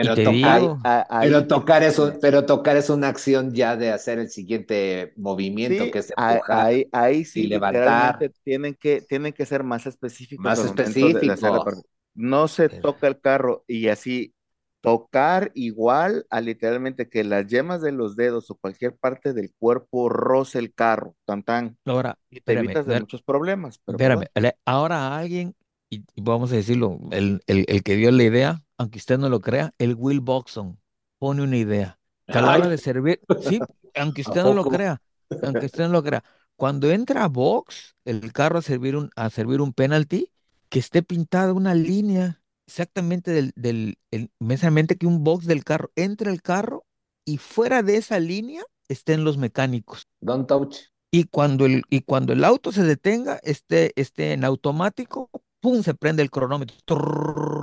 Y 0.00 0.10
pero 0.10 0.20
tocar, 0.22 0.70
digo, 0.70 0.78
pero 1.18 1.46
tocar 1.46 1.82
es 1.82 1.98
un- 1.98 2.18
pero 2.20 2.44
tocar 2.46 2.76
es 2.76 2.90
una 2.90 3.08
acción 3.08 3.52
ya 3.54 3.76
de 3.76 3.90
hacer 3.90 4.18
el 4.18 4.30
siguiente 4.30 5.12
movimiento 5.16 5.90
Sí, 5.90 5.90
que 5.90 5.98
es 6.00 6.12
empujar. 6.16 6.66
ahí, 6.66 6.88
ahí 6.92 7.24
sí, 7.24 7.46
levantar. 7.48 8.26
literalmente 8.26 8.30
tienen 8.44 8.74
que, 8.74 9.00
tienen 9.02 9.32
que 9.32 9.46
ser 9.46 9.64
más 9.64 9.86
específicos 9.86 10.42
Más 10.44 10.64
específicos. 10.64 11.86
No 12.14 12.48
se 12.48 12.68
toca 12.70 13.06
el 13.08 13.20
carro 13.20 13.64
y 13.66 13.88
así 13.88 14.34
tocar 14.80 15.50
igual 15.54 16.26
a 16.30 16.40
literalmente 16.40 17.08
que 17.08 17.24
las 17.24 17.46
yemas 17.48 17.82
de 17.82 17.92
los 17.92 18.16
dedos 18.16 18.50
o 18.50 18.56
cualquier 18.56 18.96
parte 18.96 19.32
del 19.34 19.52
cuerpo 19.58 20.08
roce 20.08 20.58
el 20.58 20.72
carro, 20.74 21.16
tan 21.24 21.42
tan, 21.42 21.78
ahora, 21.84 22.18
y 22.30 22.40
te 22.42 22.54
espérame, 22.54 22.56
evitas 22.56 22.86
de 22.86 22.94
ver- 22.94 22.96
muchos 22.96 23.22
problemas. 23.22 23.80
Pero 23.84 23.98
Espérame, 23.98 24.26
ahora 24.66 25.16
alguien, 25.18 25.56
y, 25.90 25.98
y 26.16 26.22
vamos 26.22 26.52
a 26.52 26.56
decirlo, 26.56 26.98
el, 27.12 27.42
el, 27.48 27.66
el 27.68 27.82
que 27.84 27.96
dio 27.96 28.10
la 28.12 28.24
idea, 28.24 28.64
aunque 28.78 28.98
usted 28.98 29.18
no 29.18 29.28
lo 29.28 29.40
crea, 29.40 29.74
el 29.78 29.94
Will 29.94 30.20
Boxon 30.20 30.78
pone 31.18 31.42
una 31.42 31.56
idea. 31.56 31.98
Que 32.26 32.38
a 32.38 32.42
la 32.42 32.54
hora 32.56 32.64
Ay. 32.64 32.70
de 32.70 32.78
servir, 32.78 33.20
sí, 33.40 33.60
aunque 33.94 34.22
¿A 34.26 34.28
usted 34.28 34.42
no 34.42 34.52
lo 34.54 34.64
crea, 34.64 35.00
aunque 35.42 35.66
usted 35.66 35.84
no 35.84 35.92
lo 35.92 36.02
crea, 36.02 36.24
cuando 36.56 36.90
entra 36.90 37.24
a 37.24 37.28
box, 37.28 37.96
el 38.04 38.32
carro 38.32 38.58
a 38.58 38.62
servir 38.62 38.96
un, 38.96 39.10
a 39.14 39.30
servir 39.30 39.60
un 39.60 39.72
penalty, 39.72 40.30
que 40.68 40.78
esté 40.78 41.02
pintada 41.02 41.52
una 41.52 41.74
línea 41.74 42.42
exactamente 42.66 43.30
del, 43.30 43.52
del 43.54 43.98
el, 44.10 44.30
inmensamente 44.40 44.96
que 44.96 45.06
un 45.06 45.22
box 45.22 45.46
del 45.46 45.62
carro 45.62 45.92
entre 45.94 46.32
el 46.32 46.42
carro 46.42 46.84
y 47.24 47.38
fuera 47.38 47.82
de 47.82 47.96
esa 47.96 48.18
línea 48.18 48.62
estén 48.88 49.24
los 49.24 49.36
mecánicos. 49.36 50.08
Don't 50.20 50.48
touch. 50.48 50.76
Y 51.10 51.24
cuando 51.24 51.66
el, 51.66 51.84
y 51.88 52.00
cuando 52.00 52.32
el 52.32 52.44
auto 52.44 52.72
se 52.72 52.82
detenga, 52.82 53.38
esté, 53.42 53.92
esté 53.96 54.32
en 54.32 54.44
automático, 54.44 55.30
¡pum! 55.66 55.82
se 55.82 55.94
prende 55.94 56.22
el 56.22 56.30
cronómetro 56.30 56.76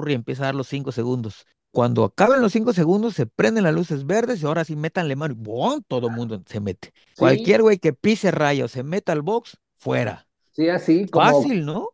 y 0.08 0.14
empieza 0.14 0.44
a 0.44 0.46
dar 0.48 0.56
los 0.56 0.68
cinco 0.68 0.92
segundos. 0.92 1.46
Cuando 1.72 2.04
acaben 2.04 2.42
los 2.42 2.52
cinco 2.52 2.74
segundos, 2.74 3.16
se 3.16 3.26
prenden 3.26 3.64
las 3.64 3.74
luces 3.74 4.06
verdes 4.06 4.42
y 4.42 4.46
ahora 4.46 4.64
sí 4.66 4.76
métanle 4.76 5.16
mano 5.16 5.34
y 5.34 5.38
¡bum! 5.38 5.82
todo 5.88 6.08
el 6.08 6.14
mundo 6.14 6.42
se 6.46 6.60
mete. 6.60 6.94
Sí, 7.14 7.30
Cualquier 7.30 7.62
güey 7.62 7.80
que 7.80 7.94
pise 7.94 8.32
raya 8.32 8.66
o 8.66 8.68
se 8.68 8.84
meta 8.84 9.12
al 9.12 9.22
box, 9.22 9.58
fuera. 9.78 10.28
sí, 10.52 10.70
así 10.70 11.08
como, 11.10 11.52
Fácil, 11.52 11.66
¿no? 11.66 11.90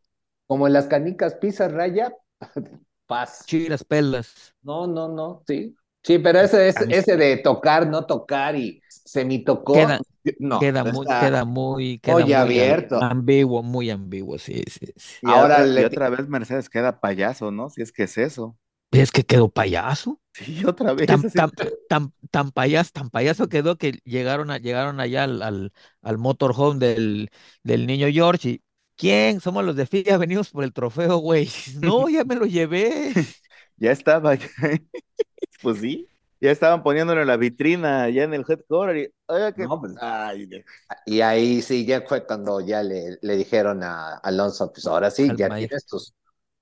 como 0.47 0.67
en 0.67 0.73
las 0.73 0.87
canicas, 0.87 1.35
pisa 1.35 1.67
raya, 1.69 2.15
paz. 3.07 3.47
Chiras 3.47 3.83
pelas. 3.83 4.53
No, 4.63 4.87
no, 4.87 5.07
no, 5.09 5.43
sí. 5.47 5.75
Sí, 6.03 6.17
pero 6.19 6.39
ese, 6.39 6.69
ese, 6.69 6.85
ese 6.89 7.17
de 7.17 7.37
tocar, 7.37 7.87
no 7.87 8.05
tocar 8.05 8.55
y 8.55 8.81
semitocó, 8.87 9.73
queda, 9.73 9.99
no, 10.39 10.59
queda 10.59 10.83
muy, 10.83 11.05
queda 11.05 11.45
muy, 11.45 11.99
queda 11.99 12.15
muy 12.15 12.33
abierto. 12.33 12.99
ambiguo, 13.01 13.63
muy 13.63 13.89
ambiguo, 13.89 14.37
sí, 14.37 14.63
sí, 14.67 14.87
sí. 14.95 15.17
Y 15.21 15.29
Ahora 15.29 15.63
otra, 15.63 15.81
y 15.81 15.83
otra 15.83 16.09
vez 16.09 16.27
Mercedes 16.27 16.69
queda 16.69 16.99
payaso, 16.99 17.51
¿no? 17.51 17.69
Si 17.69 17.81
es 17.81 17.91
que 17.91 18.03
es 18.03 18.17
eso. 18.17 18.57
Es 18.91 19.11
que 19.11 19.23
quedó 19.23 19.49
payaso. 19.49 20.19
Sí, 20.33 20.63
otra 20.65 20.93
vez. 20.93 21.07
tan, 21.07 21.21
tan, 21.31 21.51
tan, 21.87 22.13
tan 22.31 22.51
payaso, 22.51 22.91
tan 22.93 23.09
payaso 23.09 23.49
quedó 23.49 23.77
que 23.77 23.99
llegaron, 24.03 24.51
a, 24.51 24.57
llegaron 24.57 24.99
allá 24.99 25.25
al, 25.25 25.41
al, 25.41 25.73
al 26.01 26.17
motorhome 26.17 26.79
del, 26.79 27.29
del 27.63 27.87
niño 27.87 28.07
George 28.11 28.49
y 28.49 28.63
¿quién? 28.95 29.41
Somos 29.41 29.63
los 29.63 29.75
de 29.75 29.85
FIA, 29.85 30.17
venimos 30.17 30.49
por 30.49 30.63
el 30.63 30.73
trofeo, 30.73 31.17
güey. 31.17 31.49
No, 31.81 32.09
ya 32.09 32.23
me 32.23 32.35
lo 32.35 32.45
llevé. 32.45 33.13
Ya 33.81 33.91
estaba. 33.93 34.37
Pues 35.61 35.79
sí. 35.79 36.07
Ya 36.41 36.51
estaban 36.51 36.83
poniéndolo 36.83 37.21
en 37.21 37.27
la 37.27 37.35
vitrina, 37.35 38.09
ya 38.09 38.23
en 38.23 38.33
el 38.33 38.45
headquarter. 38.47 38.95
Y, 38.97 39.13
oiga, 39.27 39.53
que. 39.53 39.63
No, 39.63 39.79
pues, 39.81 39.93
Ay, 39.99 40.45
de- 40.45 40.65
Y 41.05 41.19
ahí 41.21 41.61
sí, 41.61 41.85
ya 41.85 42.01
fue 42.07 42.25
cuando 42.25 42.61
ya 42.61 42.81
le, 42.81 43.17
le 43.21 43.35
dijeron 43.35 43.83
a 43.83 44.15
Alonso, 44.17 44.71
pues 44.71 44.85
ahora 44.87 45.11
sí, 45.11 45.29
Al 45.29 45.35
ya 45.35 45.49
Magic. 45.49 45.69
tienes 45.69 45.85
tus, 45.85 46.13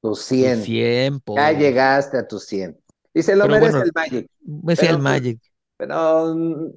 tus 0.01 0.21
Sus 0.25 0.25
100, 0.25 0.63
100, 0.63 1.13
ya 1.13 1.19
pobres. 1.19 1.57
llegaste 1.59 2.17
a 2.17 2.27
tus 2.27 2.45
100. 2.45 2.79
Y 3.13 3.21
se 3.23 3.35
lo 3.35 3.43
Pero 3.45 3.53
merece 3.55 3.71
bueno, 3.71 3.85
el 3.85 3.91
Magic, 3.93 4.31
es 4.69 4.83
el 4.83 4.87
pero, 4.87 4.99
Magic. 4.99 5.41
pero 5.77 6.35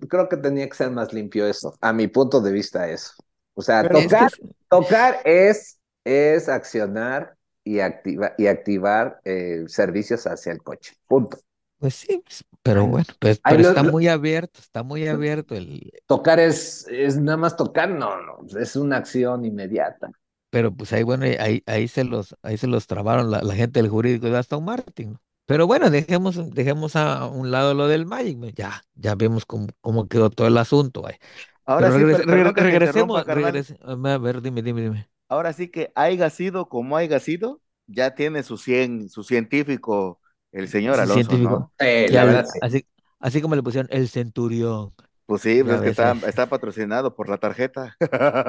creo 0.08 0.28
que 0.28 0.36
tenía 0.36 0.68
que 0.68 0.74
ser 0.76 0.90
más 0.90 1.12
limpio 1.12 1.46
eso, 1.46 1.76
a 1.80 1.92
mi 1.92 2.06
punto 2.08 2.40
de 2.40 2.52
vista 2.52 2.88
eso. 2.90 3.12
O 3.54 3.62
sea, 3.62 3.82
Pero- 3.82 3.98
Es 3.98 4.04
que 4.06 4.08
tocar, 4.10 4.26
es- 4.26 4.40
tocar 4.68 5.18
es, 5.24 5.80
es 6.04 6.48
accionar 6.48 7.36
y, 7.64 7.80
activa, 7.80 8.32
y 8.38 8.46
activar 8.46 9.20
eh, 9.24 9.64
servicios 9.68 10.26
hacia 10.26 10.52
el 10.52 10.62
coche, 10.62 10.94
punto. 11.06 11.38
Pues 11.80 11.94
sí, 11.96 12.22
pues, 12.24 12.44
pero 12.62 12.86
bueno, 12.86 13.06
pues, 13.18 13.40
pero 13.44 13.62
lo- 13.62 13.70
está 13.70 13.82
lo- 13.82 13.92
muy 13.92 14.08
abierto, 14.08 14.60
está 14.60 14.82
muy 14.84 15.08
abierto 15.08 15.56
el, 15.56 15.92
Tocar 16.06 16.38
es, 16.40 16.86
es 16.88 17.16
nada 17.16 17.38
más 17.38 17.56
tocar, 17.56 17.88
no, 17.88 18.20
no, 18.20 18.38
es 18.60 18.76
una 18.76 18.98
acción 18.98 19.44
inmediata. 19.46 20.10
pero 20.50 20.74
pues 20.74 20.92
ahí 20.92 21.02
bueno, 21.02 21.24
ahí, 21.40 21.62
ahí 21.66 21.88
se 21.88 22.04
los, 22.04 22.36
ahí 22.42 22.56
se 22.58 22.66
los 22.66 22.86
trabaron 22.86 23.30
la, 23.30 23.42
la 23.42 23.54
gente 23.54 23.80
del 23.80 23.90
jurídico 23.90 24.26
de 24.28 24.38
Aston 24.38 24.64
Martin. 24.64 25.12
¿no? 25.14 25.20
Pero 25.46 25.66
bueno, 25.66 25.90
dejemos, 25.90 26.50
dejemos 26.54 26.96
a 26.96 27.26
un 27.26 27.50
lado 27.50 27.74
lo 27.74 27.88
del 27.88 28.06
Magic, 28.06 28.38
¿no? 28.38 28.48
ya, 28.50 28.82
ya 28.94 29.14
vemos 29.14 29.46
cómo, 29.46 29.68
cómo 29.80 30.08
quedó 30.08 30.30
todo 30.30 30.46
el 30.48 30.58
asunto. 30.58 31.02
güey. 31.02 31.16
Ahora 31.64 31.90
Pero 31.90 31.92
sí, 31.92 32.04
regrese- 32.04 32.06
per- 32.06 32.28
perdón 32.28 32.52
regre- 32.52 32.54
que 32.54 32.64
te 32.64 32.70
regresemos, 32.70 33.26
regrese- 33.26 33.78
a 33.82 34.18
ver, 34.18 34.42
dime, 34.42 34.62
dime, 34.62 34.82
dime. 34.82 35.10
Ahora 35.28 35.52
sí 35.52 35.68
que 35.70 35.92
haya 35.94 36.28
sido 36.30 36.68
como 36.68 36.96
haya 36.96 37.20
sido, 37.20 37.62
ya 37.86 38.14
tiene 38.14 38.42
su 38.42 38.56
cien, 38.58 39.08
su 39.08 39.22
científico, 39.24 40.19
el 40.52 40.68
señor 40.68 41.00
Sí, 41.00 41.00
Alonso, 41.00 41.38
científico. 41.38 41.38
¿no? 41.38 41.72
Sí, 41.78 42.08
la 42.10 42.24
verdad, 42.24 42.46
sí. 42.52 42.60
así, 42.60 42.86
así 43.20 43.40
como 43.42 43.54
le 43.56 43.62
pusieron 43.62 43.88
el 43.92 44.08
centurión. 44.08 44.94
Pues 45.26 45.42
sí, 45.42 45.62
pues 45.62 45.76
es 45.76 45.82
que 45.82 45.88
está, 45.90 46.12
está 46.26 46.48
patrocinado 46.48 47.14
por 47.14 47.28
la 47.28 47.38
tarjeta. 47.38 47.96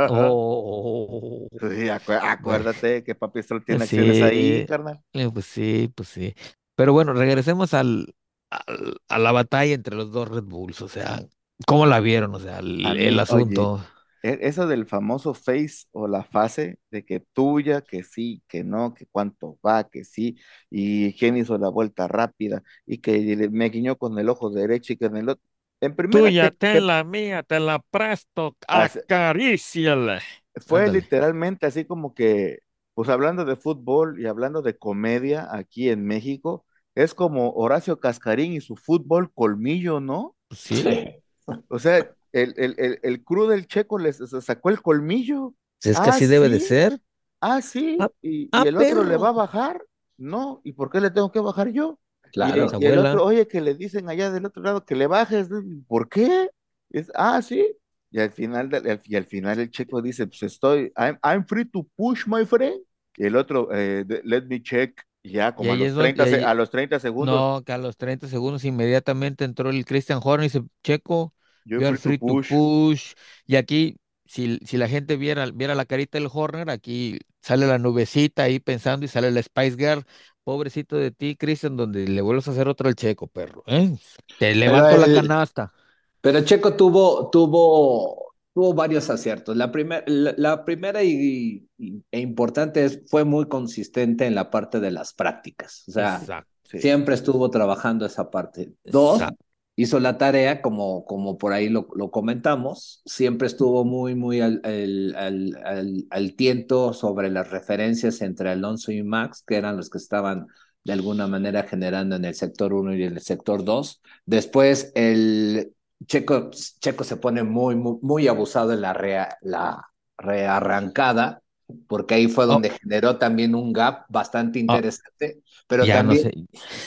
Oh, 0.08 1.48
Sí, 1.60 1.88
acu- 1.90 2.20
acuérdate 2.22 3.04
que 3.04 3.16
Papi 3.16 3.42
Stroll 3.44 3.64
tiene 3.66 3.84
Pues 3.84 3.86
acciones 3.86 4.22
ahí, 4.22 4.62
sí, 4.62 4.66
carnal. 4.66 5.02
eh, 5.14 5.30
pues 5.32 5.46
sí, 5.46 5.92
pues 5.96 6.10
sí. 6.10 6.36
Pero 6.76 6.94
bueno, 6.94 7.14
regresemos 7.14 7.74
al, 7.74 8.16
al- 8.50 8.98
a 9.08 9.20
la 9.20 9.32
batalla 9.32 9.74
entre 9.74 9.96
los 9.96 10.12
dos 10.12 10.28
Red 10.30 10.44
Bulls. 10.44 10.82
O 10.82 10.88
sea, 10.90 11.22
¿cómo 11.66 11.86
la 11.86 12.00
vieron? 12.02 12.36
O 12.36 12.40
sea, 12.40 12.60
el, 12.60 13.20
oye, 13.28 13.72
asunto. 13.72 13.86
Eso 14.24 14.68
del 14.68 14.86
famoso 14.88 15.34
face 15.34 15.86
o 15.92 16.08
la 16.08 16.24
fase 16.24 16.80
de 16.92 17.04
que 17.06 17.20
tuya, 17.34 17.82
que 17.82 18.04
sí, 18.04 18.44
que 18.48 18.64
no, 18.64 18.94
que 18.94 19.06
cuánto 19.08 19.58
va, 19.66 19.90
que 19.90 20.04
sí, 20.04 20.38
y 20.70 21.14
quién 21.18 21.38
hizo 21.38 21.58
la 21.58 21.70
vuelta 21.70 22.08
rápida 22.08 22.64
y 22.86 23.00
que 23.00 23.50
me 23.52 23.70
guiñó 23.70 23.98
con 23.98 24.18
el 24.20 24.30
ojo 24.30 24.50
derecho 24.52 24.94
y 24.94 24.98
que 24.98 25.06
en 25.06 25.18
el 25.18 25.30
otro. 25.30 25.44
En 25.82 25.96
primera, 25.96 26.32
Tuya, 26.32 26.52
que, 26.52 26.52
que 26.68 26.82
la 26.82 27.04
mía, 27.04 27.44
te 27.44 27.60
la 27.60 27.80
presto, 27.80 28.56
acaríciala. 28.68 30.22
fue 30.66 30.90
Ándale. 30.90 30.90
literalmente 30.90 31.66
así 31.66 31.86
como 31.86 32.14
que, 32.14 32.60
pues 32.94 33.10
hablando 33.10 33.46
de 33.46 33.56
fútbol 33.56 34.20
y 34.20 34.28
hablando 34.28 34.62
de 34.62 34.78
comedia 34.78 35.48
aquí 35.52 35.90
en 35.90 36.06
México, 36.06 36.66
es 36.96 37.14
como 37.14 37.52
Horacio 37.54 38.00
Cascarín 38.00 38.54
y 38.54 38.62
su 38.62 38.76
fútbol 38.76 39.32
colmillo, 39.34 40.00
¿no? 40.00 40.36
Sí, 40.52 41.22
O 41.70 41.80
sea, 41.80 42.12
el, 42.34 42.54
el, 42.58 42.76
el, 42.78 43.00
el 43.04 43.24
crew 43.24 43.48
del 43.48 43.68
Checo 43.68 43.98
les 44.00 44.18
sacó 44.42 44.70
el 44.70 44.82
colmillo. 44.82 45.54
es 45.84 46.00
que 46.02 46.10
Ah, 46.10 46.10
así 46.10 46.26
debe 46.26 46.50
de 46.50 46.60
sí, 46.60 46.68
ser. 46.68 47.00
ah, 47.42 47.62
sí, 47.62 48.06
Ah, 48.06 48.10
y, 48.22 48.50
y 48.54 48.66
ah, 48.66 48.68
el 48.68 48.78
otro 48.78 49.04
le 49.04 49.18
va 49.18 49.30
a 49.30 49.32
bajar. 49.34 49.84
No, 50.18 50.62
¿y 50.64 50.74
por 50.74 50.90
qué 50.92 51.02
le 51.02 51.12
tengo 51.12 51.32
que 51.32 51.40
bajar 51.40 51.70
yo? 51.70 52.00
Y, 52.40 52.52
Claro. 52.54 52.72
Y 52.80 52.86
el 52.86 52.98
otro, 52.98 53.24
oye, 53.26 53.48
que 53.48 53.62
le 53.62 53.76
dicen 53.76 54.10
allá 54.10 54.32
del 54.32 54.46
otro 54.46 54.64
lado 54.64 54.86
que 54.86 54.96
le 54.96 55.08
bajes. 55.08 55.50
¿Por 55.88 56.10
qué? 56.10 56.50
Es, 56.90 57.12
ah, 57.16 57.42
sí. 57.42 57.76
Y 58.12 58.20
al 58.20 58.32
final, 58.32 58.70
del- 58.70 59.02
y 59.06 59.16
al 59.16 59.26
final 59.26 59.60
el 59.60 59.72
Checo 59.72 60.02
dice, 60.02 60.28
pues 60.28 60.44
estoy, 60.44 60.92
I'm, 60.98 61.18
I'm 61.24 61.46
free 61.46 61.66
to 61.66 61.88
push, 61.96 62.26
my 62.28 62.46
friend. 62.46 62.82
Y 63.18 63.26
el 63.26 63.36
otro, 63.36 63.70
eh, 63.74 64.06
let 64.24 64.44
me 64.48 64.62
check. 64.62 65.02
Ya 65.24 65.54
como 65.56 65.74
a 65.74 65.76
los 65.76 65.88
es 65.88 65.94
donde, 65.94 66.14
30, 66.14 66.28
se- 66.28 66.38
ahí- 66.38 66.44
a 66.44 66.54
los 66.56 66.70
30 66.72 67.00
segundos, 67.00 67.46
no, 67.46 67.64
que 67.66 67.74
a 67.74 67.78
los 67.78 67.98
30 67.98 68.28
segundos 68.28 68.66
inmediatamente 68.66 69.46
entró 69.46 69.70
el 69.70 69.86
Christian 69.86 70.20
Horner 70.24 70.46
y 70.46 70.50
dice, 70.50 70.64
Checo, 70.84 71.34
yo 71.66 71.84
are 71.86 71.86
free 71.86 71.98
to 71.98 72.14
free 72.14 72.20
to 72.20 72.38
push. 72.38 72.48
push. 72.48 73.14
Y 73.46 73.56
aquí, 73.56 73.98
si, 74.26 74.58
si 74.66 74.78
la 74.78 74.88
gente 74.88 75.18
viera, 75.18 75.46
viera 75.52 75.76
la 75.76 75.86
carita 75.86 76.18
del 76.18 76.30
Horner, 76.32 76.70
aquí 76.70 77.20
sale 77.42 77.68
la 77.68 77.78
nubecita 77.78 78.44
ahí 78.44 78.60
pensando 78.60 79.06
y 79.06 79.10
sale 79.10 79.32
la 79.32 79.42
Spice 79.44 79.78
Girl. 79.78 80.06
Pobrecito 80.44 80.96
de 80.98 81.12
ti, 81.12 81.36
Christian, 81.36 81.78
donde 81.78 82.08
le 82.08 82.22
vuelves 82.22 82.48
a 82.48 82.52
hacer 82.52 82.68
otro 82.68 82.88
al 82.88 82.96
Checo, 82.96 83.28
perro, 83.28 83.64
¿eh? 83.68 83.96
Te 84.38 84.56
Pero 84.60 84.60
levanto 84.60 84.98
la 84.98 85.12
canasta. 85.12 85.74
pero 86.22 86.42
Checo 86.44 86.76
tuvo, 86.76 87.30
tuvo, 87.30 88.34
tuvo 88.54 88.74
varios 88.74 89.10
aciertos. 89.10 89.56
La, 89.58 89.72
primer- 89.72 90.04
la, 90.08 90.34
la 90.38 90.66
primera 90.66 91.04
y, 91.04 91.68
y- 91.78 92.04
e 92.12 92.20
importante 92.20 92.86
es, 92.86 93.02
fue 93.08 93.24
muy 93.26 93.48
consistente 93.48 94.26
en 94.26 94.36
la 94.36 94.50
parte 94.52 94.80
de 94.80 94.92
las 94.92 95.14
prácticas. 95.14 95.84
O 95.88 95.92
sea, 95.92 96.18
Exacto, 96.22 96.52
Sí. 96.64 96.80
siempre 96.80 97.16
estuvo 97.16 97.50
trabajando 97.50 98.06
esa 98.06 98.30
parte. 98.32 98.74
Dos, 98.84 99.18
exacto. 99.18 99.46
Hizo 99.76 100.00
la 100.00 100.18
tarea, 100.18 100.62
como, 100.62 101.06
como 101.06 101.38
por 101.38 101.54
ahí 101.54 101.70
lo, 101.70 101.88
lo 101.96 102.12
comentamos, 102.12 103.02
siempre 103.06 103.48
estuvo 103.48 103.86
muy, 103.86 104.16
muy 104.16 104.42
al, 104.42 104.62
al, 104.64 106.08
al, 106.10 106.36
tiento 106.36 106.94
sobre 106.94 107.30
las 107.30 107.50
referencias 107.50 108.22
entre 108.22 108.50
Alonso 108.52 108.92
y 108.92 109.04
Max, 109.04 109.44
que 109.46 109.56
eran 109.56 109.78
los 109.78 109.90
que 109.90 109.98
estaban 109.98 110.48
de 110.84 110.94
alguna 110.94 111.28
manera 111.28 111.64
generando 111.64 112.16
en 112.16 112.26
el 112.26 112.36
sector 112.36 112.74
1 112.74 112.96
y 112.96 113.04
en 113.04 113.14
el 113.14 113.22
sector 113.22 113.64
2. 113.64 114.02
Después 114.26 114.92
el 114.96 115.74
Checo, 116.06 116.50
Checo 116.52 117.04
se 117.04 117.18
pone 117.18 117.44
muy, 117.44 117.76
muy, 117.76 117.98
muy 118.02 118.28
abusado 118.28 118.74
en 118.74 118.82
la, 118.82 118.94
rea, 118.94 119.38
la 119.42 119.88
rearrancada, 120.18 121.41
porque 121.88 122.16
ahí 122.16 122.28
fue 122.28 122.46
Oh, 122.48 122.48
donde 122.48 122.70
generó 122.72 123.18
también 123.18 123.56
un 123.56 123.74
gap 123.74 124.06
bastante 124.10 124.60
oh, 124.68 124.74
interesante, 124.74 125.42
pero 125.68 125.86
ya 125.86 126.02
no 126.04 126.16
también 126.16 126.18
sé. 126.18 126.38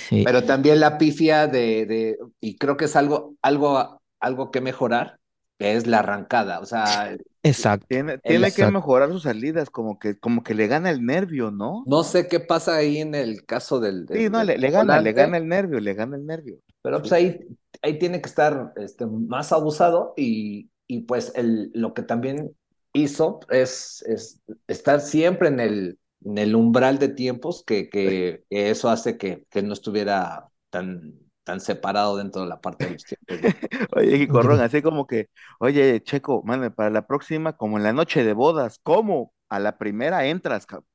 Sí, 0.08 0.24
pero 0.24 0.44
también 0.44 0.80
la 0.80 0.98
pifia 0.98 1.46
de, 1.46 1.86
de, 1.86 2.18
y 2.40 2.56
creo 2.58 2.76
que 2.76 2.86
es 2.86 2.96
algo, 2.96 3.36
algo, 3.42 4.02
algo 4.20 4.50
que 4.50 4.60
mejorar, 4.60 5.18
que 5.58 5.74
es 5.76 5.86
la 5.86 6.00
arrancada. 6.00 6.60
O 6.60 6.66
sea, 6.66 7.16
exacto, 7.42 7.86
Tiene, 7.88 8.18
tiene 8.18 8.52
que 8.52 8.66
mejorar 8.66 9.10
sus 9.10 9.22
salidas, 9.24 9.70
como 9.70 9.98
que, 9.98 10.18
como 10.18 10.42
que 10.42 10.54
le 10.54 10.66
gana 10.66 10.90
el 10.90 11.04
nervio, 11.04 11.50
¿no? 11.50 11.82
no 11.86 12.02
sé 12.04 12.28
qué 12.28 12.40
pasa 12.40 12.76
ahí 12.76 12.98
en 12.98 13.14
el 13.14 13.44
caso 13.44 13.80
del, 13.80 14.06
Sí, 14.10 14.28
no, 14.30 14.38
del 14.38 14.48
le, 14.48 14.58
le 14.58 14.70
gana, 14.70 15.00
le 15.00 15.12
gana 15.12 15.36
el 15.36 15.48
nervio, 15.48 15.80
le 15.80 15.94
gana 15.94 16.16
el 16.16 16.26
nervio. 16.26 16.58
pero 16.82 17.00
pues 17.00 17.12
ahí, 17.12 17.40
ahí 17.82 17.98
tiene 17.98 18.20
que 18.20 18.28
estar 18.28 18.72
este, 18.76 19.06
más 19.06 19.52
abusado 19.52 20.14
y, 20.16 20.70
y 20.86 21.00
pues 21.02 21.32
el, 21.34 21.70
lo 21.74 21.94
que 21.94 22.02
también 22.02 22.54
hizo 22.94 23.40
es, 23.50 24.02
es 24.08 24.42
estar 24.68 25.00
siempre 25.02 25.48
en 25.48 25.60
el, 25.60 26.00
en 26.24 26.38
el 26.38 26.56
umbral 26.56 26.98
de 27.00 27.10
tiempos 27.10 27.64
que, 27.66 27.90
que, 27.90 28.44
que 28.50 28.70
eso 28.70 28.90
hace 28.90 29.18
que, 29.18 29.46
que 29.50 29.62
no 29.62 29.74
estuviera 29.74 30.48
tan, 30.70 31.14
tan 31.44 31.60
separado 31.60 32.18
dentro 32.18 32.42
de 32.42 32.48
la 32.48 32.62
parte 32.62 32.88
de 32.88 32.94
los 32.94 33.06
tiempos. 33.06 33.42
¿no? 33.42 33.58
Oye, 33.96 34.18
Gicorrón, 34.18 34.60
Gr- 34.60 34.62
así 34.62 34.82
como 34.82 35.06
que, 35.06 35.28
oye, 35.60 36.02
Checo, 36.02 36.42
mande, 36.44 36.70
para 36.70 36.90
la 36.90 37.06
próxima, 37.06 37.56
como 37.56 37.76
en 37.78 37.84
la 37.84 37.92
noche 37.92 38.24
de 38.24 38.32
bodas, 38.32 38.78
¿cómo? 38.82 39.34
A 39.48 39.58
la 39.60 39.78
primera 39.78 40.26
entras, 40.26 40.66
cabrón. 40.66 40.88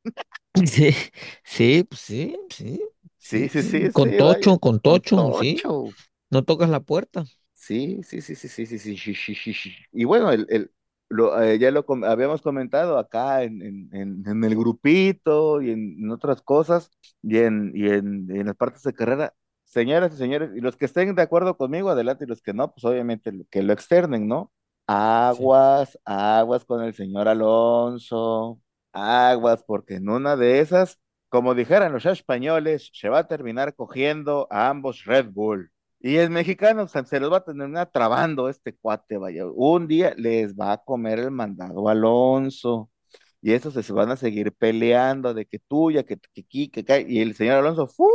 Sí, 0.65 0.91
sí, 1.43 1.83
pues 1.85 2.01
sí, 2.01 2.38
sí, 2.49 2.81
Sí, 3.17 3.47
sí, 3.49 3.63
sí, 3.63 3.63
sí, 3.63 3.89
sí, 3.89 3.91
con 3.91 4.15
sí, 4.15 4.17
tocho, 4.17 4.59
vaya, 4.59 4.59
con 4.59 4.79
con 4.81 5.01
tocho, 5.03 5.31
sí, 5.33 5.63
tocho. 5.63 5.95
no 6.31 6.43
tocas 6.45 6.69
la 6.69 6.81
puerta. 6.81 7.25
Sí, 7.53 8.01
sí, 8.03 8.21
sí, 8.21 8.35
sí, 8.35 8.47
sí, 8.47 8.65
sí, 8.65 8.79
sí, 8.79 8.97
sí, 8.97 9.15
sí, 9.15 9.35
sí, 9.35 9.53
sí. 9.53 9.71
Y 9.91 10.05
bueno, 10.05 10.31
el, 10.31 10.47
el, 10.49 10.71
lo, 11.10 11.41
eh, 11.41 11.60
ya 11.60 11.72
lo 11.72 11.86
com- 11.86 12.04
habíamos 12.04 12.41
comentado 12.41 12.98
acá 12.98 13.43
en, 13.43 13.62
en, 13.62 13.89
en, 13.93 14.24
en 14.28 14.43
el 14.43 14.56
grupito 14.56 15.62
y 15.62 15.72
en, 15.72 15.98
en 16.00 16.12
otras 16.12 16.41
cosas 16.41 16.91
y 17.22 17.38
en, 17.39 17.72
y 17.76 17.88
en, 17.89 18.28
las 18.45 18.56
partes 18.56 18.84
de 18.84 18.93
carrera. 18.93 19.34
Señoras 19.65 20.13
y 20.13 20.17
señores, 20.17 20.52
y 20.56 20.62
los 20.62 20.76
que 20.78 20.86
estén 20.86 21.13
de 21.15 21.22
acuerdo 21.22 21.56
conmigo, 21.58 21.89
adelante, 21.89 22.26
y 22.26 22.28
los 22.28 22.41
que 22.41 22.54
no, 22.54 22.72
pues 22.74 22.84
obviamente 22.86 23.32
que 23.52 23.62
lo 23.63 23.74
externen, 23.74 24.28
¿no? 24.28 24.52
Sí, 25.30 25.45
Aguas, 25.48 26.00
aguas 26.06 26.65
con 26.65 26.84
el 26.84 26.93
señor 26.95 27.28
Alonso, 27.28 28.60
aguas, 28.91 29.63
porque 29.63 29.95
en 29.95 30.10
una 30.10 30.36
de 30.36 30.60
esas, 30.62 31.00
como 31.30 31.54
dijeran 31.56 31.93
los 31.93 32.06
españoles, 32.08 32.89
se 32.93 33.10
va 33.10 33.19
a 33.19 33.28
terminar 33.28 33.76
cogiendo 33.76 34.48
a 34.50 34.69
ambos 34.69 35.06
Red 35.06 35.30
Bull. 35.32 35.72
Y 36.01 36.15
el 36.17 36.29
mexicano 36.29 36.88
se 36.88 37.03
se 37.05 37.19
los 37.19 37.31
va 37.31 37.38
a 37.38 37.43
terminar 37.43 37.89
trabando 37.91 38.47
este 38.49 38.75
cuate, 38.75 39.17
vaya. 39.17 39.45
Un 39.47 39.88
día 39.88 40.13
les 40.17 40.55
va 40.55 40.73
a 40.73 40.77
comer 40.77 41.19
el 41.19 41.31
mandado 41.31 41.89
a 41.89 41.91
Alonso. 41.91 42.89
Y 43.41 43.53
esos 43.53 43.73
se 43.73 43.93
van 43.93 44.12
a 44.12 44.17
seguir 44.17 44.53
peleando 44.53 45.33
de 45.33 45.45
que 45.45 45.59
tuya, 45.59 46.03
que 46.03 46.17
que 46.33 46.41
aquí, 46.41 46.69
que 46.69 46.81
acá. 46.81 46.99
Y 46.99 47.19
el 47.19 47.35
señor 47.35 47.57
Alonso, 47.57 47.88
¡fu! 47.88 48.07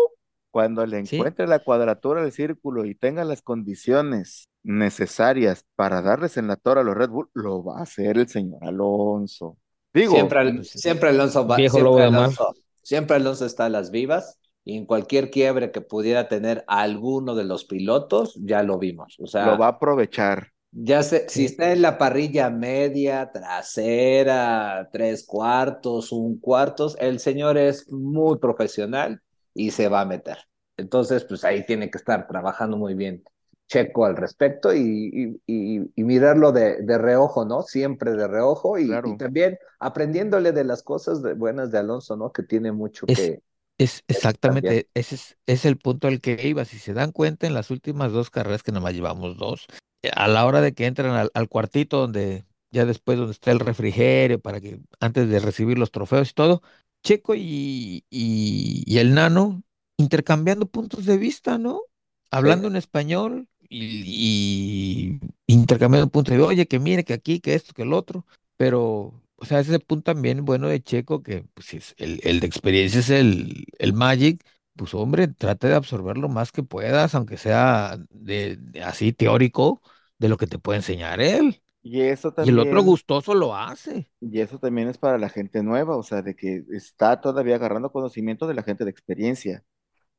Cuando 0.51 0.87
le 0.87 1.05
sí, 1.05 1.17
encuentre 1.17 1.47
la 1.47 1.59
cuadratura 1.59 2.23
del 2.23 2.33
círculo 2.33 2.85
y 2.85 2.95
tenga 2.95 3.25
las 3.25 3.43
condiciones 3.43 4.49
necesarias 4.63 5.65
para 5.75 6.01
darles 6.01 6.37
en 6.37 6.47
la 6.47 6.57
torre 6.57 6.81
a 6.81 6.85
los 6.85 6.97
Red 6.97 7.11
Bull, 7.11 7.29
lo 7.35 7.65
va 7.65 7.81
a 7.81 7.83
hacer 7.83 8.19
el 8.19 8.29
señor 8.29 8.65
Alonso. 8.65 9.59
Digo, 9.93 10.15
Siempre, 10.15 10.63
sí, 10.65 10.79
siempre 10.79 11.09
Alonso 11.11 11.47
va, 11.47 11.57
viejo 11.57 11.81
lobo 11.81 11.99
siempre 11.99 12.05
de 12.05 12.11
mar. 12.11 12.31
Alonso, 12.31 12.55
siempre 12.83 13.17
Alonso 13.17 13.47
está 13.47 13.67
a 13.67 13.69
las 13.69 13.91
vivas 13.91 14.39
y 14.65 14.77
en 14.77 14.87
cualquier 14.87 15.31
quiebre 15.31 15.71
que 15.73 15.81
pudiera 15.81 16.29
tener 16.29 16.65
alguno 16.69 17.35
de 17.35 17.45
los 17.45 17.65
pilotos, 17.65 18.35
ya 18.43 18.63
lo 18.63 18.79
vimos. 18.79 19.17
O 19.21 19.27
lo 19.41 19.57
sea, 19.57 19.57
va 19.57 19.67
a 19.67 19.69
aprovechar. 19.71 20.53
ya 20.73 21.03
sé, 21.03 21.27
si 21.29 21.45
está 21.45 21.73
en 21.73 21.83
la 21.83 21.99
parrilla 21.99 22.51
media, 22.51 23.31
trasera, 23.33 24.89
tres 24.93 25.25
cuartos, 25.27 26.11
un 26.13 26.39
cuartos, 26.41 26.97
el 27.01 27.21
señor 27.21 27.57
es 27.59 27.91
muy 27.93 28.39
profesional 28.39 29.23
y 29.55 29.71
se 29.71 29.89
va 29.89 30.01
a 30.01 30.05
meter. 30.05 30.39
Entonces, 30.77 31.25
pues 31.25 31.45
ahí 31.45 31.65
tiene 31.65 31.91
que 31.91 31.99
estar 31.99 32.27
trabajando 32.27 32.77
muy 32.77 32.95
bien 32.95 33.23
Checo 33.69 34.05
al 34.05 34.17
respecto 34.17 34.75
y, 34.75 35.41
y, 35.47 35.77
y, 35.79 35.93
y 35.97 36.05
mirarlo 36.05 36.53
de, 36.53 36.83
de, 36.83 36.99
reojo, 36.99 37.45
¿no? 37.47 37.63
Siempre 37.63 38.13
de 38.13 38.29
reojo 38.29 38.79
y, 38.79 38.87
Claro. 38.87 39.09
y, 39.09 39.17
también 39.17 39.59
aprendiéndole 39.79 40.53
de 40.53 40.65
las 40.65 40.83
cosas 40.83 41.23
de, 41.23 41.35
buenas 41.35 41.71
de 41.71 41.79
Alonso, 41.79 42.17
¿no? 42.17 42.31
Que 42.33 42.43
tiene 42.43 42.73
mucho 42.73 43.07
es, 43.07 43.17
que... 43.17 43.43
es 43.79 44.05
exactamente, 44.09 44.89
ese 44.95 45.17
es, 45.17 45.37
es 45.47 45.65
el 45.65 45.77
punto 45.79 46.09
al 46.09 46.21
que 46.21 46.47
iba. 46.47 46.65
Si 46.65 46.79
se 46.79 46.95
dan 46.95 47.13
cuenta, 47.13 47.47
en 47.47 47.55
las 47.55 47.71
últimas 47.71 48.13
dos 48.13 48.31
carreras 48.31 48.63
que 48.63 48.73
nomás 48.73 48.95
llevamos 48.95 49.37
dos, 49.37 49.67
eh, 50.03 50.11
a 50.15 50.29
la 50.29 50.47
hora 50.47 50.61
de 50.61 50.75
que 50.75 50.87
entran 50.87 51.13
al, 51.13 51.31
al 51.35 51.49
cuartito 51.49 51.99
donde 51.99 52.45
ya 52.71 52.85
después 52.85 53.19
donde 53.19 53.33
está 53.33 53.53
el 53.53 53.61
refrigerio 53.61 54.41
para 54.41 54.61
que 54.61 54.81
antes 55.01 55.29
de 55.29 55.39
recibir 55.41 55.79
los 55.79 55.91
trofeos 55.91 56.31
y 56.31 56.35
todo, 56.35 56.63
Checo 57.05 57.35
y, 57.35 58.05
y, 58.11 58.83
y 58.87 58.99
el 58.99 59.15
Nano 59.15 59.63
intercambiando 59.97 60.67
puntos 60.67 61.05
de 61.05 61.19
vista, 61.19 61.59
¿no? 61.59 61.83
Hablando 62.31 62.69
Sí. 62.69 62.73
en 62.73 62.77
español 62.77 63.49
y, 63.69 65.21
y 65.47 65.53
intercambiando 65.53 66.11
puntos 66.11 66.33
de 66.33 66.39
vista, 66.39 66.49
oye, 66.49 66.67
que 66.67 66.79
mire, 66.79 67.05
que 67.05 67.13
aquí, 67.13 67.41
que 67.41 67.55
esto, 67.55 67.75
que 67.75 67.83
el 67.83 67.93
otro, 67.93 68.25
pero, 68.57 69.13
o 69.37 69.45
sea, 69.45 69.61
ese 69.61 69.79
punto 69.81 70.13
también 70.13 70.45
bueno 70.45 70.69
de 70.69 70.83
Checo, 70.83 71.23
que 71.23 71.43
pues, 71.55 71.75
es 71.75 71.95
el, 71.99 72.21
el 72.25 72.41
de 72.41 72.47
experiencia 72.47 73.01
es 73.01 73.11
el, 73.11 73.67
el 73.79 73.93
Magic, 73.93 74.43
pues 74.77 74.95
hombre, 74.95 75.29
trate 75.29 75.69
de 75.69 75.75
absorber 75.75 76.19
lo 76.19 76.29
más 76.29 76.53
que 76.53 76.63
puedas, 76.63 77.15
aunque 77.15 77.37
sea 77.37 77.99
de, 78.11 78.57
de 78.59 78.83
así 78.83 79.13
teórico, 79.13 79.83
de 80.19 80.29
lo 80.29 80.37
que 80.37 80.47
te 80.47 80.59
puede 80.59 80.79
enseñar 80.79 81.21
él. 81.21 81.63
Y 81.83 82.01
eso 82.01 82.33
Y 82.41 82.51
el 82.51 82.59
otro 82.61 82.83
gustoso 82.83 83.35
lo 83.35 83.57
hace. 83.57 84.11
y 84.21 84.41
eso 84.41 84.59
también 84.59 84.89
es 84.89 84.99
para 84.99 85.19
la 85.19 85.29
gente 85.29 85.63
nueva, 85.63 85.97
o 85.97 86.03
sea, 86.03 86.23
de 86.23 86.35
que 86.35 86.65
está 86.71 87.21
todavía 87.21 87.57
agarrando 87.57 87.93
conocimiento 87.93 88.47
de 88.47 88.55
la 88.55 88.63
gente 88.63 88.85
de 88.85 88.91
experiencia. 88.91 89.65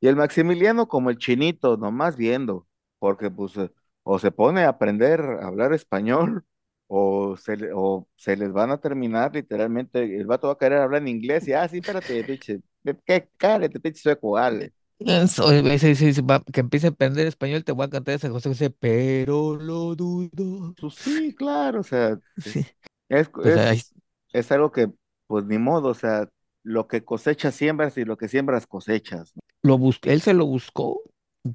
Y 0.00 0.08
el 0.08 0.16
Maximiliano 0.16 0.88
como 0.88 1.10
el 1.10 1.18
chinito, 1.18 1.76
nomás 1.78 2.16
viendo, 2.16 2.68
porque 2.98 3.30
pues 3.30 3.56
eh, 3.58 3.72
o 4.04 4.18
se 4.18 4.32
pone 4.32 4.64
a 4.64 4.70
aprender 4.70 5.20
a 5.22 5.46
hablar 5.48 5.72
español 5.74 6.44
o 6.88 7.36
se, 7.36 7.56
le- 7.56 7.72
o 7.74 8.08
se 8.16 8.36
les 8.36 8.52
van 8.52 8.70
a 8.70 8.78
terminar 8.80 9.34
literalmente, 9.34 10.02
el 10.16 10.26
vato 10.26 10.46
va 10.48 10.54
a 10.54 10.58
querer 10.58 10.78
hablar 10.80 11.02
en 11.02 11.08
inglés 11.08 11.46
y, 11.48 11.52
ah, 11.52 11.68
sí, 11.68 11.78
espérate, 11.78 12.24
pinche, 12.24 12.60
qué 13.06 13.28
cállate, 13.36 13.80
pinche 13.80 14.00
sueco, 14.02 14.36
dale. 14.36 14.72
Eso, 14.98 15.52
ese- 15.52 15.90
ese- 15.92 16.08
ese 16.08 16.22
va- 16.22 16.42
que 16.52 16.60
empiece 16.60 16.86
a 16.86 16.90
aprender 16.90 17.26
español, 17.26 17.64
te 17.64 17.72
voy 17.72 17.84
a 17.86 17.90
cantar 17.90 18.14
ese 18.14 18.30
José 18.30 18.48
José, 18.48 18.70
pero 18.70 19.54
lo 19.56 19.94
dudo. 19.94 20.74
Pues 20.80 20.94
sí, 20.94 21.34
claro, 21.34 21.80
o 21.80 21.82
sea, 21.82 22.18
Sí. 22.38 22.66
es, 23.08 23.30
Pues 23.40 23.56
ahí, 23.56 23.80
es, 23.80 23.94
es 24.32 24.52
algo 24.52 24.72
que, 24.72 24.90
pues 25.26 25.44
ni 25.46 25.58
modo, 25.58 25.90
o 25.90 25.94
sea, 25.94 26.28
lo 26.62 26.88
que 26.88 27.04
cosechas 27.04 27.54
siembras 27.54 27.96
y 27.98 28.04
lo 28.04 28.16
que 28.18 28.28
siembras 28.28 28.66
cosechas. 28.66 29.34
¿no? 29.36 29.42
lo 29.62 29.78
bus- 29.78 30.00
él 30.04 30.20
se 30.22 30.34
lo 30.34 30.46
buscó, 30.46 31.02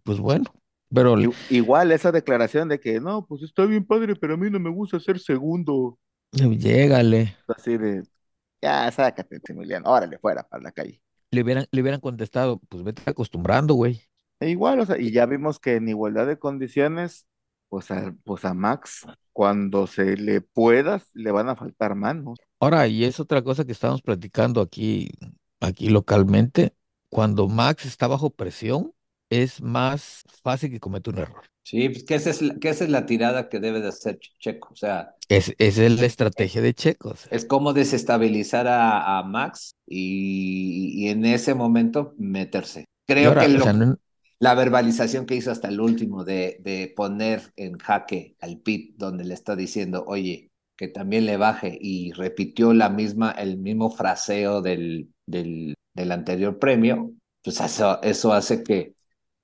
pues 0.04 0.20
bueno, 0.20 0.46
pero 0.94 1.16
Igual 1.50 1.92
esa 1.92 2.12
declaración 2.12 2.68
de 2.70 2.80
que, 2.80 3.00
no, 3.00 3.26
pues 3.26 3.44
está 3.44 3.66
bien 3.66 3.86
padre, 3.86 4.16
pero 4.16 4.34
a 4.34 4.38
mí 4.38 4.50
no 4.50 4.60
me 4.60 4.70
gusta 4.70 5.00
ser 5.00 5.20
segundo. 5.20 5.98
llégale. 6.32 7.36
Así 7.48 7.78
de, 7.78 8.04
ya, 8.62 8.92
sácate, 8.92 9.40
Emiliano, 9.48 9.90
órale, 9.90 10.18
fuera 10.18 10.44
para 10.44 10.64
la 10.64 10.72
calle. 10.72 11.02
Le 11.32 11.42
hubieran, 11.44 11.66
le 11.72 11.82
hubieran 11.82 12.02
contestado, 12.02 12.60
pues 12.70 12.84
vete 12.84 13.10
acostumbrando, 13.10 13.74
güey. 13.74 14.02
E 14.40 14.50
igual, 14.50 14.80
o 14.80 14.86
sea, 14.86 15.00
y 15.00 15.12
ya 15.12 15.26
vimos 15.26 15.60
que 15.60 15.76
en 15.76 15.88
igualdad 15.88 16.28
de 16.28 16.38
condiciones, 16.38 17.26
pues 17.70 17.90
a, 17.92 18.14
pues 18.26 18.44
a 18.44 18.54
Max, 18.54 19.06
cuando 19.32 19.88
se 19.88 20.18
le 20.18 20.42
pueda, 20.42 21.02
le 21.14 21.32
van 21.32 21.48
a 21.48 21.56
faltar 21.56 21.96
manos. 21.96 22.40
Ahora, 22.60 22.88
y 22.88 23.06
es 23.06 23.20
otra 23.20 23.42
cosa 23.44 23.66
que 23.66 23.72
estábamos 23.72 24.02
platicando 24.02 24.62
aquí, 24.62 25.12
aquí 25.60 25.90
localmente, 25.90 26.76
cuando 27.10 27.48
Max 27.48 27.86
está 27.86 28.08
bajo 28.08 28.30
presión, 28.30 28.94
es 29.32 29.62
más 29.62 30.24
fácil 30.44 30.72
que 30.72 30.80
cometa 30.82 31.12
un 31.12 31.20
error. 31.20 31.44
Sí, 31.64 31.90
pues 31.90 32.04
que 32.04 32.16
esa 32.16 32.30
es 32.32 32.42
la, 32.42 32.56
que 32.60 32.70
esa 32.70 32.84
es 32.84 32.90
la 32.92 33.06
tirada 33.08 33.50
que 33.50 33.60
debe 33.60 33.82
de 33.82 33.88
hacer 33.90 34.20
Ch- 34.20 34.34
Checo. 34.40 34.70
O 34.74 34.76
sea, 34.76 35.16
Es, 35.30 35.56
esa 35.58 35.84
es 35.86 36.00
la 36.00 36.06
estrategia 36.06 36.62
de 36.62 36.76
Checo. 36.76 37.10
o 37.10 37.16
sea. 37.16 37.32
es 37.32 37.46
como 37.46 37.74
desestabilizar 37.74 38.68
a, 38.68 39.20
a 39.20 39.24
Max 39.24 39.76
y, 39.88 40.92
y 41.06 41.10
en 41.10 41.26
ese 41.26 41.56
momento 41.56 42.14
meterse. 42.18 42.86
Creo 43.08 43.30
ahora, 43.30 43.42
que 43.42 43.48
o 43.56 43.60
lo- 43.60 43.60
sea, 43.60 43.74
no- 43.74 43.98
la 44.40 44.56
verbalización 44.56 45.26
que 45.26 45.36
hizo 45.36 45.52
hasta 45.52 45.70
el 45.70 45.82
último 45.82 46.24
de, 46.26 46.58
de 46.62 46.94
poner 46.96 47.54
en 47.58 47.78
jaque 47.80 48.36
al 48.42 48.60
Pit, 48.60 48.96
donde 48.98 49.24
le 49.26 49.34
está 49.36 49.56
diciendo, 49.56 50.04
oye, 50.08 50.52
que 50.78 50.88
también 50.90 51.26
le 51.26 51.38
baje, 51.38 51.78
y 51.82 52.12
repitió 52.14 52.74
la 52.74 52.90
misma, 52.90 53.32
el 53.32 53.58
mismo 53.60 53.92
fraseo 53.92 54.62
del, 54.62 55.10
del, 55.28 55.76
del 55.94 56.12
anterior 56.12 56.60
premio, 56.60 57.14
pues 57.44 57.62
eso, 57.62 58.02
eso 58.04 58.34
hace 58.34 58.64
que, 58.64 58.96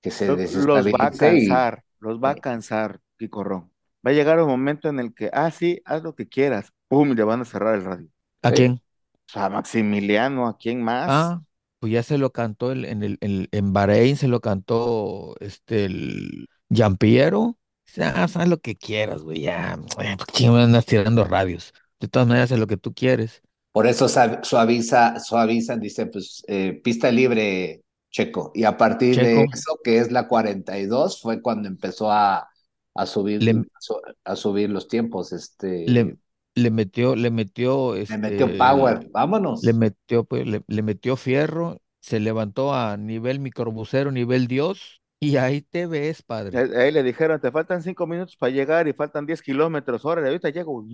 que 0.09 0.47
se 0.47 0.59
Lo- 0.61 0.75
Los 0.75 0.87
va 0.87 1.05
a 1.05 1.11
y 1.11 1.17
cansar, 1.17 1.83
los 1.99 2.19
va 2.23 2.31
a 2.31 2.35
Sí. 2.35 2.41
cansar, 2.41 2.99
Kiko 3.17 3.43
Ron. 3.43 3.71
Va 4.05 4.11
a 4.11 4.13
llegar 4.13 4.39
un 4.41 4.47
momento 4.49 4.89
en 4.89 4.99
el 4.99 5.13
que, 5.13 5.29
ah, 5.33 5.51
sí, 5.51 5.81
haz 5.85 6.03
lo 6.03 6.15
que 6.15 6.27
quieras, 6.27 6.71
pum, 6.87 7.11
le 7.13 7.23
van 7.23 7.41
a 7.41 7.45
cerrar 7.45 7.75
el 7.75 7.83
radio. 7.85 8.07
¿a 8.41 8.49
Sí. 8.49 8.55
quién? 8.55 8.81
Sea, 9.27 9.49
Maximiliano, 9.49 10.47
¿a 10.47 10.57
quién 10.57 10.81
más? 10.83 11.09
Ah, 11.09 11.41
pues 11.79 11.91
ya 11.93 12.03
se 12.03 12.17
lo 12.17 12.31
cantó 12.31 12.71
el- 12.71 12.85
en 12.85 13.03
el, 13.03 13.17
el- 13.21 13.49
en 13.51 13.73
Bahrein, 13.73 14.17
se 14.17 14.27
lo 14.27 14.41
cantó 14.41 15.35
este 15.39 15.85
el 15.85 16.47
Giampiero. 16.69 17.57
Ya, 17.95 18.23
haz 18.23 18.35
lo 18.47 18.59
que 18.59 18.75
quieras, 18.75 19.21
güey, 19.23 19.41
ya. 19.41 19.79
eh, 20.01 20.15
¿por 20.17 20.27
qué 20.27 20.49
me 20.49 20.61
andas 20.61 20.85
tirando 20.85 21.23
radios? 21.23 21.73
De 21.99 22.07
todas 22.07 22.27
maneras, 22.27 22.51
haz 22.51 22.59
lo 22.59 22.67
que 22.67 22.77
tú 22.77 22.93
quieres. 22.93 23.41
por 23.71 23.85
eso 23.87 24.07
suaviza, 24.43 25.19
suavizan, 25.19 25.79
dice, 25.79 26.07
pues 26.07 26.43
eh, 26.47 26.81
pista 26.83 27.11
libre 27.11 27.83
Checo, 28.17 28.51
y 28.55 28.63
a 28.63 28.77
partir 28.77 29.21
de 29.21 29.43
eso, 29.43 29.79
que 29.83 29.99
es 29.99 30.11
la 30.11 30.27
42, 30.27 31.21
fue 31.21 31.41
cuando 31.41 31.67
empezó 31.67 32.11
a, 32.11 32.49
a 32.95 33.05
subir, 33.05 33.41
Le- 33.41 33.63
a 33.75 33.81
su- 33.81 34.01
a 34.23 34.35
subir 34.35 34.69
los 34.71 34.87
tiempos, 34.87 35.33
este, 35.33 35.95
Le, 35.95 36.17
le 36.55 36.71
metió, 36.71 37.15
le 37.15 37.31
metió, 37.31 37.95
le 38.07 38.17
metió 38.17 38.47
este, 38.47 38.57
power, 38.57 39.07
vámonos. 39.11 39.61
le 39.61 39.73
metió, 39.73 40.23
pues, 40.25 40.45
le, 40.47 40.63
le 40.67 40.83
metió 40.83 41.15
fierro, 41.17 41.81
se 42.01 42.19
levantó 42.19 42.73
a 42.73 42.97
nivel 42.97 43.39
microbusero, 43.39 44.11
nivel 44.11 44.47
Dios, 44.47 44.96
y 45.19 45.37
ahí 45.37 45.61
te 45.61 45.85
ves, 45.87 46.21
padre. 46.23 46.59
Eh, 46.59 46.77
Ahí 46.77 46.91
le 46.91 47.03
dijeron, 47.03 47.39
te 47.41 47.51
faltan 47.51 47.81
cinco 47.83 48.07
minutos 48.07 48.35
para 48.37 48.51
llegar 48.53 48.87
y 48.87 48.93
faltan 48.93 49.25
10 49.25 49.41
kilómetros, 49.41 50.05
órale, 50.05 50.27
ahorita 50.27 50.49
llego. 50.49 50.85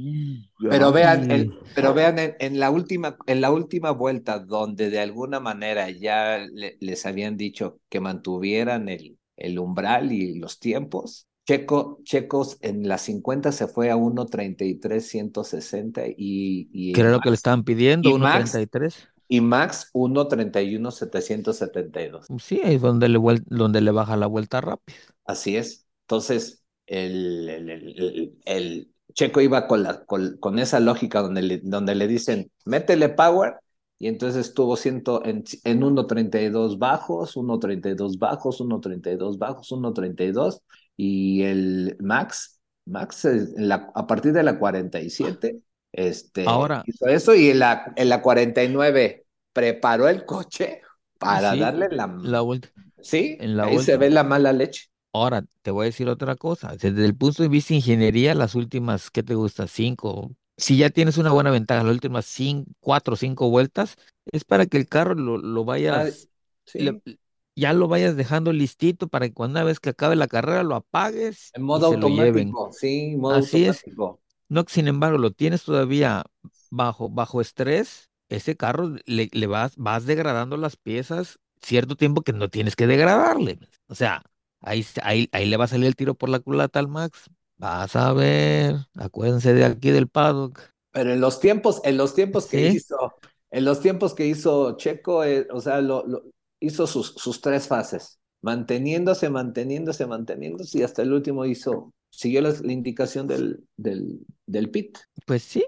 Pero 0.68 0.92
vean, 0.92 1.26
el- 1.30 1.56
pero 1.74 1.94
vean 1.94 2.20
en, 2.20 2.36
en 2.40 2.60
la 2.60 2.72
última, 2.72 3.18
en 3.28 3.42
la 3.42 3.52
última 3.52 3.92
vuelta, 3.92 4.40
donde 4.40 4.90
de 4.90 5.00
alguna 5.00 5.40
manera 5.40 5.90
ya 5.92 6.40
le- 6.40 6.78
les 6.80 7.06
habían 7.06 7.38
dicho 7.38 7.80
que 7.90 8.00
mantuvieran 8.00 8.90
el, 8.90 9.20
el 9.38 9.60
umbral 9.60 10.12
y 10.12 10.40
los 10.40 10.60
tiempos, 10.60 11.28
Checo, 11.46 12.00
Checos 12.04 12.58
en 12.62 12.88
la 12.88 12.98
50 12.98 13.52
se 13.52 13.68
fue 13.68 13.92
a 13.92 13.96
1.33, 13.98 15.08
160 15.10 16.08
y, 16.08 16.16
y, 16.18 16.92
que 16.92 17.02
era 17.02 17.12
lo 17.12 17.20
que 17.22 17.30
le 17.30 17.36
estaban 17.36 17.64
pidiendo, 17.64 18.10
y 18.10 18.14
Max- 18.14 18.66
1.33. 18.66 19.10
y 19.34 19.42
Max 19.42 19.90
1.31, 19.94 20.92
772. 20.92 22.28
Sí, 22.40 22.62
ahí 22.64 22.76
es 22.76 22.82
donde 22.82 23.10
le, 23.10 23.20
donde 23.46 23.82
le 23.82 23.92
baja 23.92 24.16
la 24.18 24.28
vuelta 24.28 24.62
rápida. 24.62 24.98
Así 25.26 25.58
es. 25.58 25.88
Entonces, 26.04 26.64
el, 26.86 27.50
el, 27.50 27.70
el- 27.70 28.00
el- 28.00 28.38
el 28.46 28.90
Checo 29.14 29.42
iba 29.42 29.68
con, 29.68 29.84
la, 29.84 30.06
con, 30.06 30.38
con 30.38 30.60
esa 30.60 30.80
lógica 30.80 31.22
donde 31.22 31.42
le, 31.44 31.60
donde 31.64 31.96
le 31.96 32.08
dicen, 32.08 32.52
métele 32.66 33.10
power, 33.10 33.56
y 34.00 34.08
entonces 34.08 34.48
estuvo 34.48 34.76
ciento, 34.76 35.24
en, 35.26 35.44
en 35.64 35.82
1.32 35.84 36.78
bajos, 36.78 37.36
1.32 37.38 38.18
bajos, 38.20 38.60
1.32 38.60 39.38
bajos, 39.38 39.72
1.32, 39.72 40.62
y 40.98 41.44
el 41.44 41.96
Max, 42.00 42.60
Max 42.86 43.26
en 43.26 43.68
la, 43.68 43.92
a 43.96 44.06
partir 44.08 44.34
de 44.34 44.44
la 44.44 44.60
47, 44.60 45.60
este, 45.92 46.46
Ahora- 46.48 46.84
hizo 46.88 47.08
eso, 47.08 47.36
y 47.36 47.50
en 47.50 47.60
la, 47.60 47.94
en 47.96 48.10
la 48.10 48.22
49 48.22 49.23
preparó 49.54 50.08
el 50.10 50.26
coche 50.26 50.82
para 51.20 51.56
Sí, 51.56 51.58
darle 51.58 51.90
la... 51.92 52.08
La 52.22 52.42
vuelta. 52.42 52.70
Sí, 53.02 53.46
en 53.46 53.58
la 53.58 53.66
ahí 53.66 53.80
se 53.80 53.98
ve 53.98 54.10
la 54.10 54.24
mala 54.24 54.54
leche. 54.54 54.90
Ahora, 55.14 55.46
te 55.62 55.70
voy 55.72 55.84
a 55.84 55.86
decir 55.86 56.10
otra 56.10 56.36
cosa. 56.36 56.76
Desde 56.76 57.06
el 57.06 57.16
punto 57.16 57.44
de 57.44 57.50
vista 57.50 57.70
de 57.70 57.76
ingeniería, 57.78 58.34
las 58.34 58.56
últimas, 58.56 59.12
¿qué 59.12 59.22
te 59.24 59.36
gusta? 59.36 59.68
Cinco. 59.68 60.36
Si 60.58 60.78
ya 60.78 60.90
tienes 60.90 61.18
una 61.18 61.32
buena 61.32 61.52
ventaja, 61.52 61.84
las 61.84 61.94
últimas 61.94 62.26
cinco, 62.26 62.72
cuatro 62.80 63.14
o 63.14 63.18
cinco 63.18 63.50
vueltas, 63.50 63.96
es 64.32 64.44
para 64.44 64.66
que 64.66 64.78
el 64.78 64.88
carro 64.88 65.14
lo, 65.16 65.38
lo 65.38 65.66
vayas, 65.66 66.30
Sí, 66.66 67.00
le- 67.06 67.18
ya 67.56 67.74
lo 67.74 67.88
vayas 67.88 68.16
dejando 68.16 68.54
listito 68.54 69.08
para 69.08 69.28
que 69.28 69.34
cuando 69.34 69.60
una 69.60 69.66
vez 69.66 69.80
que 69.80 69.90
acabe 69.90 70.16
la 70.16 70.28
carrera 70.28 70.64
lo 70.64 70.76
apagues 70.76 71.56
en 71.56 71.64
modo 71.64 71.88
automático, 71.88 72.72
sí, 72.72 73.16
modo 73.18 73.36
Así 73.36 73.66
es. 73.66 73.86
automático. 73.86 74.22
No, 74.50 74.66
sin 74.68 74.88
embargo, 74.88 75.18
lo 75.18 75.32
tienes 75.32 75.64
todavía 75.64 76.24
bajo, 76.72 77.10
bajo 77.10 77.42
estrés, 77.42 78.12
ese 78.36 78.56
carro 78.58 78.96
le, 79.06 79.30
le 79.32 79.48
vas, 79.48 79.76
vas 79.78 80.06
degradando 80.06 80.58
las 80.58 80.76
piezas 80.78 81.40
cierto 81.62 81.96
tiempo 81.96 82.22
que 82.24 82.34
no 82.34 82.50
tienes 82.50 82.76
que 82.76 82.88
degradarle. 82.88 83.60
O 83.88 83.96
sea, 83.96 84.24
ahí, 84.62 84.86
ahí, 85.04 85.30
ahí 85.32 85.46
le 85.46 85.58
va 85.58 85.66
a 85.66 85.68
salir 85.68 85.88
el 85.88 85.96
tiro 85.96 86.16
por 86.16 86.30
la 86.30 86.40
culata 86.40 86.80
al 86.80 86.88
Max. 86.88 87.30
Vas 87.58 87.96
a 87.96 88.14
ver, 88.14 88.76
acuérdense 88.96 89.54
de 89.54 89.66
aquí 89.66 89.92
del 89.92 90.08
paddock. 90.10 90.60
Pero 90.92 91.12
en 91.12 91.22
los 91.22 91.40
tiempos, 91.40 91.82
en 91.84 91.98
los 91.98 92.14
tiempos 92.14 92.48
que 92.48 92.62
hizo, 92.64 93.16
en 93.52 93.66
los 93.66 93.82
tiempos 93.82 94.14
que 94.14 94.28
hizo 94.28 94.78
Checo, 94.78 95.24
eh, 95.24 95.48
o 95.52 95.60
sea, 95.62 95.82
lo, 95.82 96.06
lo- 96.06 96.24
hizo 96.60 96.88
sus, 96.88 97.14
sus 97.18 97.42
tres 97.42 97.68
fases, 97.68 98.20
manteniéndose, 98.42 99.30
manteniéndose, 99.30 100.06
manteniéndose, 100.06 100.80
y 100.80 100.84
hasta 100.84 101.02
el 101.02 101.14
último 101.14 101.46
hizo, 101.46 101.94
siguió 102.12 102.42
la, 102.42 102.52
la 102.62 102.72
indicación 102.74 103.28
del, 103.28 103.66
del, 103.76 104.20
del 104.46 104.70
pit. 104.70 104.98
Pues 105.26 105.44
sí, 105.44 105.66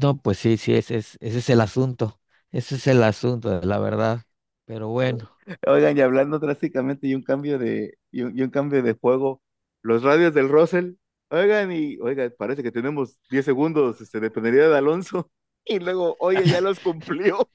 no, 0.00 0.18
pues 0.18 0.38
sí, 0.38 0.56
sí, 0.56 0.74
ese 0.74 0.96
es, 0.96 1.16
ese 1.20 1.38
es 1.38 1.50
el 1.50 1.60
asunto. 1.60 2.20
Ese 2.50 2.76
es 2.76 2.86
el 2.86 3.02
asunto, 3.02 3.60
la 3.62 3.78
verdad. 3.78 4.22
Pero 4.66 4.88
bueno, 4.88 5.30
Oigan, 5.66 5.96
y 5.98 6.00
hablando 6.00 6.38
drásticamente 6.38 7.06
y 7.08 7.14
un 7.14 7.22
cambio 7.22 7.58
de, 7.58 7.98
y 8.10 8.22
un, 8.22 8.38
y 8.38 8.42
un 8.42 8.50
cambio 8.50 8.82
de 8.82 8.94
juego, 8.94 9.42
los 9.82 10.02
radios 10.02 10.32
del 10.34 10.48
Russell, 10.48 10.94
oigan, 11.30 11.72
y 11.72 11.98
oigan, 12.00 12.32
parece 12.38 12.62
que 12.62 12.70
tenemos 12.72 13.18
10 13.30 13.44
segundos 13.44 14.00
este, 14.00 14.20
de 14.20 14.30
penalidad 14.30 14.70
de 14.70 14.78
Alonso, 14.78 15.30
y 15.64 15.78
luego, 15.80 16.16
oye, 16.20 16.46
ya 16.48 16.60
los 16.60 16.80
cumplió. 16.80 17.48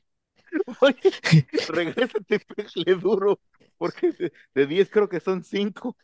Oye, 0.82 0.96
regrésate, 1.70 2.40
pégale 2.40 2.96
duro, 3.02 3.40
porque 3.78 4.12
de, 4.14 4.34
de 4.56 4.68
10 4.68 4.90
creo 4.90 5.10
que 5.10 5.20
son 5.20 5.44
5. 5.44 5.98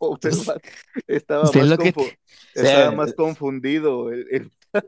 Pobre 0.00 0.34
vato, 0.34 0.70
Estaba 1.06 1.52
Sé 1.52 1.52
más, 1.52 1.72
lo 1.72 1.78
que 1.78 1.92
confu- 1.92 1.94
te- 1.94 2.18
estaba 2.54 2.92
Sí, 2.92 2.92
más 2.92 3.14
confundido. 3.14 4.10
el- 4.12 4.26
el- 4.30 4.52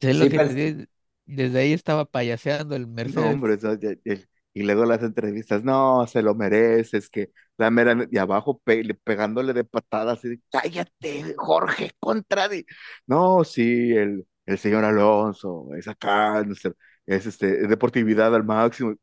lo 0.00 0.28
que 0.28 0.38
digo, 0.38 0.86
desde 1.26 1.58
ahí 1.60 1.72
estaba 1.72 2.04
payaseando 2.04 2.76
el 2.76 2.86
no, 3.02 3.28
Mercedes. 3.28 3.30
hombre, 3.30 3.54
o 3.54 3.58
sea, 3.58 3.78
ya- 3.78 3.94
ya- 4.04 4.16
Y 4.54 4.62
luego 4.62 4.86
las 4.86 5.02
entrevistas, 5.02 5.62
no, 5.64 6.06
se 6.06 6.22
lo 6.22 6.34
mereces, 6.34 7.10
que 7.10 7.30
la 7.58 7.70
mera, 7.70 7.94
de 7.94 8.18
abajo 8.20 8.58
pe- 8.64 8.94
pegándole 9.04 9.52
de 9.52 9.64
patadas, 9.64 10.24
y 10.24 10.42
cállate, 10.50 11.34
Jorge, 11.36 11.92
contra 12.00 12.48
di-". 12.48 12.64
No, 13.06 13.44
sí, 13.44 13.92
el, 13.92 14.26
el 14.46 14.58
señor 14.58 14.84
Alonso, 14.84 15.68
es 15.76 15.88
acá, 15.88 16.42
no 16.44 16.54
sé, 16.54 16.72
es 17.06 17.26
este, 17.26 17.66
deportividad 17.68 18.34
al 18.34 18.44
máximo. 18.44 18.94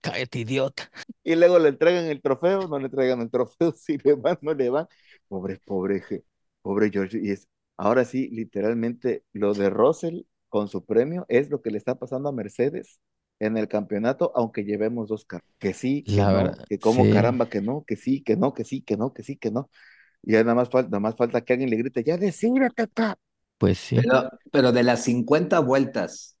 Cállate, 0.00 0.38
idiota. 0.40 0.90
Y 1.22 1.34
luego 1.34 1.58
le 1.58 1.68
entregan 1.70 2.06
el 2.06 2.22
trofeo, 2.22 2.66
no 2.68 2.78
le 2.78 2.86
entregan 2.86 3.20
el 3.20 3.30
trofeo, 3.30 3.72
si 3.76 3.98
le 3.98 4.14
van, 4.14 4.38
no 4.42 4.54
le 4.54 4.70
van. 4.70 4.86
Pobre, 5.28 5.58
pobre, 5.64 6.02
pobre 6.62 6.90
George. 6.90 7.18
Y 7.22 7.30
es, 7.30 7.48
ahora 7.76 8.04
sí, 8.04 8.28
literalmente, 8.30 9.24
lo 9.32 9.52
de 9.54 9.70
Russell 9.70 10.22
con 10.48 10.68
su 10.68 10.84
premio 10.84 11.26
es 11.28 11.50
lo 11.50 11.62
que 11.62 11.70
le 11.70 11.78
está 11.78 11.96
pasando 11.96 12.28
a 12.28 12.32
Mercedes 12.32 13.00
en 13.38 13.56
el 13.56 13.68
campeonato, 13.68 14.32
aunque 14.34 14.64
llevemos 14.64 15.08
dos 15.08 15.24
carros. 15.24 15.48
Que 15.58 15.74
sí, 15.74 16.02
que 16.02 16.16
La 16.16 16.30
no, 16.32 16.34
verdad, 16.34 16.64
que 16.68 16.78
como 16.78 17.04
sí. 17.04 17.12
caramba 17.12 17.48
que 17.48 17.60
no, 17.60 17.84
que 17.86 17.96
sí, 17.96 18.22
que 18.22 18.36
no, 18.36 18.52
que 18.54 18.64
sí, 18.64 18.82
que 18.82 18.96
no, 18.96 19.12
que 19.12 19.22
sí, 19.22 19.36
que 19.36 19.50
no. 19.50 19.70
Y 20.22 20.32
ya 20.32 20.42
nada 20.42 20.54
más 20.54 20.68
falta, 20.70 20.90
nada 20.90 21.00
más 21.00 21.16
falta 21.16 21.40
que 21.42 21.54
alguien 21.54 21.70
le 21.70 21.76
grite, 21.76 22.04
ya 22.04 22.16
decídete 22.16 22.82
acá. 22.82 23.16
Pues 23.58 23.78
sí. 23.78 23.96
Pero, 23.96 24.30
pero 24.50 24.72
de 24.72 24.82
las 24.82 25.04
50 25.04 25.60
vueltas 25.60 26.36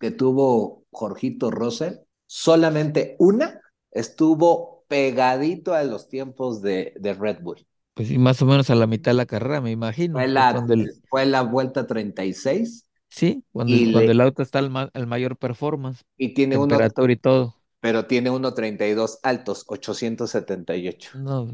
que 0.00 0.10
tuvo 0.10 0.85
Jorgito 0.96 1.50
Russell, 1.50 1.94
solamente 2.26 3.16
una 3.18 3.60
estuvo 3.90 4.84
pegadito 4.88 5.74
a 5.74 5.84
los 5.84 6.08
tiempos 6.08 6.62
de, 6.62 6.94
de 6.98 7.14
Red 7.14 7.40
Bull. 7.42 7.66
Pues 7.94 8.08
sí, 8.08 8.18
más 8.18 8.40
o 8.42 8.46
menos 8.46 8.70
a 8.70 8.74
la 8.76 8.86
mitad 8.86 9.10
de 9.12 9.16
la 9.16 9.26
carrera, 9.26 9.60
me 9.60 9.70
imagino. 9.72 10.22
Fue 10.22 10.26
la, 10.28 10.64
el, 10.68 10.92
fue 11.08 11.26
la 11.26 11.42
vuelta 11.42 11.86
36 11.86 12.88
sí, 13.08 13.44
cuando, 13.52 13.76
y, 13.76 13.86
cuando 13.90 14.12
le, 14.12 14.12
el 14.12 14.20
auto 14.20 14.42
está 14.42 14.58
al, 14.58 14.70
ma- 14.70 14.90
al 14.94 15.06
mayor 15.06 15.36
performance, 15.36 16.04
y 16.18 16.34
tiene 16.34 16.56
uno, 16.58 16.80
y 17.10 17.16
todo. 17.16 17.56
pero 17.80 18.06
tiene 18.06 18.30
uno 18.30 18.54
32 18.54 19.20
altos, 19.22 19.64
878. 19.68 21.10
No, 21.12 21.46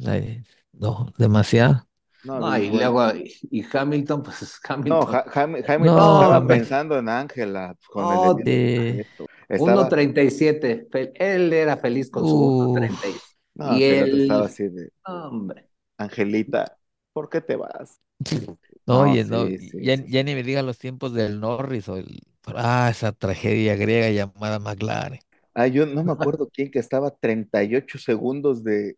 no, 0.72 1.12
demasiado. 1.18 1.88
No, 2.24 2.40
No, 2.40 2.56
y 2.56 2.70
bueno. 2.70 2.70
luego, 2.70 3.14
y, 3.14 3.34
y 3.50 3.64
Hamilton, 3.76 4.22
pues 4.22 4.60
No, 4.84 5.06
Hamilton, 5.06 5.18
Ham- 5.34 5.62
Hamilton 5.68 6.06
No, 6.06 6.06
estaba 6.06 6.46
hombre. 6.46 6.46
pensando 6.46 6.96
en 6.98 7.08
Ángela 7.08 7.74
pues, 7.74 7.88
con 7.88 8.10
No, 8.10 8.34
el 8.34 8.42
de-. 8.42 9.06
Estaba, 9.52 9.90
1.37, 9.90 10.88
fe- 10.90 11.12
él 11.16 11.52
era 11.52 11.76
feliz 11.76 12.10
con 12.10 12.26
su 12.26 12.38
Uf. 12.38 12.38
1.36. 12.38 13.36
no, 13.54 13.80
y 13.80 13.84
él, 13.84 14.14
estaba 14.14 14.46
así 14.46 14.64
de, 14.68 14.90
hombre, 15.06 15.68
Angelita, 15.98 16.78
¿por 17.12 17.28
qué 17.30 17.40
te 17.40 17.56
vas? 17.56 18.00
No, 18.40 18.58
No, 18.86 19.00
oye, 19.00 19.24
no, 19.24 19.48
sí, 19.48 19.58
sí, 19.58 19.86
ya, 19.86 19.94
sí. 19.94 20.04
ya 20.06 20.22
ni 20.24 20.34
me 20.34 20.42
digan 20.42 20.66
los 20.66 20.78
tiempos 20.78 21.12
del 21.14 21.40
Norris 21.40 21.88
o 21.88 21.96
el, 21.96 22.20
ah, 22.46 22.88
esa 22.90 23.12
tragedia 23.12 23.76
griega 23.76 24.10
llamada 24.10 24.58
McLaren. 24.58 25.20
Ah, 25.54 25.66
yo 25.66 25.86
no 25.86 26.02
me 26.04 26.12
acuerdo 26.12 26.48
quién 26.52 26.70
que 26.70 26.78
estaba 26.78 27.10
38 27.14 27.98
segundos 27.98 28.64
de, 28.64 28.96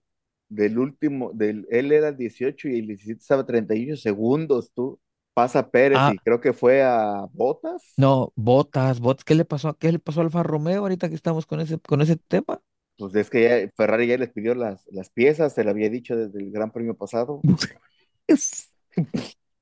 del 0.49 0.79
último, 0.79 1.33
del, 1.35 1.67
él 1.71 1.91
era 1.93 2.13
18 2.13 2.69
y 2.69 2.79
el 2.79 2.87
17 2.89 3.21
estaba 3.21 3.45
38 3.47 3.97
segundos, 3.97 4.71
tú. 4.73 5.01
Pasa 5.35 5.71
Pérez 5.71 6.01
Ah, 6.01 6.09
y 6.09 6.21
creo 6.21 6.41
que 6.41 6.53
fue 6.53 6.83
a 6.83 7.27
Botas. 7.33 7.83
no, 7.97 8.33
Botas, 8.37 9.01
Botas, 9.01 9.25
¿qué 9.25 9.35
le 9.35 9.45
pasó? 9.45 9.77
¿Qué 9.79 9.93
le 9.93 9.99
pasó 9.99 10.21
a 10.21 10.25
Alfa 10.25 10.43
Romeo 10.43 10.81
ahorita 10.83 11.09
que 11.09 11.15
estamos 11.15 11.47
con 11.47 11.61
ese, 11.61 11.79
con 11.81 12.01
ese 12.03 12.17
tema? 12.17 12.61
Pues 12.97 13.15
es 13.17 13.31
que 13.31 13.43
ya 13.67 13.71
Ferrari 13.77 14.07
ya 14.07 14.19
les 14.19 14.31
pidió 14.33 14.55
las, 14.55 14.87
las 14.93 15.11
piezas, 15.11 15.53
se 15.55 15.65
lo 15.65 15.71
había 15.71 15.91
dicho 15.91 16.17
desde 16.17 16.39
el 16.41 16.51
Gran 16.53 16.71
Premio 16.73 16.97
pasado. 16.97 17.45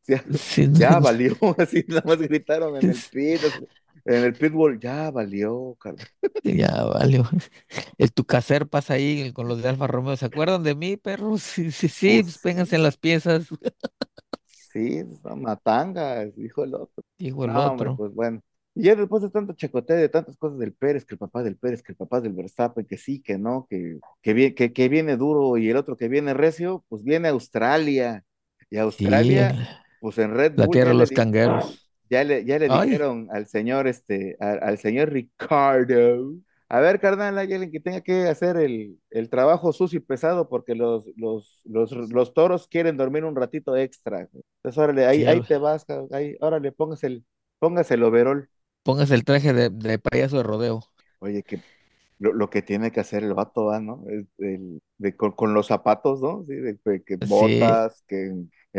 Ya, 0.07 0.25
Sí, 0.39 0.67
no, 0.69 0.81
ya 0.81 0.99
no, 0.99 1.01
valió, 1.01 1.37
así 1.59 1.85
nada 1.89 2.03
más 2.05 2.19
gritaron 2.19 2.77
en 2.77 2.89
el 2.91 3.05
pit, 3.05 3.41
en 4.05 4.25
el 4.25 4.37
pitbull, 4.37 4.81
ya 4.81 5.11
valió, 5.11 5.77
Carlos. 5.81 6.09
ya 6.43 6.85
valió. 6.85 7.29
El 7.99 8.13
Tucacer 8.13 8.69
pasa 8.69 8.95
ahí 8.95 9.33
con 9.33 9.49
los 9.49 9.63
de 9.63 9.69
Alfa 9.71 9.87
Romeo. 9.87 10.17
¿Se 10.17 10.27
acuerdan 10.27 10.63
de 10.63 10.75
mí, 10.75 10.97
perros? 10.97 11.43
Sí, 11.43 11.71
sí, 11.73 11.89
sí, 11.89 12.25
Pues 12.25 12.39
pénganse 12.43 12.77
en 12.77 12.83
las 12.83 12.97
piezas, 12.97 13.49
sí, 14.73 14.99
es 14.99 15.21
una 15.25 15.35
matanga, 15.37 16.25
dijo 16.27 16.65
el 16.65 16.75
otro. 16.75 17.05
dijo 17.19 17.45
el 17.47 17.57
No, 17.57 17.73
hombre, 17.73 17.91
otro. 17.91 17.93
pues 17.93 18.13
bueno. 18.15 18.41
Y 18.75 18.85
ya 18.85 18.95
después 18.97 19.23
de 19.23 19.31
tanto 19.31 19.53
chacoteo, 19.55 19.97
de 19.97 20.09
tantas 20.09 20.37
cosas 20.37 20.59
del 20.59 20.73
Pérez, 20.75 21.05
que 21.05 21.15
el 21.15 21.19
papá 21.19 21.43
del 21.43 21.57
Pérez, 21.59 21.83
que 21.83 21.93
el 21.93 21.97
papá 21.97 22.21
del 22.21 22.33
Verstappen, 22.33 22.87
que 22.87 22.97
sí, 22.99 23.21
que 23.23 23.39
no, 23.39 23.67
que, 23.69 23.99
que, 24.23 24.55
que, 24.55 24.73
que 24.73 24.89
viene 24.89 25.17
duro 25.17 25.59
y 25.59 25.69
el 25.69 25.77
otro 25.77 25.97
que 25.97 26.09
viene 26.09 26.35
recio, 26.35 26.85
pues 26.89 27.03
viene 27.05 27.29
Australia. 27.29 28.25
Y 28.71 28.79
Sí, 28.89 29.35
Australia, 29.35 29.59
el- 29.59 29.69
pues 30.01 30.19
en 30.19 30.35
Red 30.35 30.55
la 30.55 30.69
Bull 30.69 30.79
tierra 30.79 30.95
de 30.95 30.95
los 30.95 31.13
cangueros. 31.13 31.81
ya 32.11 32.25
le, 32.25 32.45
ya 32.45 32.59
le 32.59 32.69
Ay, 32.69 32.99
dijeron 33.09 33.29
al 33.33 33.47
señor, 33.47 33.87
este, 33.89 34.37
al 34.41 34.79
señor 34.79 35.11
Ricardo, 35.13 36.33
a 36.73 36.81
ver, 36.81 37.01
carnal, 37.01 37.39
hay 37.39 37.53
alguien 37.53 37.71
que 37.73 37.81
tenga 37.81 38.01
que 38.03 38.29
hacer 38.29 38.57
el, 38.57 38.99
el 39.11 39.31
trabajo 39.31 39.73
sucio 39.75 39.99
y 39.99 40.03
pesado 40.03 40.49
porque 40.49 40.75
los, 40.75 41.07
los, 41.17 41.61
los, 41.65 41.93
los 41.93 42.35
toros 42.35 42.69
quieren 42.69 42.97
dormir 42.97 43.25
un 43.25 43.37
ratito 43.37 43.77
extra. 43.77 44.21
Entonces, 44.23 44.79
órale, 44.79 45.07
ahí, 45.07 45.25
sí, 45.25 45.27
ahí 45.27 45.43
te 45.43 45.59
vas, 45.59 45.87
ahí, 46.13 46.37
órale, 46.41 46.73
póngase 46.73 47.09
el, 47.09 47.27
póngase 47.61 47.95
el 47.95 48.05
overol. 48.05 48.49
póngase 48.85 49.15
el 49.17 49.25
traje 49.25 49.53
de, 49.53 49.71
de 49.71 49.99
payaso 49.99 50.37
de 50.39 50.43
rodeo. 50.45 50.85
Oye, 51.19 51.43
que 51.45 51.63
lo, 52.19 52.33
lo 52.33 52.51
que 52.51 52.63
tiene 52.63 52.93
que 52.93 53.01
hacer 53.01 53.25
el 53.25 53.35
vato, 53.35 53.67
¿va, 53.67 53.81
¿no? 53.81 54.05
El, 54.09 54.81
de, 54.99 55.17
con, 55.17 55.33
con 55.33 55.55
los 55.55 55.67
zapatos, 55.69 56.21
¿no? 56.23 56.45
Sí, 56.49 56.55
de, 56.57 56.79
de 56.85 57.03
que 57.05 57.17
Sí, 57.31 57.83
botas, 57.97 58.05
que 58.09 58.33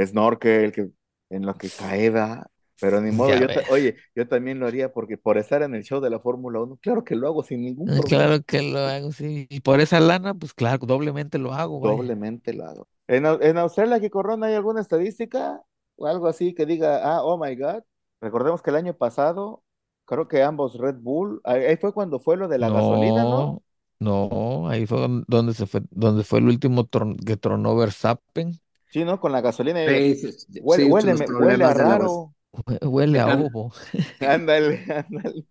snorkel, 0.06 0.72
que 0.72 0.90
en 1.30 1.46
lo 1.46 1.58
que 1.58 1.72
caeda. 1.74 2.50
Pero 2.80 3.02
ni 3.02 3.12
modo, 3.12 3.36
yo, 3.36 3.48
oye, 3.68 3.96
yo 4.16 4.28
también 4.28 4.60
lo 4.60 4.68
haría 4.68 4.92
porque 4.94 5.18
por 5.18 5.38
estar 5.38 5.62
en 5.64 5.76
el 5.76 5.84
show 5.84 6.02
de 6.02 6.10
la 6.10 6.20
Fórmula 6.20 6.62
1, 6.62 6.78
claro 6.82 7.04
que 7.04 7.16
lo 7.16 7.28
hago 7.28 7.44
sin 7.44 7.62
ningún 7.62 7.92
Eh, 7.92 7.94
problema. 7.94 8.08
Claro 8.08 8.44
que 8.44 8.62
lo 8.62 8.80
hago, 8.80 9.12
sí. 9.12 9.48
Y 9.50 9.60
por 9.62 9.80
esa 9.82 10.00
lana, 10.00 10.34
pues 10.34 10.54
claro, 10.54 10.86
doblemente 10.86 11.38
lo 11.38 11.54
hago, 11.54 11.80
vaya. 11.80 12.04
Doblemente 12.08 12.54
lo 12.54 12.66
hago. 12.66 12.88
En, 13.08 13.26
en 13.26 13.58
Australia, 13.58 14.00
¿qué 14.00 14.10
corona 14.10 14.48
hay 14.48 14.54
alguna 14.56 14.82
estadística 14.82 15.62
o 15.96 16.08
algo 16.08 16.28
así 16.28 16.54
que 16.54 16.66
diga, 16.66 17.02
ah, 17.04 17.24
oh 17.24 17.38
my 17.38 17.56
God? 17.56 17.84
Recordemos 18.22 18.62
que 18.62 18.70
el 18.70 18.78
año 18.78 18.96
pasado, 18.98 19.64
creo 20.06 20.28
que 20.28 20.44
ambos 20.44 20.78
Red 20.78 20.96
Bull, 21.02 21.42
ahí 21.44 21.64
ahí 21.66 21.78
fue 21.78 21.94
cuando 21.94 22.20
fue 22.20 22.38
lo 22.38 22.48
de 22.48 22.58
la 22.60 22.70
gasolina, 22.70 23.26
¿no? 23.26 23.58
No, 24.00 24.68
ahí 24.70 24.86
fue 24.86 25.00
don- 25.00 25.24
donde 25.28 25.54
se 25.54 25.66
fue, 25.66 25.82
donde 25.92 26.24
fue 26.24 26.40
el 26.40 26.46
último 26.48 26.86
tron- 26.90 27.18
que 27.26 27.38
tronó 27.38 27.76
Verstappen. 27.76 28.60
Sí, 28.90 29.04
¿no? 29.04 29.20
Con 29.20 29.32
la 29.32 29.42
gasolina. 29.42 29.80
sí, 29.86 30.16
sí, 30.16 30.32
Huele, 30.62 30.84
sí, 31.00 31.14
huele, 31.14 31.28
huele 31.36 31.66
a 31.66 31.74
raro. 31.74 32.33
Hue- 32.54 32.80
Huele 32.88 33.20
a 33.20 33.28
ovo. 33.30 33.74
Ándale, 34.20 34.86
ándale. 34.90 35.46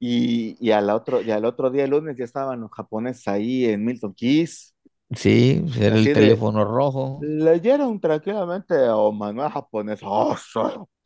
Y, 0.00 0.56
y 0.66 0.72
al 0.72 0.90
otro, 0.90 1.22
y 1.22 1.30
al 1.32 1.44
otro 1.46 1.70
día, 1.70 1.84
el 1.84 1.90
lunes, 1.90 2.16
ya 2.18 2.24
estaban 2.24 2.60
los 2.60 2.70
japoneses 2.72 3.28
ahí 3.28 3.66
en 3.66 3.84
Milton 3.84 4.14
Keys. 4.14 4.74
Sí, 5.16 5.60
pues 5.62 5.76
era 5.78 5.96
el 5.96 6.04
de, 6.04 6.12
teléfono 6.12 6.64
rojo. 6.64 7.28
leyeron 7.44 8.00
tranquilamente 8.00 8.74
o 8.90 9.12
manual 9.12 9.50
japonés. 9.50 10.00
Oh. 10.02 10.36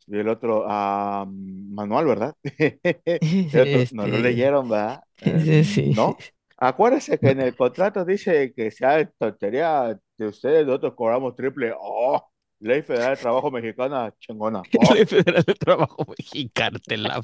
Y 0.07 0.17
el 0.19 0.27
otro, 0.29 0.65
ah, 0.67 1.25
manual, 1.29 2.05
¿verdad? 2.07 2.35
El 3.51 3.61
otro, 3.61 3.87
no 3.91 4.07
lo 4.07 4.17
Este, 4.17 4.23
leyeron, 4.23 4.69
¿verdad? 4.69 5.03
Eh, 5.21 5.63
sí, 5.63 5.93
no. 5.93 6.17
Acuérdese 6.57 7.19
que 7.19 7.31
en 7.31 7.41
el 7.41 7.55
contrato 7.55 8.05
dice 8.05 8.53
que 8.53 8.71
sea 8.71 9.05
tontería 9.17 9.99
de 10.17 10.27
ustedes, 10.27 10.65
nosotros 10.65 10.93
cobramos 10.95 11.35
triple. 11.35 11.73
Oh, 11.79 12.28
Ley 12.59 12.81
Federal 12.81 13.15
de 13.15 13.21
Trabajo 13.21 13.51
Mexicana, 13.51 14.13
chingona. 14.19 14.61
Oh, 14.61 14.93
Ley 14.93 15.05
Federal 15.05 15.43
de 15.43 15.53
Trabajo 15.55 16.05
Mexicana, 16.07 16.79
te 16.79 16.97
la- 16.97 17.21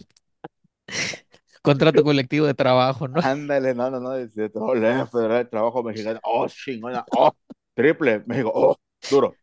Contrato 1.61 2.03
colectivo 2.03 2.45
de 2.45 2.53
trabajo, 2.53 3.07
¿no? 3.07 3.19
ándale, 3.21 3.73
no, 3.73 3.89
no, 3.89 3.99
no, 3.99 4.15
dice, 4.15 4.51
oh, 4.53 4.75
Ley 4.75 5.03
Federal 5.11 5.43
de 5.43 5.49
Trabajo 5.49 5.83
Mexicana. 5.83 6.19
Oh, 6.23 6.47
chingona. 6.47 7.03
Oh, 7.11 7.31
triple. 7.73 8.23
México. 8.27 8.51
Oh, 8.53 8.75
duro. 9.09 9.35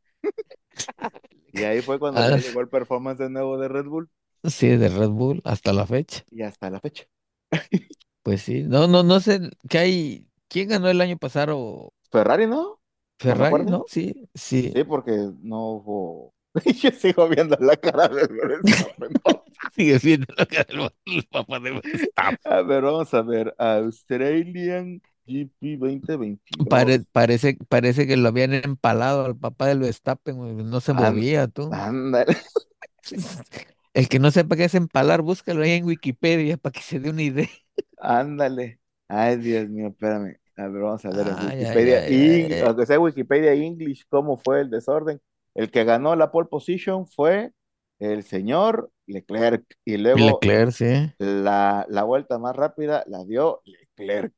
Y 1.53 1.63
ahí 1.65 1.83
fue 1.83 1.99
cuando 1.99 2.21
Ah, 2.21 2.37
llegó 2.37 2.61
el 2.61 2.69
performance 2.69 3.19
de 3.19 3.29
nuevo 3.29 3.59
de 3.59 3.69
Red 3.69 3.87
Bull 3.87 4.09
sí, 4.45 4.69
de 4.69 4.89
Red 4.89 5.11
Bull 5.11 5.41
hasta 5.45 5.73
la 5.73 5.87
fecha. 5.87 6.25
y 6.31 6.43
hasta 6.43 6.71
la 6.71 6.81
fecha. 6.81 7.05
Pues 8.23 8.43
sí, 8.43 8.63
no, 8.63 8.87
no, 8.87 9.03
no 9.03 9.21
sé 9.21 9.41
qué 9.69 9.79
hay. 9.79 10.29
¿Quién 10.49 10.69
ganó 10.69 10.89
el 10.89 11.01
año 11.01 11.17
pasado? 11.17 11.93
Ferrari, 12.11 12.47
¿no? 12.47 12.79
¿No 13.25 13.37
me 13.37 13.49
Ferrari? 13.49 13.65
¿no? 13.65 13.85
Sí, 13.89 14.29
sí. 14.35 14.73
Sí, 14.75 14.85
porque 14.85 15.13
no 15.43 15.73
hubo. 15.73 16.35
Yo 16.83 16.91
sigo 16.91 17.29
viendo 17.29 17.57
la 17.61 17.77
cara 17.77 18.09
de 18.09 18.27
Verstappen. 18.27 19.11
Sigue 19.75 19.99
siendo 19.99 20.27
la 20.37 20.47
cara 20.47 20.65
del 20.69 20.91
el 21.07 21.25
papá 21.31 21.61
de. 21.61 21.81
A 22.45 22.63
ver, 22.63 22.83
vamos 22.83 23.13
a 23.15 23.23
ver. 23.23 23.55
Australian 23.59 25.01
GP 25.27 25.77
2022. 25.77 26.69
Pare- 26.69 27.05
parece, 27.13 27.57
parece 27.69 28.07
que 28.07 28.17
lo 28.17 28.29
habían 28.29 28.53
empalado 28.55 29.25
al 29.25 29.37
papá 29.37 29.67
del 29.69 29.81
Verstappen, 29.81 30.37
no 30.71 30.81
se 30.81 30.93
movía, 30.93 31.49
tú. 31.49 31.71
Ándale. 31.73 32.37
El 33.95 34.09
que 34.09 34.19
no 34.19 34.31
sepa 34.31 34.57
qué 34.57 34.65
es 34.65 34.75
empalar, 34.75 35.23
búscalo 35.23 35.63
ahí 35.63 35.73
en 35.73 35.85
Wikipedia 35.85 36.57
para 36.57 36.73
que 36.73 36.83
se 36.83 37.01
dé 37.01 37.11
una 37.11 37.23
idea. 37.23 37.49
Ándale. 37.99 38.81
Ay, 39.09 39.37
Dios 39.39 39.69
mío, 39.69 39.89
espérame. 39.89 40.37
A 40.57 40.69
ver, 40.69 40.83
vamos 40.83 41.05
a 41.05 41.11
ver 41.11 41.29
en 41.29 41.35
Ay, 41.39 41.59
Wikipedia. 41.59 41.99
ay, 42.05 42.61
aunque 42.67 42.87
sea 42.87 43.01
Wikipedia 43.01 43.53
English, 43.55 44.05
cómo 44.09 44.37
fue 44.37 44.61
el 44.61 44.71
desorden. 44.71 45.21
El 45.55 45.71
que 45.71 45.85
ganó 45.85 46.15
la 46.17 46.31
pole 46.31 46.49
position 46.49 47.07
fue 47.07 47.53
el 47.99 48.23
señor 48.25 48.91
Leclerc. 49.07 49.65
Y 49.85 49.97
luego 49.97 50.19
Leclerc, 50.19 50.71
sí. 50.73 51.13
la, 51.19 51.87
la 51.89 52.05
vuelta 52.05 52.39
más 52.39 52.57
rápida 52.57 53.05
la 53.07 53.25
dio 53.25 53.63
Leclerc. 53.65 54.35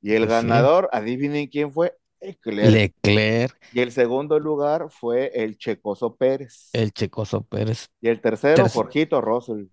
Y 0.00 0.14
el 0.14 0.26
Pues 0.26 0.32
sí. 0.34 0.36
ganador, 0.36 0.88
adivinen 0.92 1.48
quién 1.48 1.72
fue, 1.72 1.96
Leclerc. 2.20 2.84
Leclerc, 3.04 3.56
Y 3.72 3.80
el 3.80 3.92
segundo 3.92 4.38
lugar 4.40 4.90
fue 4.90 5.32
el 5.34 5.58
Checoso 5.58 6.16
Pérez. 6.16 6.70
el 6.72 6.92
Checoso 6.92 7.42
Pérez, 7.42 7.88
Y 8.00 8.08
el 8.08 8.20
tercero, 8.20 8.64
Terc- 8.64 8.72
Jorgito 8.72 9.20
Russell. 9.20 9.66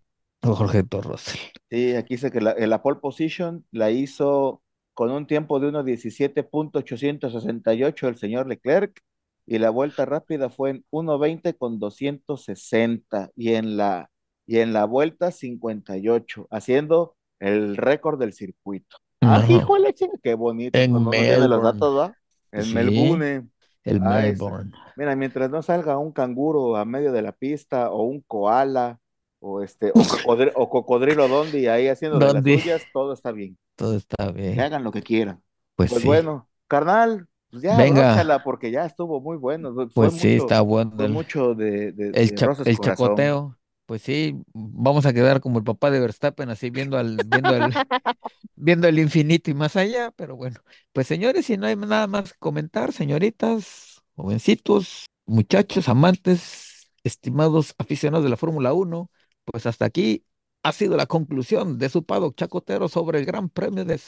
Jorge 0.44 0.84
Torres. 0.84 1.26
Sí, 1.70 1.96
aquí 1.96 2.16
dice 2.16 2.32
que 2.32 2.42
la, 2.42 2.54
la 2.56 2.82
pole 2.82 3.00
position 3.00 3.66
la 3.72 3.92
hizo 3.92 4.62
con 4.96 5.12
un 5.12 5.28
tiempo 5.28 5.60
de 5.60 5.68
1.17.868 5.72 8.08
el 8.08 8.18
señor 8.18 8.48
Leclerc 8.48 9.00
y 9.46 9.60
la 9.60 9.70
vuelta 9.70 10.06
rápida 10.06 10.50
fue 10.50 10.72
en 10.72 10.86
1.20 10.92 11.56
con 11.58 11.80
260 11.80 13.30
y 13.36 13.54
en 13.54 13.78
la, 13.78 14.10
y 14.48 14.58
en 14.60 14.74
la 14.74 14.86
vuelta 14.86 15.32
58, 15.32 16.48
haciendo 16.50 17.16
el 17.40 17.78
récord 17.78 18.20
del 18.20 18.34
circuito. 18.34 18.98
¡Ah, 19.22 19.42
de 19.42 19.62
la 19.80 19.94
chinga! 19.94 20.14
¡Qué 20.24 20.34
bonito! 20.34 20.78
En 20.80 20.92
tiene 21.12 21.48
los 21.48 21.62
Melbourne. 21.62 21.64
datos, 21.64 21.98
¿va? 21.98 22.16
En 22.52 22.64
Sí. 22.64 22.74
Melbourne. 22.74 23.48
El 23.84 24.02
Ah, 24.04 24.26
ese. 24.28 24.44
Melbourne. 24.44 24.72
Mira, 24.96 25.16
mientras 25.16 25.50
no 25.52 25.62
salga 25.62 25.98
un 25.98 26.12
canguro 26.12 26.76
a 26.76 26.86
medio 26.86 27.12
de 27.12 27.22
la 27.22 27.32
pista 27.34 27.92
o 27.92 28.04
un 28.04 28.22
koala 28.22 29.00
o 29.46 29.62
este 29.62 29.92
o 29.92 30.08
cocodrilo, 30.08 30.52
o 30.56 30.70
cocodrilo 30.70 31.28
Dondi 31.28 31.68
ahí 31.68 31.88
haciendo 31.88 32.20
de 32.20 32.30
las 32.32 32.44
suyas, 32.46 32.84
todo 32.94 33.14
está 33.14 33.32
bien. 33.32 33.58
Todo 33.76 33.96
está 33.96 34.32
Que 34.52 34.62
bien. 34.62 34.62
hagan 34.62 34.84
lo 34.84 34.92
que 34.92 35.02
quieran. 35.04 35.42
Pues 35.76 35.92
Pues 35.92 36.02
sí. 36.02 36.08
bueno, 36.08 36.50
carnal, 36.68 37.28
pues 37.50 37.64
ya 37.64 37.78
Venga. 37.78 38.44
porque 38.44 38.72
ya 38.72 38.86
estuvo 38.86 39.22
muy 39.22 39.38
bueno. 39.38 39.74
Fue 39.74 39.88
Pues 39.90 40.14
sí, 40.14 40.36
está 40.36 40.62
bueno 40.62 40.92
fue 40.96 41.06
el, 41.06 41.12
mucho 41.14 41.54
de, 41.56 41.92
de, 41.92 42.12
el, 42.12 42.28
de 42.30 42.36
cha- 42.36 42.46
Rosas 42.48 42.68
el 42.68 42.78
Corazón. 42.78 43.08
chacoteo. 43.08 43.58
Pues 43.86 44.02
sí, 44.02 44.42
vamos 44.54 45.06
a 45.06 45.14
quedar 45.14 45.42
como 45.42 45.60
el 45.60 45.64
papá 45.64 45.92
de 45.92 46.00
Verstappen, 46.00 46.50
así 46.50 46.72
viendo 46.72 46.98
al, 46.98 47.22
viendo 47.28 47.56
el, 47.56 47.70
viendo 48.56 48.88
el 48.88 49.00
infinito 49.00 49.52
y 49.52 49.54
más 49.54 49.76
allá, 49.76 50.12
pero 50.16 50.36
bueno. 50.36 50.60
Pues 50.94 51.08
señores, 51.08 51.46
si 51.46 51.58
no 51.58 51.68
hay 51.68 51.76
nada 51.76 52.08
más 52.08 52.34
que 52.34 52.40
comentar, 52.40 52.94
señoritas, 52.94 54.02
jovencitos, 54.16 55.06
muchachos, 55.26 55.90
amantes, 55.90 56.90
estimados 57.04 57.76
aficionados 57.78 58.24
de 58.24 58.30
la 58.32 58.38
Fórmula 58.38 58.74
1, 58.74 59.12
pues 59.46 59.66
hasta 59.66 59.86
aquí 59.86 60.26
ha 60.64 60.72
sido 60.72 60.98
la 60.98 61.06
conclusión 61.06 61.78
de 61.78 61.90
su 61.90 62.04
paddock 62.06 62.36
chacotero 62.36 62.88
sobre 62.90 63.20
el 63.20 63.26
Gran 63.26 63.50
Premio 63.50 63.86
de, 63.86 64.00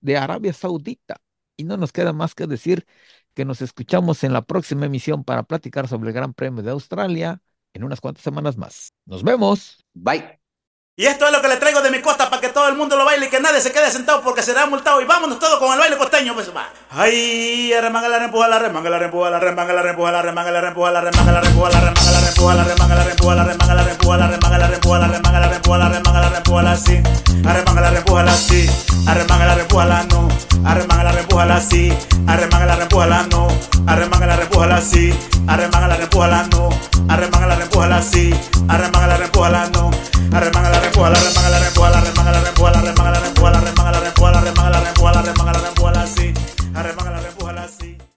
de 0.00 0.16
Arabia 0.16 0.52
Saudita. 0.52 1.16
Y 1.56 1.64
no 1.64 1.76
nos 1.76 1.92
queda 1.92 2.12
más 2.12 2.34
que 2.34 2.46
decir 2.46 2.86
que 3.34 3.44
nos 3.44 3.62
escuchamos 3.62 4.24
en 4.24 4.32
la 4.32 4.42
próxima 4.42 4.86
emisión 4.86 5.24
para 5.24 5.42
platicar 5.44 5.88
sobre 5.88 6.08
el 6.10 6.14
Gran 6.14 6.34
Premio 6.34 6.62
de 6.62 6.70
Australia 6.70 7.42
en 7.72 7.84
unas 7.84 8.00
cuantas 8.00 8.22
semanas 8.22 8.56
más. 8.56 8.92
Nos 9.06 9.22
vemos. 9.22 9.84
Bye. 9.94 10.43
Y 10.96 11.06
esto 11.06 11.26
es 11.26 11.32
lo 11.32 11.42
que 11.42 11.48
le 11.48 11.56
traigo 11.56 11.82
de 11.82 11.90
mi 11.90 11.98
costa 11.98 12.30
para 12.30 12.40
que 12.40 12.50
todo 12.50 12.68
el 12.68 12.76
mundo 12.76 12.96
lo 12.96 13.04
baile 13.04 13.26
y 13.26 13.28
que 13.28 13.40
nadie 13.40 13.60
se 13.60 13.72
quede 13.72 13.90
sentado 13.90 14.22
porque 14.22 14.44
será 14.44 14.64
multado. 14.66 15.00
Y 15.00 15.04
vámonos 15.04 15.40
todos 15.40 15.58
con 15.58 15.72
el 15.72 15.78
baile 15.80 15.96
costeño, 15.96 16.34
pues 16.34 16.54
va. 16.54 16.68
Ay, 16.92 17.74
remanga 17.80 18.08
la 18.08 18.20
rempuja 18.20 18.46
la 18.46 18.60
remanga 18.60 18.88
la 18.88 19.00
rempuja 19.00 19.28
la 19.28 19.40
remanga 19.40 19.72
la 19.72 19.82
rempuja 19.82 20.12
la 20.12 20.20
remanga 20.20 20.52
la 20.52 20.60
rempuja 20.60 20.92
la 20.92 21.00
remanga 21.00 21.32
la 21.32 21.40
rempuja 21.40 21.72
la 21.74 21.80
remanga 21.80 22.14
la 22.14 22.22
rempuja 22.22 22.54
la 22.54 22.62
remanga 22.62 22.94
la 22.94 23.02
rempuja 23.02 23.34
la 23.34 23.44
remanga 23.44 23.74
la 23.74 23.82
rempuja 23.82 24.18
la 24.18 24.28
remanga 24.28 24.58
la 24.58 24.68
rempuja 24.68 24.98
la 24.98 25.08
remanga 25.08 25.40
la 25.40 25.48
rempuja 25.48 25.78
la 25.78 25.88
remanga 25.88 26.20
la 26.20 26.28
rempuja 26.28 26.62
la 26.62 26.76
sí. 26.76 27.02
Arremanga 27.44 27.80
la 27.80 27.90
rempuja 27.90 28.22
la 28.22 28.32
sí. 28.36 28.70
Arremanga 29.08 29.46
la 29.46 29.54
rempuja 29.56 29.84
la 29.86 30.02
no. 30.04 30.28
Arremanga 30.64 31.02
la 31.02 31.10
rempuja 31.12 31.44
la 31.44 31.60
sí. 31.60 31.98
Arremanga 32.28 32.66
la 32.66 32.76
rempuja 32.76 33.06
la 33.06 33.22
no. 33.24 33.48
Arremanga 33.88 34.26
la 34.26 34.36
rempuja 34.36 34.66
la 34.68 34.80
sí. 34.80 35.12
Arremanga 35.48 35.88
la 35.88 35.96
rempuja 35.96 36.28
la 36.28 36.42
no. 36.44 36.68
Arremanga 37.08 37.46
la 37.48 37.56
rempuja 37.56 37.88
la 37.88 38.00
sí. 38.00 38.32
Arremanga 38.68 39.08
la 39.08 39.16
rempuja 39.16 39.50
la 39.50 39.68
no. 39.70 39.90
Arremanga 40.32 40.70
la 40.70 40.80
rempuja 40.84 41.10
la 41.10 41.20
remanga 41.20 41.50
la 41.50 41.60
rempuja 41.60 41.90
la 41.90 42.00
remanga 42.00 42.32
la 42.32 42.40
rempuja 42.40 42.70
la 42.70 42.80
remanga 42.80 43.10
la 43.10 43.20
rempuja 43.20 43.50
la 43.50 43.60
remanga 43.60 43.90
la 43.90 44.00
rempuja 44.00 44.32
la 44.32 44.40
remanga 44.40 44.70
la 44.70 44.80
rempuja 44.80 45.12
la 45.12 45.22
remanga 45.22 45.52
la 45.52 45.60
rempuja 45.60 45.92
la 45.92 46.06
sí. 46.06 46.34
Arremanga 46.74 47.10
la 47.10 47.20
rempuja 47.20 47.52
la 47.52 47.68
sí. 47.68 48.04